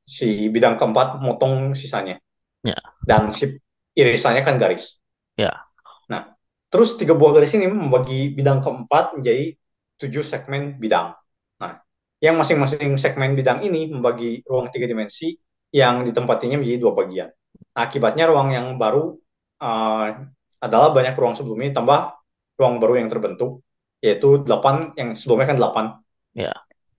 [0.07, 2.17] Si bidang keempat motong sisanya.
[2.63, 2.79] Ya.
[3.03, 3.59] Dan si
[3.91, 4.97] irisannya kan garis.
[5.36, 5.67] Ya.
[6.07, 6.32] Nah,
[6.71, 9.59] terus tiga buah garis ini membagi bidang keempat menjadi
[9.99, 11.13] tujuh segmen bidang.
[11.59, 11.84] Nah,
[12.23, 15.38] yang masing-masing segmen bidang ini membagi ruang tiga dimensi
[15.72, 17.30] yang ditempatinya menjadi dua bagian.
[17.76, 19.15] Nah, akibatnya ruang yang baru
[19.63, 20.07] uh,
[20.61, 22.15] adalah banyak ruang sebelumnya tambah
[22.59, 23.63] ruang baru yang terbentuk
[24.01, 26.41] yaitu 8 yang sebelumnya kan 8.
[26.41, 26.53] Ya.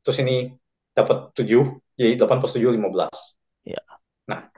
[0.07, 0.55] Terus ini
[0.95, 1.47] dapat 7,
[1.99, 3.11] jadi 8 plus 7 15.
[3.67, 3.83] Ya.
[4.31, 4.49] Nah,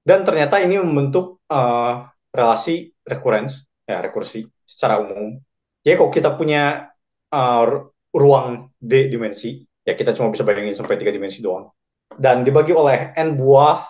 [0.00, 5.36] dan ternyata ini membentuk uh, relasi recurrence, ya rekursi secara umum.
[5.84, 6.88] Jadi kalau kita punya
[7.30, 7.64] uh,
[8.16, 11.68] ruang D dimensi, ya kita cuma bisa bayangin sampai 3 dimensi doang.
[12.18, 13.82] Dan dibagi oleh n buah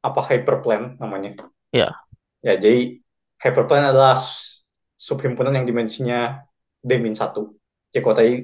[0.00, 1.48] apa hyperplane namanya.
[1.72, 1.92] Ya.
[2.40, 3.00] Ya, jadi
[3.40, 4.16] hyperplane adalah
[4.96, 6.40] subhimpunan yang dimensinya
[6.80, 7.36] D-1.
[7.92, 8.34] Jadi kalau tadi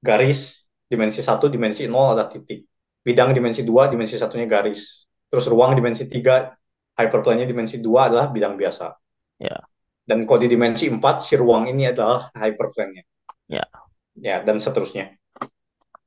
[0.00, 2.68] garis dimensi 1, dimensi 0 ada titik.
[3.02, 5.08] Bidang dimensi 2, dimensi satunya garis.
[5.28, 6.52] Terus ruang dimensi 3,
[6.96, 8.92] hyperplane-nya dimensi 2 adalah bidang biasa.
[9.40, 9.56] Ya.
[10.04, 13.04] Dan kalau di dimensi 4, si ruang ini adalah hyperplane-nya.
[13.48, 13.64] Ya.
[14.12, 15.16] Ya, dan seterusnya.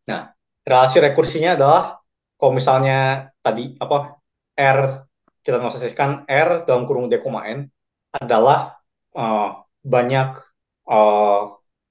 [0.05, 0.29] Nah,
[0.61, 2.04] relasi rekursinya adalah
[2.35, 4.19] kalau misalnya tadi apa
[4.55, 4.79] R
[5.45, 7.69] kita notiskan R dalam kurung D, N
[8.15, 8.81] adalah
[9.13, 10.29] uh, banyak
[10.89, 11.41] uh,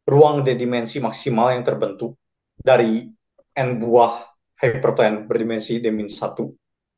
[0.05, 2.19] ruang D dimensi maksimal yang terbentuk
[2.59, 3.07] dari
[3.55, 4.27] n buah
[4.59, 6.35] hyperplane berdimensi D-1,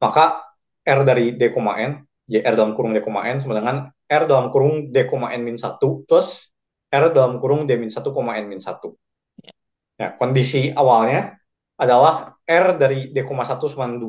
[0.00, 0.48] maka
[0.86, 1.92] R dari D, N,
[2.24, 6.28] ya R dalam kurung D, N sama dengan R dalam kurung D, N-1 plus
[6.88, 8.82] R dalam kurung D-1, N-1.
[9.96, 11.36] Ya, kondisi awalnya
[11.76, 14.00] adalah R dari D, 1 sama 2,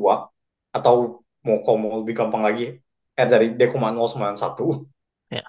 [0.74, 2.80] atau mau kalau mau lebih gampang lagi,
[3.14, 4.42] R dari D, 0 sama 1.
[5.28, 5.44] Ya.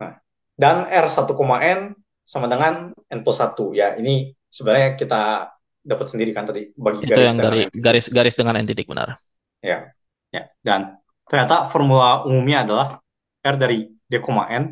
[0.00, 0.20] Nah,
[0.56, 5.52] dan R1,N sama dengan n plus satu ya ini sebenarnya kita
[5.82, 9.18] dapat sendiri kan tadi bagi itu garis yang dari garis garis dengan n titik benar
[9.60, 9.90] ya
[10.30, 10.96] ya dan
[11.26, 12.86] ternyata formula umumnya adalah
[13.42, 14.64] r dari d, n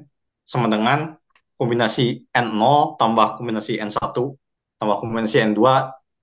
[0.46, 1.18] sama dengan
[1.58, 4.16] kombinasi n0 tambah kombinasi n1
[4.80, 5.60] tambah kombinasi n2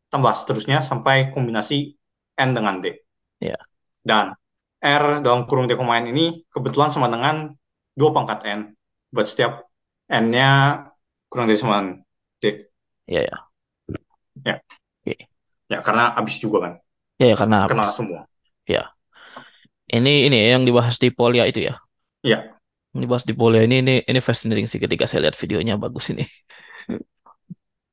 [0.07, 1.95] tambah seterusnya sampai kombinasi
[2.37, 2.95] n dengan d
[3.43, 3.57] ya
[4.07, 4.37] dan
[4.79, 7.51] r dalam kurung d, n ini kebetulan sama dengan
[7.97, 8.59] 2 pangkat n
[9.09, 9.65] buat setiap
[10.07, 10.85] n-nya
[11.27, 11.99] kurang dari 9
[12.39, 12.69] detik.
[13.09, 13.37] Iya ya.
[14.45, 14.55] Ya.
[15.03, 15.15] Oke.
[15.67, 16.73] Ya karena habis juga kan.
[17.17, 17.71] Ya, ya karena habis.
[17.73, 18.21] Kena semua.
[18.69, 18.93] Ya.
[19.87, 21.79] Ini ini yang dibahas di Polia itu ya.
[22.23, 22.55] Iya.
[22.95, 26.23] Yang dibahas di Polia ini ini ini fascinating sih ketika saya lihat videonya bagus ini.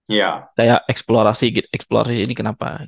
[0.05, 0.52] Iya.
[0.52, 2.84] Kayak eksplorasi gitu, eksplorasi ini kenapa?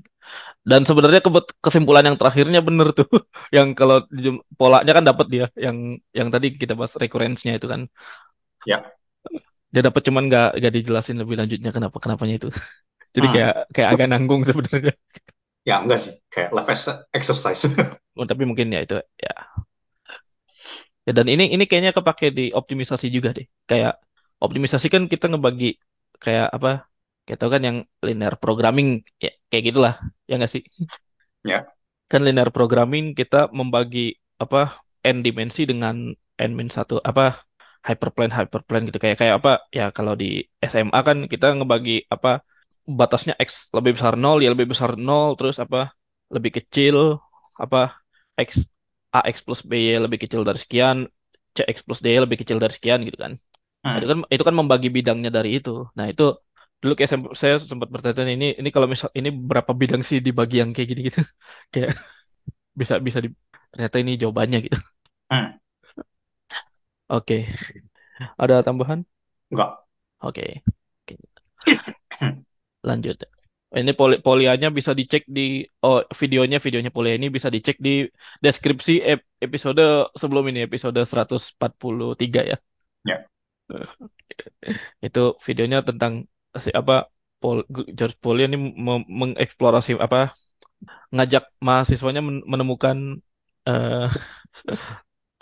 [0.60, 1.24] Dan sebenarnya
[1.64, 3.08] kesimpulan yang terakhirnya bener tuh,
[3.56, 4.04] yang kalau
[4.58, 7.88] polanya kan dapat dia, yang yang tadi kita bahas recurrence-nya itu kan.
[8.68, 8.84] Ya
[9.76, 12.48] dia dapat cuman nggak nggak dijelasin lebih lanjutnya kenapa kenapanya itu
[13.14, 13.34] jadi hmm.
[13.34, 14.94] kayak kayak agak nanggung sebenarnya
[15.68, 16.70] ya enggak sih kayak live
[17.12, 17.62] exercise
[18.16, 19.34] oh, tapi mungkin ya itu ya
[21.04, 24.00] ya dan ini ini kayaknya kepake di optimisasi juga deh kayak
[24.40, 25.76] optimisasi kan kita ngebagi
[26.24, 26.88] kayak apa
[27.26, 29.94] kayak tau kan yang linear programming ya kayak gitulah
[30.30, 30.62] ya nggak sih?
[31.42, 31.66] Ya.
[32.06, 37.42] Kan linear programming kita membagi apa n dimensi dengan n min satu apa
[37.82, 38.98] hyperplane hyperplane gitu.
[39.02, 42.46] Kayak kayak apa ya kalau di SMA kan kita ngebagi apa
[42.86, 45.90] batasnya x lebih besar nol ya lebih besar nol terus apa
[46.30, 47.18] lebih kecil
[47.58, 47.98] apa
[48.38, 48.62] x
[49.10, 51.10] ax plus b y lebih kecil dari sekian
[51.56, 53.34] cx plus d lebih kecil dari sekian gitu kan.
[53.82, 54.02] Hmm.
[54.02, 55.86] itu kan itu kan membagi bidangnya dari itu.
[55.96, 56.34] Nah itu
[56.86, 60.70] dulu kayak saya sempat bertanya ini ini kalau misal ini berapa bidang sih dibagi yang
[60.70, 61.20] kayak gini gitu
[61.74, 61.98] kayak
[62.80, 63.28] bisa bisa di
[63.74, 64.78] ternyata ini jawabannya gitu
[65.34, 65.58] hmm.
[67.06, 67.46] Oke.
[68.34, 69.06] Ada tambahan?
[69.50, 69.70] Enggak.
[70.26, 70.66] Oke.
[71.06, 71.14] Oke.
[72.82, 73.16] Lanjut.
[73.76, 78.06] Ini poli polianya bisa dicek di oh videonya videonya polia ini bisa dicek di
[78.40, 79.82] deskripsi ep episode
[80.16, 82.56] sebelum ini episode 143 ya.
[83.06, 83.18] Ya.
[85.06, 86.26] Itu videonya tentang
[86.58, 88.56] si apa Paul, George Polia ini
[89.06, 90.32] mengeksplorasi apa
[91.12, 93.20] ngajak mahasiswanya menemukan
[93.68, 94.08] uh,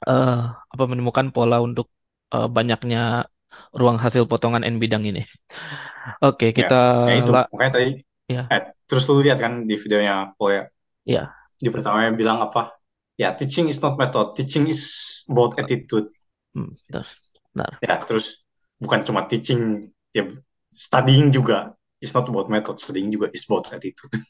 [0.07, 0.43] uh,
[0.74, 1.91] apa menemukan pola untuk
[2.35, 3.31] uh, banyaknya
[3.70, 5.23] ruang hasil potongan n bidang ini.
[6.27, 7.91] Oke, okay, ya, kita ya, itu makanya tadi
[8.27, 8.43] ya.
[8.51, 10.65] eh, terus lu lihat kan di videonya Paul ya.
[11.07, 11.23] Ya.
[11.55, 12.74] Di pertamanya bilang apa?
[13.15, 14.82] Ya, teaching is not method, teaching is
[15.31, 16.11] about attitude.
[16.51, 17.07] Hmm, benar.
[17.55, 17.73] benar.
[17.78, 18.43] Ya, terus
[18.82, 20.27] bukan cuma teaching, ya
[20.74, 21.72] studying juga
[22.02, 24.10] is not about method, studying juga is about attitude.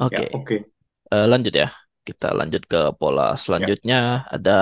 [0.00, 0.16] Oke.
[0.16, 0.26] Okay.
[0.26, 0.44] Ya, Oke.
[0.46, 0.60] Okay.
[1.12, 1.68] Uh, lanjut ya.
[2.00, 4.24] Kita lanjut ke pola selanjutnya.
[4.24, 4.32] Ya.
[4.32, 4.58] Ada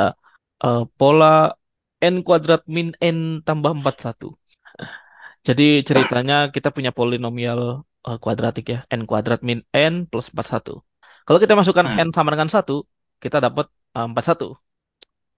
[0.67, 1.55] uh, pola
[2.03, 4.35] n kuadrat min n tambah 41.
[5.49, 10.83] Jadi ceritanya kita punya polinomial eh, kuadratik ya, n kuadrat min n plus 41.
[11.27, 12.15] Kalau kita masukkan n Hmm.
[12.15, 12.85] sama dengan satu,
[13.23, 13.67] kita dapat
[13.97, 14.59] eh, 41,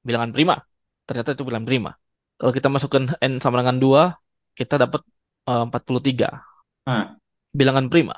[0.05, 0.57] bilangan prima.
[1.07, 1.91] Ternyata itu bilangan prima.
[2.41, 4.03] Kalau kita masukkan n sama dengan 2,
[4.61, 5.03] kita dapat
[5.51, 6.29] eh, 43,
[6.89, 7.07] Hmm.
[7.59, 8.15] bilangan prima.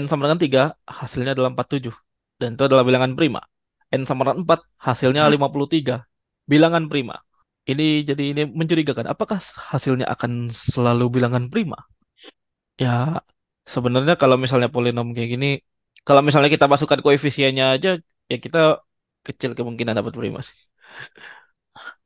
[0.00, 0.62] n sama dengan 3,
[1.00, 1.94] hasilnya adalah 47.
[2.40, 3.40] Dan itu adalah bilangan prima.
[3.94, 5.32] n sama dengan 4, hasilnya Hmm.
[5.34, 5.94] 53,
[6.52, 7.16] bilangan prima.
[7.70, 9.06] Ini jadi ini mencurigakan.
[9.10, 9.38] Apakah
[9.72, 11.78] hasilnya akan selalu bilangan prima?
[12.82, 12.90] Ya,
[13.74, 15.46] sebenarnya kalau misalnya polinom kayak gini,
[16.06, 17.88] kalau misalnya kita masukkan koefisiennya aja,
[18.30, 18.58] ya kita
[19.26, 20.54] kecil kemungkinan dapat prima sih.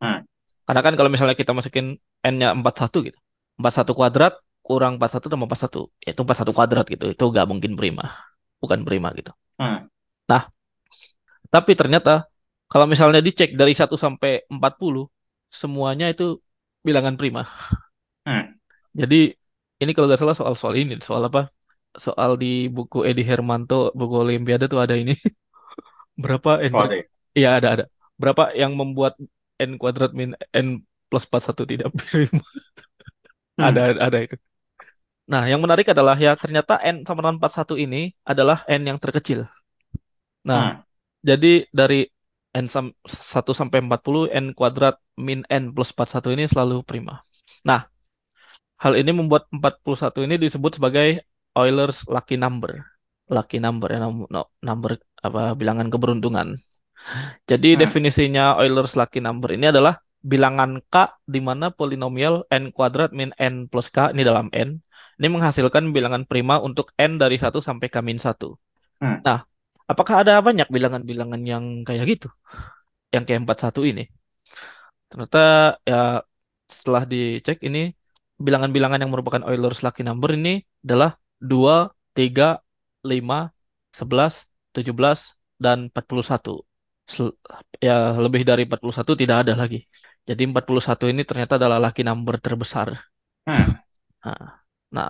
[0.00, 0.18] Hmm.
[0.66, 1.86] Karena kan kalau misalnya kita masukin
[2.24, 3.18] n-nya 41 gitu.
[3.60, 4.34] 41 kuadrat
[4.64, 7.04] kurang 41 tambah 41, yaitu 41 kuadrat gitu.
[7.12, 8.04] Itu nggak mungkin prima.
[8.60, 9.32] Bukan prima gitu.
[9.60, 9.88] Hmm.
[10.28, 10.48] Nah,
[11.52, 12.28] tapi ternyata
[12.70, 15.10] kalau misalnya dicek dari 1 sampai 40,
[15.50, 16.38] semuanya itu
[16.86, 17.44] bilangan prima.
[18.24, 18.56] Hmm.
[18.94, 19.34] Jadi
[19.80, 21.50] ini kalau nggak salah soal-soal ini, soal apa?
[21.96, 25.16] Soal di buku Edi Hermanto, buku Olimpiade tuh ada ini.
[26.22, 27.04] Berapa n Oh, ada ya?
[27.34, 27.84] Iya ada ada.
[28.20, 29.16] Berapa yang membuat
[29.58, 32.44] n kuadrat min n plus 41 tidak prima?
[33.68, 34.00] Ada Hmm.
[34.06, 34.36] ada itu.
[35.30, 39.46] Nah, yang menarik adalah ya ternyata n sama dengan 41 ini adalah n yang terkecil.
[40.48, 40.82] Nah, Hmm.
[41.22, 42.00] jadi dari
[42.50, 47.22] n sam 1 sampai 40 n kuadrat min n plus 41 ini selalu prima.
[47.62, 47.86] Nah,
[48.82, 51.22] hal ini membuat 41 ini disebut sebagai
[51.54, 52.82] Euler's lucky number.
[53.30, 56.58] Lucky number ya no- number apa bilangan keberuntungan.
[57.46, 57.80] Jadi Hmm.
[57.86, 60.94] definisinya Euler's lucky number ini adalah bilangan k
[61.24, 64.80] di mana polinomial n kuadrat min n plus k ini dalam n
[65.20, 68.56] ini menghasilkan bilangan prima untuk n dari 1 sampai k min 1.
[69.04, 69.20] Hmm.
[69.20, 69.44] Nah,
[69.84, 72.28] apakah ada banyak bilangan-bilangan yang kayak gitu?
[73.12, 74.04] Yang kayak 41 ini?
[75.12, 75.40] Ternyata
[75.84, 76.24] ya
[76.70, 77.92] setelah dicek ini
[78.40, 82.56] bilangan-bilangan yang merupakan Euler's lucky number ini adalah 2, 3,
[83.04, 83.52] 5,
[83.92, 86.64] 11, 17, dan 41.
[87.04, 87.36] Sel-
[87.82, 89.84] ya lebih dari 41 tidak ada lagi.
[90.28, 92.88] Jadi 41 ini ternyata adalah lucky number terbesar.
[93.48, 93.80] Hmm.
[94.20, 94.44] Nah,
[94.92, 95.08] nah,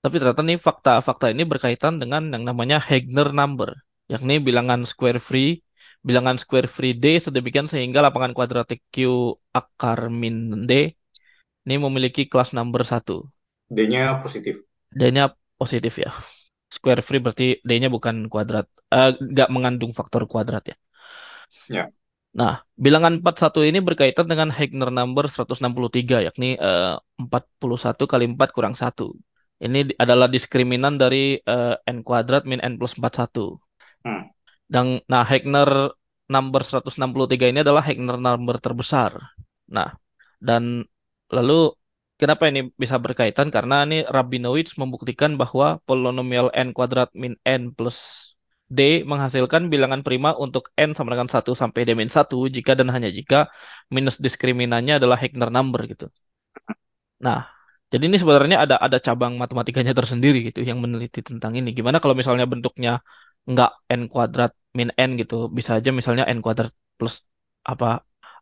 [0.00, 3.76] tapi ternyata nih fakta-fakta ini berkaitan dengan yang namanya Heegner number,
[4.08, 5.60] yakni bilangan square free,
[6.06, 10.94] bilangan square free D sedemikian sehingga lapangan kuadratik Q akar min D
[11.66, 13.26] ini memiliki kelas number 1.
[13.66, 14.62] D-nya positif.
[14.94, 16.14] D-nya positif ya.
[16.70, 20.76] Square free berarti D-nya bukan kuadrat, eh, nggak mengandung faktor kuadrat ya.
[21.66, 21.84] Ya.
[22.36, 28.76] Nah, bilangan 41 ini berkaitan dengan Heegner number 163, yakni eh, 41 kali 4 kurang
[28.76, 29.08] 1.
[29.56, 33.56] Ini adalah diskriminan dari eh, n kuadrat min n plus 41.
[34.04, 34.28] Hmm.
[34.68, 35.96] Dan nah Heegner
[36.28, 39.16] number 163 ini adalah Heegner number terbesar.
[39.72, 39.96] Nah,
[40.36, 40.84] dan
[41.32, 41.72] lalu
[42.20, 43.48] kenapa ini bisa berkaitan?
[43.48, 48.35] Karena ini Rabinowitz membuktikan bahwa polinomial n kuadrat min n plus
[48.66, 52.88] D menghasilkan bilangan prima untuk n sama dengan 1 sampai d min 1 jika dan
[52.94, 53.36] hanya jika
[53.94, 56.06] minus diskriminannya adalah Heegner number gitu.
[57.24, 57.38] Nah,
[57.92, 61.68] jadi ini sebenarnya ada ada cabang matematikanya tersendiri gitu yang meneliti tentang ini.
[61.78, 62.90] Gimana kalau misalnya bentuknya
[63.50, 67.14] nggak n kuadrat min n gitu, bisa aja misalnya n kuadrat plus
[67.70, 67.86] apa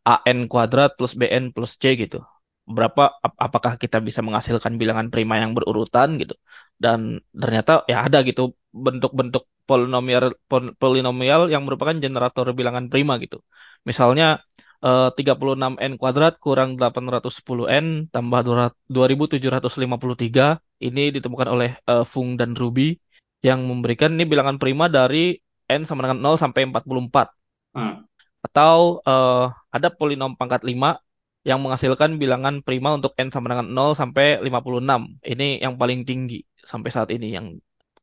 [0.05, 2.17] an kuadrat plus bn plus c gitu.
[2.65, 6.35] Berapa ap- apakah kita bisa menghasilkan bilangan prima yang berurutan gitu?
[6.81, 13.45] Dan ternyata ya ada gitu bentuk-bentuk polinomial pol- polinomial yang merupakan generator bilangan prima gitu.
[13.89, 14.41] Misalnya
[14.85, 18.41] eh, 36n kuadrat kurang 810n tambah
[18.89, 22.97] 2753 ini ditemukan oleh eh, Fung dan Ruby
[23.45, 25.37] yang memberikan ini bilangan prima dari
[25.69, 27.29] n sama dengan 0 sampai 44
[27.75, 28.07] Hmm.
[28.47, 31.03] atau eh, ada polinom pangkat 5
[31.45, 35.21] yang menghasilkan bilangan prima untuk n sama dengan 0 sampai 56.
[35.21, 37.53] Ini yang paling tinggi sampai saat ini yang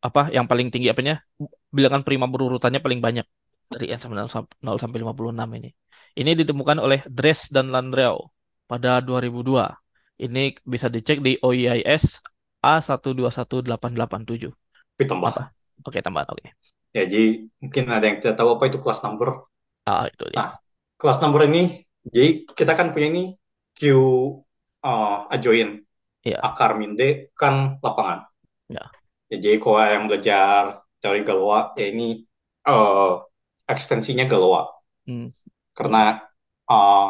[0.02, 1.26] apa yang paling tinggi apanya?
[1.74, 3.26] Bilangan prima berurutannya paling banyak
[3.74, 5.70] dari n sama dengan 0 sampai 56 ini.
[6.12, 8.30] Ini ditemukan oleh Dres dan Landreau
[8.70, 9.74] pada 2002.
[10.22, 12.22] Ini bisa dicek di OIIS
[12.62, 14.54] A121887.
[14.54, 15.34] Tapi tambah.
[15.34, 15.50] Apa?
[15.82, 16.30] Oke, tambahan.
[16.30, 16.54] Oke.
[16.94, 19.48] Ya, jadi mungkin ada yang tidak tahu apa itu kelas number.
[19.88, 20.38] Ah, itu dia.
[20.38, 20.52] Nah,
[21.02, 23.24] kelas number ini, jadi kita kan punya ini
[23.78, 23.82] Q
[24.82, 25.82] uh, adjoin
[26.22, 26.38] Iya.
[26.38, 28.30] akar min D kan lapangan.
[28.70, 28.86] Ya.
[29.32, 32.28] Ya, jadi kalau yang belajar teori Galois, ya ini
[32.70, 33.26] uh,
[33.66, 34.70] ekstensinya Galois.
[35.10, 35.34] Hmm.
[35.74, 36.22] Karena
[36.70, 37.08] uh,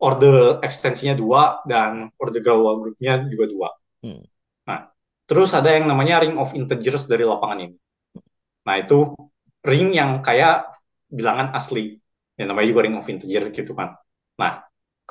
[0.00, 3.68] order ekstensinya dua dan order Galois grupnya juga dua.
[4.00, 4.24] Hmm.
[4.64, 4.88] Nah,
[5.28, 7.76] terus ada yang namanya ring of integers dari lapangan ini.
[8.64, 9.12] Nah, itu
[9.68, 10.64] ring yang kayak
[11.12, 12.00] bilangan asli.
[12.40, 14.00] Ya, namanya juga ring of integers gitu kan.
[14.36, 14.66] Nah,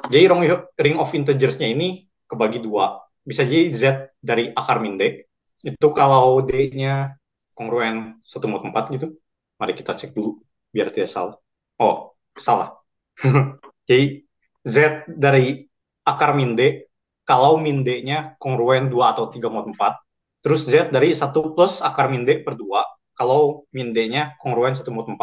[0.10, 0.30] jadi
[0.78, 3.02] ring, of integers-nya ini kebagi dua.
[3.26, 3.84] bisa jadi Z
[4.22, 5.26] dari akar min D.
[5.66, 7.18] Itu kalau D-nya
[7.58, 9.18] kongruen 1 mod 4 gitu.
[9.58, 11.36] Mari kita cek dulu biar tidak salah.
[11.82, 12.78] Oh, salah.
[13.90, 14.22] jadi
[14.62, 15.66] Z dari
[16.06, 16.86] akar min D
[17.26, 19.98] kalau min D-nya kongruen 2 atau 3 mod 4.
[20.46, 24.86] Terus Z dari 1 plus akar min D per 2 kalau min D-nya kongruen 1
[24.94, 25.18] mod 4.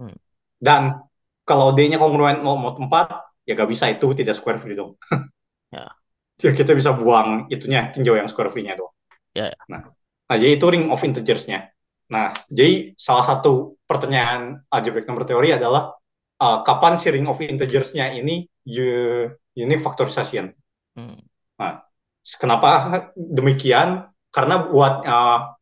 [0.00, 0.16] Hmm.
[0.56, 0.82] Dan
[1.44, 4.96] kalau D-nya kongruen 0 mod 4, ya gak bisa itu tidak square free dong.
[5.74, 5.88] ya.
[6.34, 8.90] Kita bisa buang itunya, tinjau yang square free-nya dong.
[9.38, 9.58] Ya, ya.
[9.70, 9.86] Nah,
[10.26, 11.70] nah, jadi itu ring of integers-nya.
[12.10, 15.94] Nah, jadi salah satu pertanyaan algebraic number theory adalah
[16.42, 18.44] uh, kapan si ring of integers-nya ini
[19.54, 20.50] unique factorization.
[20.98, 21.22] Hmm.
[21.60, 21.86] Nah,
[22.36, 22.68] kenapa
[23.14, 24.10] demikian?
[24.34, 25.54] Karena buat uh,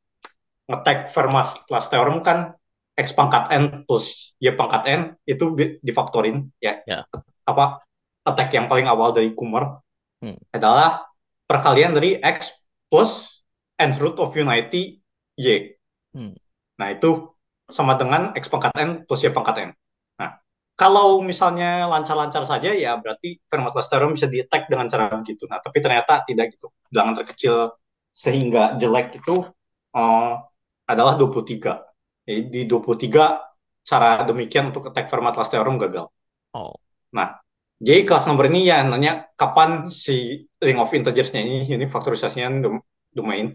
[0.72, 2.56] ngetek Fermat's last theorem kan
[2.96, 5.52] x pangkat n plus y pangkat n itu
[5.84, 6.80] difaktorin ya.
[6.88, 7.04] ya.
[7.46, 7.82] Apa
[8.22, 9.82] attack yang paling awal dari Kummer
[10.22, 10.54] hmm.
[10.54, 11.06] adalah
[11.46, 12.54] perkalian dari x
[12.86, 13.42] plus
[13.80, 15.02] n root of unity
[15.36, 15.74] y.
[16.12, 16.36] Hmm.
[16.78, 17.32] Nah, itu
[17.72, 19.70] sama dengan X pangkat N plus Y pangkat N.
[20.20, 20.30] Nah,
[20.76, 25.48] kalau misalnya lancar-lancar saja, ya berarti Fermat theorem bisa di dengan cara begitu.
[25.48, 26.68] Nah, tapi ternyata tidak gitu.
[26.92, 27.72] Bilangan terkecil
[28.12, 29.48] sehingga jelek itu
[29.96, 30.34] uh,
[30.84, 32.28] adalah 23.
[32.28, 36.06] Jadi di 23 cara demikian untuk attack Fermat theorem gagal.
[36.52, 36.76] Oh.
[37.16, 37.28] Nah,
[37.82, 42.62] jadi kelas nomor ini ya nanya kapan si ring of integers-nya ini, ini faktorisasinya
[43.12, 43.52] domain.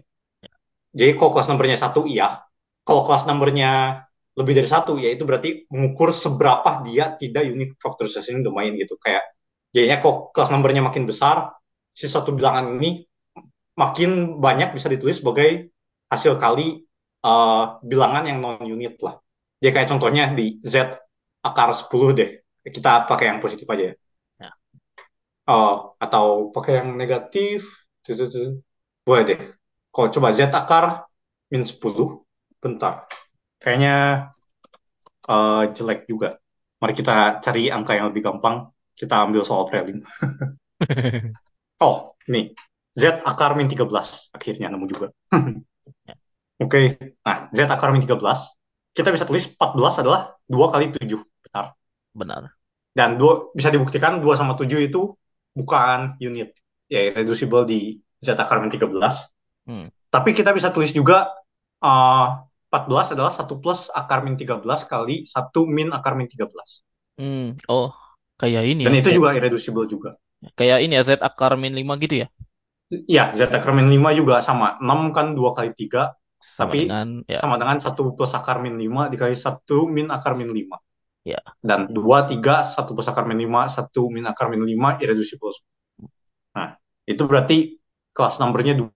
[0.92, 2.42] Jadi kalau kelas nomornya satu iya,
[2.86, 4.02] kalau kelas nomornya
[4.38, 8.94] lebih dari satu, ya itu berarti mengukur seberapa dia tidak unique factorization domain gitu.
[8.96, 9.26] Kayak
[9.74, 11.58] jadinya kok kelas nomornya makin besar,
[11.92, 13.02] si satu bilangan ini
[13.74, 15.74] makin banyak bisa ditulis sebagai
[16.08, 16.86] hasil kali
[17.26, 19.18] uh, bilangan yang non unit lah.
[19.58, 20.94] Jadi kayak contohnya di Z
[21.42, 22.30] akar 10 deh.
[22.70, 23.94] Kita pakai yang positif aja ya.
[24.38, 24.50] ya.
[25.48, 27.64] Uh, atau pakai yang negatif.
[29.04, 29.40] Boleh deh.
[29.92, 31.08] Kalau coba Z akar
[31.52, 31.80] min 10,
[32.60, 33.08] bentar.
[33.58, 33.96] Kayaknya
[35.28, 36.38] uh, jelek juga.
[36.78, 38.70] Mari kita cari angka yang lebih gampang.
[38.94, 40.02] Kita ambil soal prelim.
[41.84, 42.54] oh, ini.
[42.94, 44.34] Z akar min 13.
[44.34, 45.10] Akhirnya nemu juga.
[45.34, 45.62] Oke.
[46.58, 46.86] Okay.
[47.22, 48.18] Nah, Z akar min 13.
[48.94, 51.06] Kita bisa tulis 14 adalah 2 kali 7.
[51.46, 51.66] Benar.
[52.14, 52.57] Benar.
[52.98, 55.14] Dan dua, bisa dibuktikan 2 sama 7 itu
[55.54, 56.50] bukan unit.
[56.90, 58.90] Ya, reducible di Z akar min 13.
[59.70, 59.86] Hmm.
[60.10, 61.30] Tapi kita bisa tulis juga
[61.78, 62.42] uh,
[62.74, 64.58] 14 adalah 1 plus akar min 13
[64.90, 65.30] kali 1
[65.70, 66.50] min akar min 13.
[67.22, 67.94] Hmm, oh,
[68.34, 69.06] kayak ini Dan ya.
[69.06, 70.18] itu juga irreducible juga.
[70.58, 72.28] Kayak ini ya, Z akar min 5 gitu ya?
[72.90, 74.74] Iya, Z akar min 5 juga sama.
[74.82, 77.38] 6 kan 2 kali 3, sama tapi dengan, ya.
[77.38, 80.87] sama dengan 1 plus akar min 5 dikali 1 min akar min 5.
[81.26, 81.40] Ya.
[81.58, 85.54] Dan 2, 3, 1 plus akar min 5, 1 min akar min 5, irreducible.
[86.56, 87.78] Nah, itu berarti
[88.14, 88.88] kelas numbernya 2.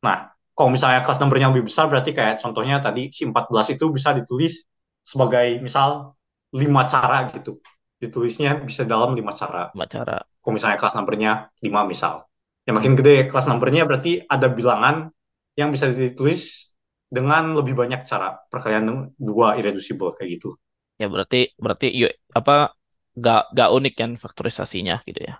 [0.00, 0.30] Nah,
[0.60, 4.60] kalau misalnya kelas nomornya lebih besar berarti kayak contohnya tadi si 14 itu bisa ditulis
[5.00, 6.16] sebagai misal
[6.52, 7.64] lima cara gitu.
[7.96, 9.72] Ditulisnya bisa dalam lima cara.
[9.72, 10.20] Lima cara.
[10.20, 11.32] Kalau misalnya kelas nomornya
[11.64, 12.28] 5 misal.
[12.68, 15.08] Yang makin gede kelas nomornya berarti ada bilangan
[15.56, 16.69] yang bisa ditulis
[17.10, 18.38] dengan lebih banyak cara.
[18.48, 20.56] Perkalian dua irreducible kayak gitu.
[20.96, 22.72] Ya berarti berarti yuk, apa
[23.18, 25.34] gak, gak unik kan faktorisasinya gitu ya?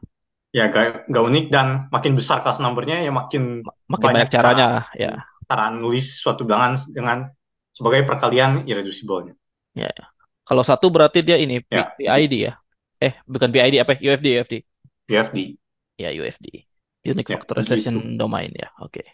[0.50, 4.68] Ya gak, gak unik dan makin besar kelas numbernya ya makin makin banyak, banyak caranya
[4.90, 5.12] cara, ya.
[5.46, 7.30] Cara nulis suatu bilangan dengan
[7.70, 9.30] sebagai perkalian irreducible
[9.78, 10.06] ya, ya.
[10.42, 11.94] Kalau satu berarti dia ini ya.
[11.94, 12.58] PID ya?
[12.98, 13.94] Eh bukan PID apa?
[13.94, 14.54] UFD UFD
[15.06, 15.38] UFD
[16.00, 16.46] ya UFD
[17.06, 18.18] unique ya, factorization gitu.
[18.18, 18.68] domain ya.
[18.82, 19.04] Oke.
[19.04, 19.06] Okay.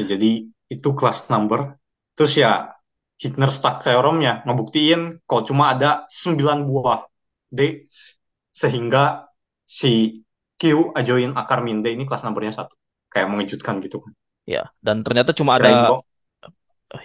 [0.00, 1.76] ya, jadi itu kelas number
[2.14, 2.74] terus ya
[3.14, 7.06] Hitner theorem ya ngebuktiin kalau cuma ada 9 buah
[7.46, 7.86] D
[8.50, 9.30] sehingga
[9.62, 10.22] si
[10.54, 12.74] Q ajoin akar min D ini kelas nomornya satu.
[13.10, 14.12] Kayak mengejutkan gitu kan.
[14.46, 16.02] Ya, dan ternyata cuma ada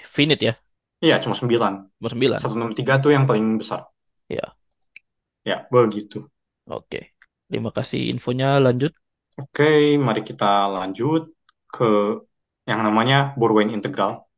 [0.06, 0.53] finite ya.
[0.99, 1.73] Iya, cuma sembilan.
[2.02, 2.40] Cuma sembilan.
[2.41, 3.88] Satu enam tiga tuh yang paling besar.
[4.27, 4.53] Ya.
[5.45, 6.27] Ya, begitu.
[6.68, 7.15] Oke.
[7.49, 8.60] Terima kasih infonya.
[8.60, 8.94] Lanjut.
[9.40, 11.31] Oke, mari kita lanjut
[11.72, 12.22] ke
[12.68, 14.28] yang namanya Borwein integral.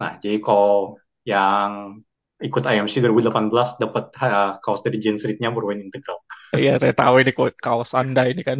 [0.00, 0.96] Nah, jadi kalau
[1.28, 2.00] yang
[2.40, 6.16] ikut IMC 2018 dapat uh, kaos dari Jane Street-nya bermain integral.
[6.50, 8.58] Iya, saya tahu ini kaos Anda ini kan.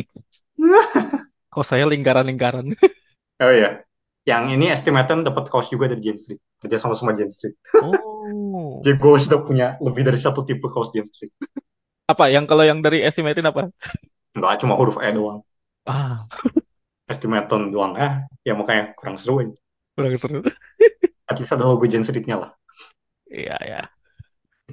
[1.52, 2.70] kaos saya lingkaran-lingkaran.
[3.42, 3.82] oh iya.
[4.28, 6.38] Yang ini estimatan dapat kaos juga dari Jane Street.
[6.60, 7.56] Kerja sama sama Jane Street.
[7.82, 8.78] Oh.
[8.84, 11.32] Jadi gue sudah punya lebih dari satu tipe kaos Jane Street.
[12.06, 12.30] apa?
[12.30, 13.72] Yang kalau yang dari estimatin apa?
[14.36, 15.42] Enggak, cuma huruf E doang.
[15.88, 16.30] Ah.
[17.10, 17.98] Estimaton doang.
[17.98, 19.42] Eh, ya makanya kurang seru.
[19.42, 19.56] ini.
[19.98, 20.46] Kurang seru.
[21.30, 22.50] At least ada logo Jane Street-nya lah.
[23.30, 23.82] Iya, ya.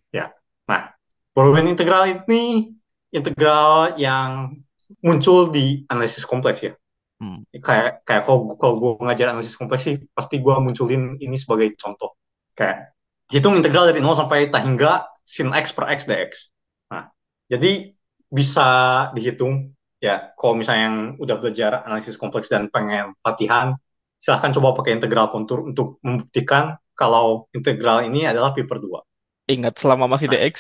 [0.10, 0.26] Ya.
[0.66, 0.98] Nah,
[1.38, 2.74] polynomial integral ini
[3.14, 4.58] integral yang
[5.06, 6.74] muncul di analisis kompleks ya.
[7.18, 7.46] Hmm.
[7.50, 12.18] Kayak kayak kalau kalau gue ngajar analisis kompleks sih pasti gue munculin ini sebagai contoh.
[12.58, 12.98] Kayak
[13.30, 16.54] hitung integral dari 0 sampai tak hingga sin x per x dx.
[16.94, 17.10] Nah,
[17.50, 17.94] jadi
[18.28, 18.68] bisa
[19.16, 23.74] dihitung ya kalau misalnya yang udah belajar analisis kompleks dan pengen latihan
[24.18, 29.02] silahkan coba pakai integral kontur untuk membuktikan kalau integral ini adalah pi per 2.
[29.48, 30.36] Ingat selama masih Nah.
[30.36, 30.56] dx.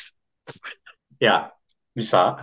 [1.17, 1.49] Ya,
[1.97, 2.37] bisa.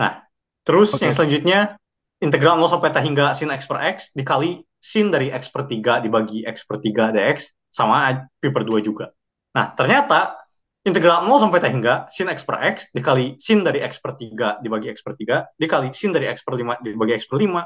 [0.00, 0.24] Nah,
[0.64, 1.04] terus Oke.
[1.04, 1.76] yang selanjutnya
[2.24, 6.00] integral 0 sampai tak hingga sin x per x dikali sin dari x per 3
[6.00, 9.12] dibagi x per 3 dx sama pi per 2 juga.
[9.52, 10.40] Nah, ternyata
[10.88, 14.64] integral 0 sampai tak hingga sin x per x dikali sin dari x per 3
[14.64, 17.60] dibagi x per 3 dikali sin dari x per 5 dibagi x per 5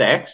[0.00, 0.24] dx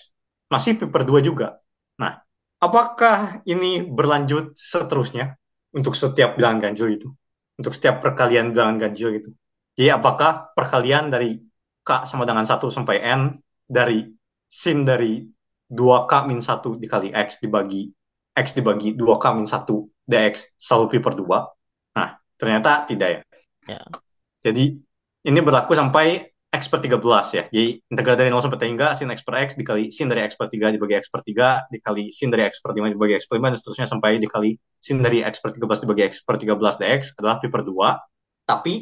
[0.54, 1.58] masih pi per 2 juga.
[2.00, 2.18] Nah,
[2.58, 5.38] apakah ini berlanjut seterusnya
[5.74, 7.08] untuk setiap bilangan ganjil itu?
[7.54, 9.30] Untuk setiap perkalian bilangan ganjil gitu.
[9.78, 11.38] Jadi apakah perkalian dari
[11.84, 13.34] K sama dengan 1 sampai N
[13.66, 14.06] dari
[14.46, 15.22] sin dari
[15.70, 17.90] 2K min 1 dikali X dibagi
[18.34, 19.66] X dibagi 2K min 1
[20.04, 21.94] dx selalu pi per 2?
[21.94, 22.08] Nah,
[22.38, 23.20] ternyata tidak ya.
[23.64, 23.82] Ya.
[24.44, 24.76] Jadi
[25.24, 27.02] ini berlaku sampai X per 13
[27.34, 27.44] ya.
[27.50, 30.38] Jadi integral dari 0 sampai T hingga sin X per X dikali sin dari X
[30.38, 33.42] per 3 dibagi X per 3 dikali sin dari X per 5 dibagi X per
[33.42, 37.00] 5 dan seterusnya sampai dikali sin dari X per 13 dibagi X per 13 dx
[37.18, 38.46] adalah pi per 2.
[38.46, 38.74] Tapi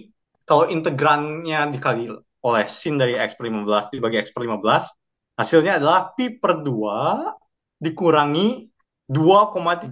[0.44, 2.12] kalau integrannya dikali
[2.42, 7.80] oleh sin dari X per 15 dibagi X per 15, hasilnya adalah pi per 2
[7.80, 8.68] dikurangi
[9.08, 9.88] 2,31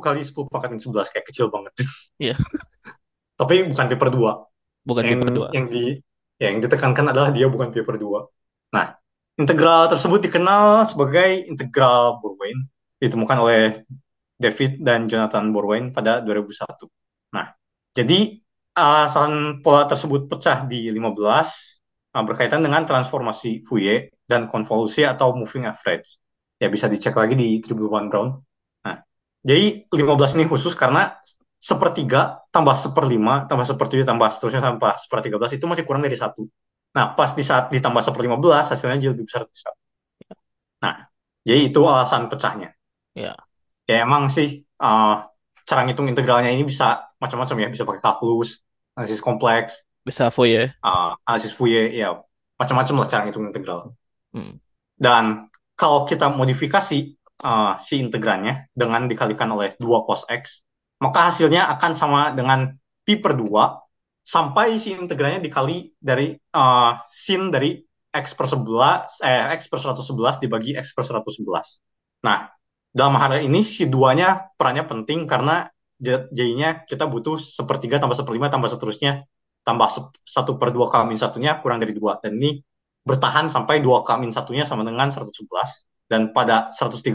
[0.00, 1.12] kali 10 pangkat min 11.
[1.12, 1.72] Kayak kecil banget.
[2.20, 2.34] Iya.
[3.40, 4.86] Tapi bukan pi per 2.
[4.86, 5.56] Bukan pi Yang, per 2.
[5.56, 5.84] yang, di,
[6.40, 8.72] yang ditekankan adalah dia bukan pi per 2.
[8.72, 8.96] Nah,
[9.36, 12.64] integral tersebut dikenal sebagai integral Borwein.
[12.96, 13.84] Ditemukan oleh
[14.40, 16.88] David dan Jonathan Borwein pada 2001.
[17.36, 17.52] Nah,
[17.92, 18.40] jadi
[18.72, 21.12] alasan pola tersebut pecah di 15
[22.16, 26.16] uh, berkaitan dengan transformasi Fourier dan konvolusi atau moving average.
[26.56, 28.40] Ya bisa dicek lagi di Triple Brown.
[28.84, 28.96] Nah,
[29.44, 31.20] jadi 15 ini khusus karena
[31.60, 36.48] sepertiga tambah seperlima tambah sepertujuh tambah seterusnya tambah sepertiga belas itu masih kurang dari satu.
[36.96, 39.80] Nah, pas di saat ditambah seperlima belas hasilnya jadi lebih besar dari satu.
[40.80, 40.94] Nah,
[41.44, 42.72] jadi itu alasan pecahnya.
[43.12, 43.36] Ya.
[43.84, 45.28] Ya emang sih uh,
[45.68, 48.64] cara ngitung integralnya ini bisa macam-macam ya, bisa pakai kalkulus,
[48.96, 50.72] analisis kompleks, Bisa Fourier.
[50.80, 52.16] uh, analisis Fourier, ya
[52.56, 53.92] macam-macam lah cara ngitung integral.
[54.32, 54.56] Hmm.
[54.96, 56.98] Dan kalau kita modifikasi
[57.44, 60.64] uh, si integrannya dengan dikalikan oleh 2 cos x,
[61.00, 63.48] maka hasilnya akan sama dengan pi per 2
[64.20, 70.42] sampai si integrannya dikali dari uh, sin dari x per 11, eh, x per 111
[70.42, 71.80] dibagi x per 111.
[72.26, 72.50] Nah,
[72.90, 75.66] dalam hal ini si duanya perannya penting karena
[76.32, 79.28] jadinya kita butuh sepertiga tambah seperlima tambah seterusnya
[79.62, 79.88] tambah
[80.24, 82.64] satu per dua k min satunya kurang dari dua dan ini
[83.04, 85.28] bertahan sampai dua k min satunya sama dengan 111
[86.10, 87.14] dan pada 113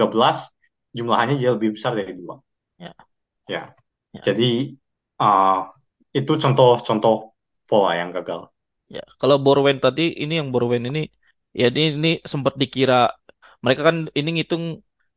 [0.96, 2.40] jumlahnya jadi lebih besar dari dua.
[2.80, 2.94] Ya.
[3.50, 3.62] Ya.
[4.16, 4.22] Ya.
[4.28, 4.76] Jadi
[5.22, 5.70] uh,
[6.16, 7.36] itu contoh-contoh
[7.70, 8.50] pola yang gagal.
[8.86, 11.10] Ya, kalau Borwein tadi ini yang Borwein ini
[11.60, 13.10] ya ini, ini sempat dikira
[13.64, 14.64] mereka kan ini ngitung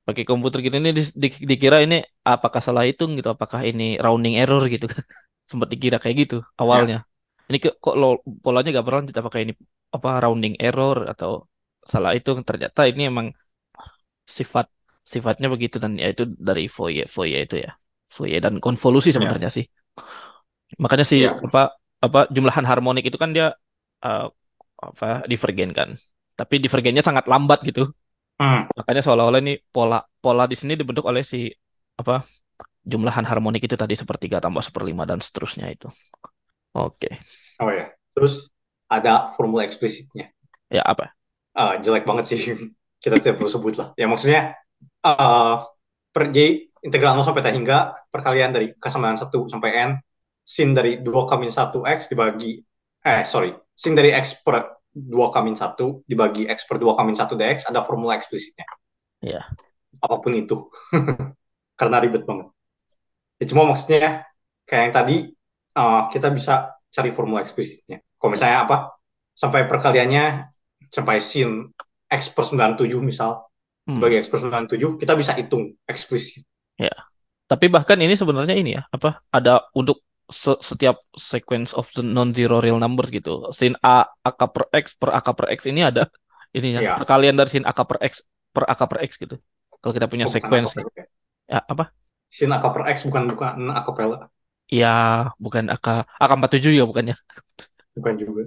[0.09, 4.41] pakai komputer gitu ini di, di, dikira ini apakah salah hitung gitu apakah ini rounding
[4.41, 5.05] error gitu kan
[5.51, 7.05] sempat dikira kayak gitu awalnya
[7.49, 9.53] ini ke, kok lo, polanya gak berlanjut apakah ini
[9.97, 11.31] apa rounding error atau
[11.93, 13.27] salah hitung ternyata ini emang
[14.39, 14.67] sifat
[15.13, 17.71] sifatnya begitu dan ya itu dari Fourier Fourier itu ya
[18.15, 19.65] Fourier dan konvolusi sebenarnya sih
[20.83, 21.41] makanya sih Ya.
[21.47, 21.59] apa
[22.05, 23.47] apa jumlahan harmonik itu kan dia
[24.07, 24.27] uh,
[24.79, 25.89] apa divergen kan
[26.39, 27.81] tapi divergennya sangat lambat gitu
[28.41, 28.69] Hmm.
[28.79, 31.51] makanya seolah-olah ini pola pola di sini dibentuk oleh si
[32.01, 32.25] apa
[32.93, 35.89] jumlahan harmonik itu tadi sepertiga tambah seperlima dan seterusnya itu
[36.77, 37.11] oke
[37.63, 37.87] Oh ya.
[38.15, 38.51] Terus
[38.91, 40.27] ada formula eksplisitnya.
[40.71, 41.15] ya apa
[41.57, 42.39] Ah, jelek banget sih.
[43.03, 43.89] Kita tidak perlu sebut lah.
[43.95, 44.59] Ya maksudnya
[45.07, 45.63] uh,
[46.15, 47.79] per J integral 0 sampai T hingga
[48.11, 49.91] perkalian dari K sama dengan 1 sampai N
[50.45, 52.59] sin dari 2 K min 1 X dibagi
[53.05, 57.01] eh sorry sin dari X per 2 K min 1 dibagi X per 2 K
[57.05, 58.67] min 1 dx ada formula eksplisitnya.
[59.23, 59.43] Iya.
[60.03, 60.71] Apa pun itu.
[61.79, 62.51] Karena ribet banget.
[63.39, 64.27] Ya, cuma maksudnya
[64.67, 65.17] kayak yang tadi
[65.79, 68.03] uh, kita bisa cari formula eksplisitnya.
[68.19, 68.77] Kalau misalnya apa?
[69.39, 70.43] Sampai perkaliannya
[70.91, 71.71] sampai sin
[72.11, 73.49] X per 97 misal
[73.89, 74.05] Hmm.
[74.05, 76.45] bagi X per 97 kita bisa hitung eksplisit.
[77.49, 82.61] Tapi bahkan ini sebenarnya ini ya, apa ada untuk se- setiap sequence of the non-zero
[82.61, 83.49] real numbers gitu.
[83.57, 86.13] Sin A AK per X per AK per X ini ada
[86.53, 86.93] ininya Iya.
[87.01, 88.21] perkalian dari sin AK per X
[88.53, 89.37] per AK per X gitu.
[89.81, 90.85] Kalau kita punya bukan sequence ya.
[91.49, 91.89] ya apa?
[92.37, 94.17] Sin AK per X bukan bukan acapella,
[94.69, 94.89] Ya,
[95.41, 95.87] bukan AK
[96.21, 97.15] AK 47 ya bukannya.
[97.97, 98.43] bukan juga.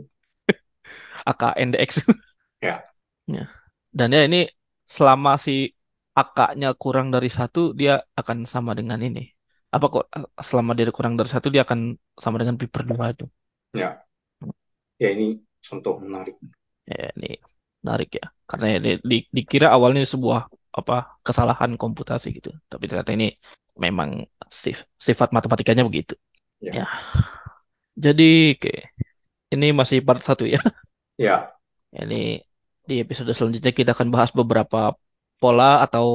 [1.31, 1.91] AK NDX.
[2.61, 2.85] Ya.
[3.29, 3.43] Ya.
[3.91, 4.47] Dan ya ini
[4.87, 5.71] selama si
[6.11, 9.31] akaknya kurang dari satu dia akan sama dengan ini.
[9.71, 10.05] Apa kok
[10.43, 13.25] selama dia kurang dari satu dia akan sama dengan pi per dua itu.
[13.71, 14.03] Ya,
[14.99, 16.35] ya ini contoh menarik.
[16.87, 17.39] Ya, ini
[17.81, 18.25] menarik ya.
[18.49, 22.51] Karena ya, di, di- dikira awalnya sebuah apa kesalahan komputasi gitu.
[22.67, 23.31] Tapi ternyata ini
[23.79, 26.13] memang sif- sifat matematikanya begitu.
[26.59, 26.83] Ya.
[26.83, 26.85] Ya.
[27.95, 28.23] Jadi
[28.57, 28.71] oke.
[29.53, 30.59] Ini masih part satu ya.
[31.17, 31.55] Ya,
[31.91, 32.41] Ini
[32.89, 34.95] di episode selanjutnya kita akan bahas beberapa
[35.41, 36.05] pola atau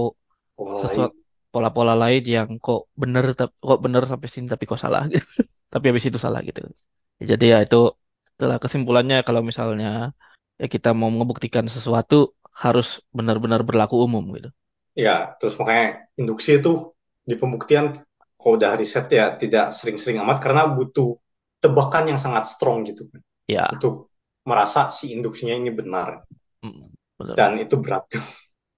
[0.57, 1.15] pola sesuatu
[1.53, 5.25] pola-pola lain yang kok bener kok bener sampai sini tapi kok salah gitu.
[5.73, 6.61] Tapi habis itu salah gitu.
[7.31, 7.77] Jadi ya itu
[8.37, 9.87] itulah kesimpulannya kalau misalnya
[10.61, 12.15] ya kita mau membuktikan sesuatu
[12.65, 12.87] harus
[13.17, 14.49] benar-benar berlaku umum gitu.
[14.97, 16.73] Ya, terus makanya induksi itu
[17.29, 17.93] di pembuktian
[18.41, 21.21] kalau udah riset ya tidak sering-sering amat karena butuh
[21.61, 23.21] tebakan yang sangat strong gitu kan.
[23.49, 24.09] Ya, Untuk
[24.49, 26.25] merasa si induksinya ini benar
[26.63, 28.09] mm, benar dan itu berat.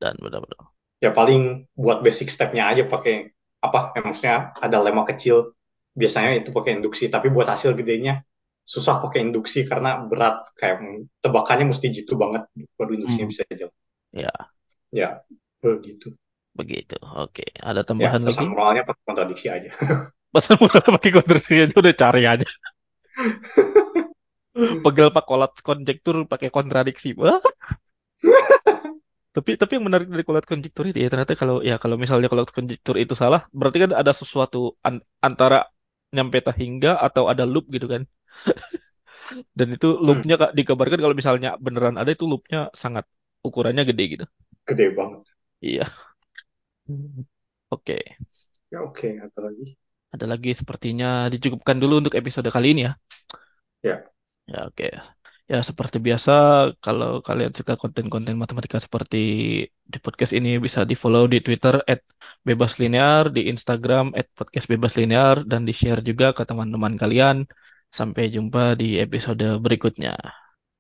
[0.03, 0.71] Dan benar-benar.
[0.99, 1.43] Ya paling
[1.79, 3.31] buat basic stepnya aja pakai
[3.63, 3.95] apa?
[3.95, 5.55] Ya, maksudnya ada lemma kecil
[5.95, 8.23] biasanya itu pakai induksi, tapi buat hasil gedenya
[8.67, 10.77] susah pakai induksi karena berat kayak
[11.25, 12.43] tebakannya mesti jitu banget
[12.79, 13.33] baru induksinya Hmm.
[13.33, 13.75] bisa jalan.
[14.13, 14.31] Ya,
[14.93, 15.25] Ya,
[15.65, 16.13] begitu.
[16.59, 16.97] begitu.
[17.25, 18.47] Oke, ada Ya, tambahan lagi?
[18.47, 19.71] pesan moralnya pakai kontradiksi aja.
[20.35, 22.49] Pesan moral pakai konstruksi aja udah cari aja.
[24.85, 27.11] Pegel pak kolat konjektur pakai kontradiksi.
[29.39, 32.51] Tapi tapi yang menarik dari kolat konjektur itu ya ternyata kalau ya kalau misalnya kolat
[32.57, 35.57] konjektur itu salah, berarti kan ada sesuatu an- antara
[36.17, 38.03] nyampe hingga atau ada loop gitu kan.
[39.59, 43.05] Dan itu Hmm, loopnya kak dikabarkan kalau misalnya beneran ada itu loopnya sangat
[43.47, 44.25] ukurannya gede gitu.
[44.67, 45.25] gede banget.
[45.61, 45.99] Iya.
[47.71, 48.17] Oke.
[48.73, 49.67] Ya oke, apa lagi?
[50.15, 52.93] Ada lagi sepertinya dicukupkan dulu untuk episode kali ini ya.
[53.83, 54.05] Ya,
[54.47, 54.89] Ya, oke.
[55.53, 56.33] Ya, seperti biasa,
[56.85, 59.17] kalau kalian suka konten-konten matematika seperti
[59.93, 62.01] di podcast ini bisa di-follow di Twitter at
[62.49, 67.37] bebas linear, di Instagram at podcast bebas linear, dan di-share juga ke teman-teman kalian.
[67.99, 70.13] Sampai jumpa di episode berikutnya.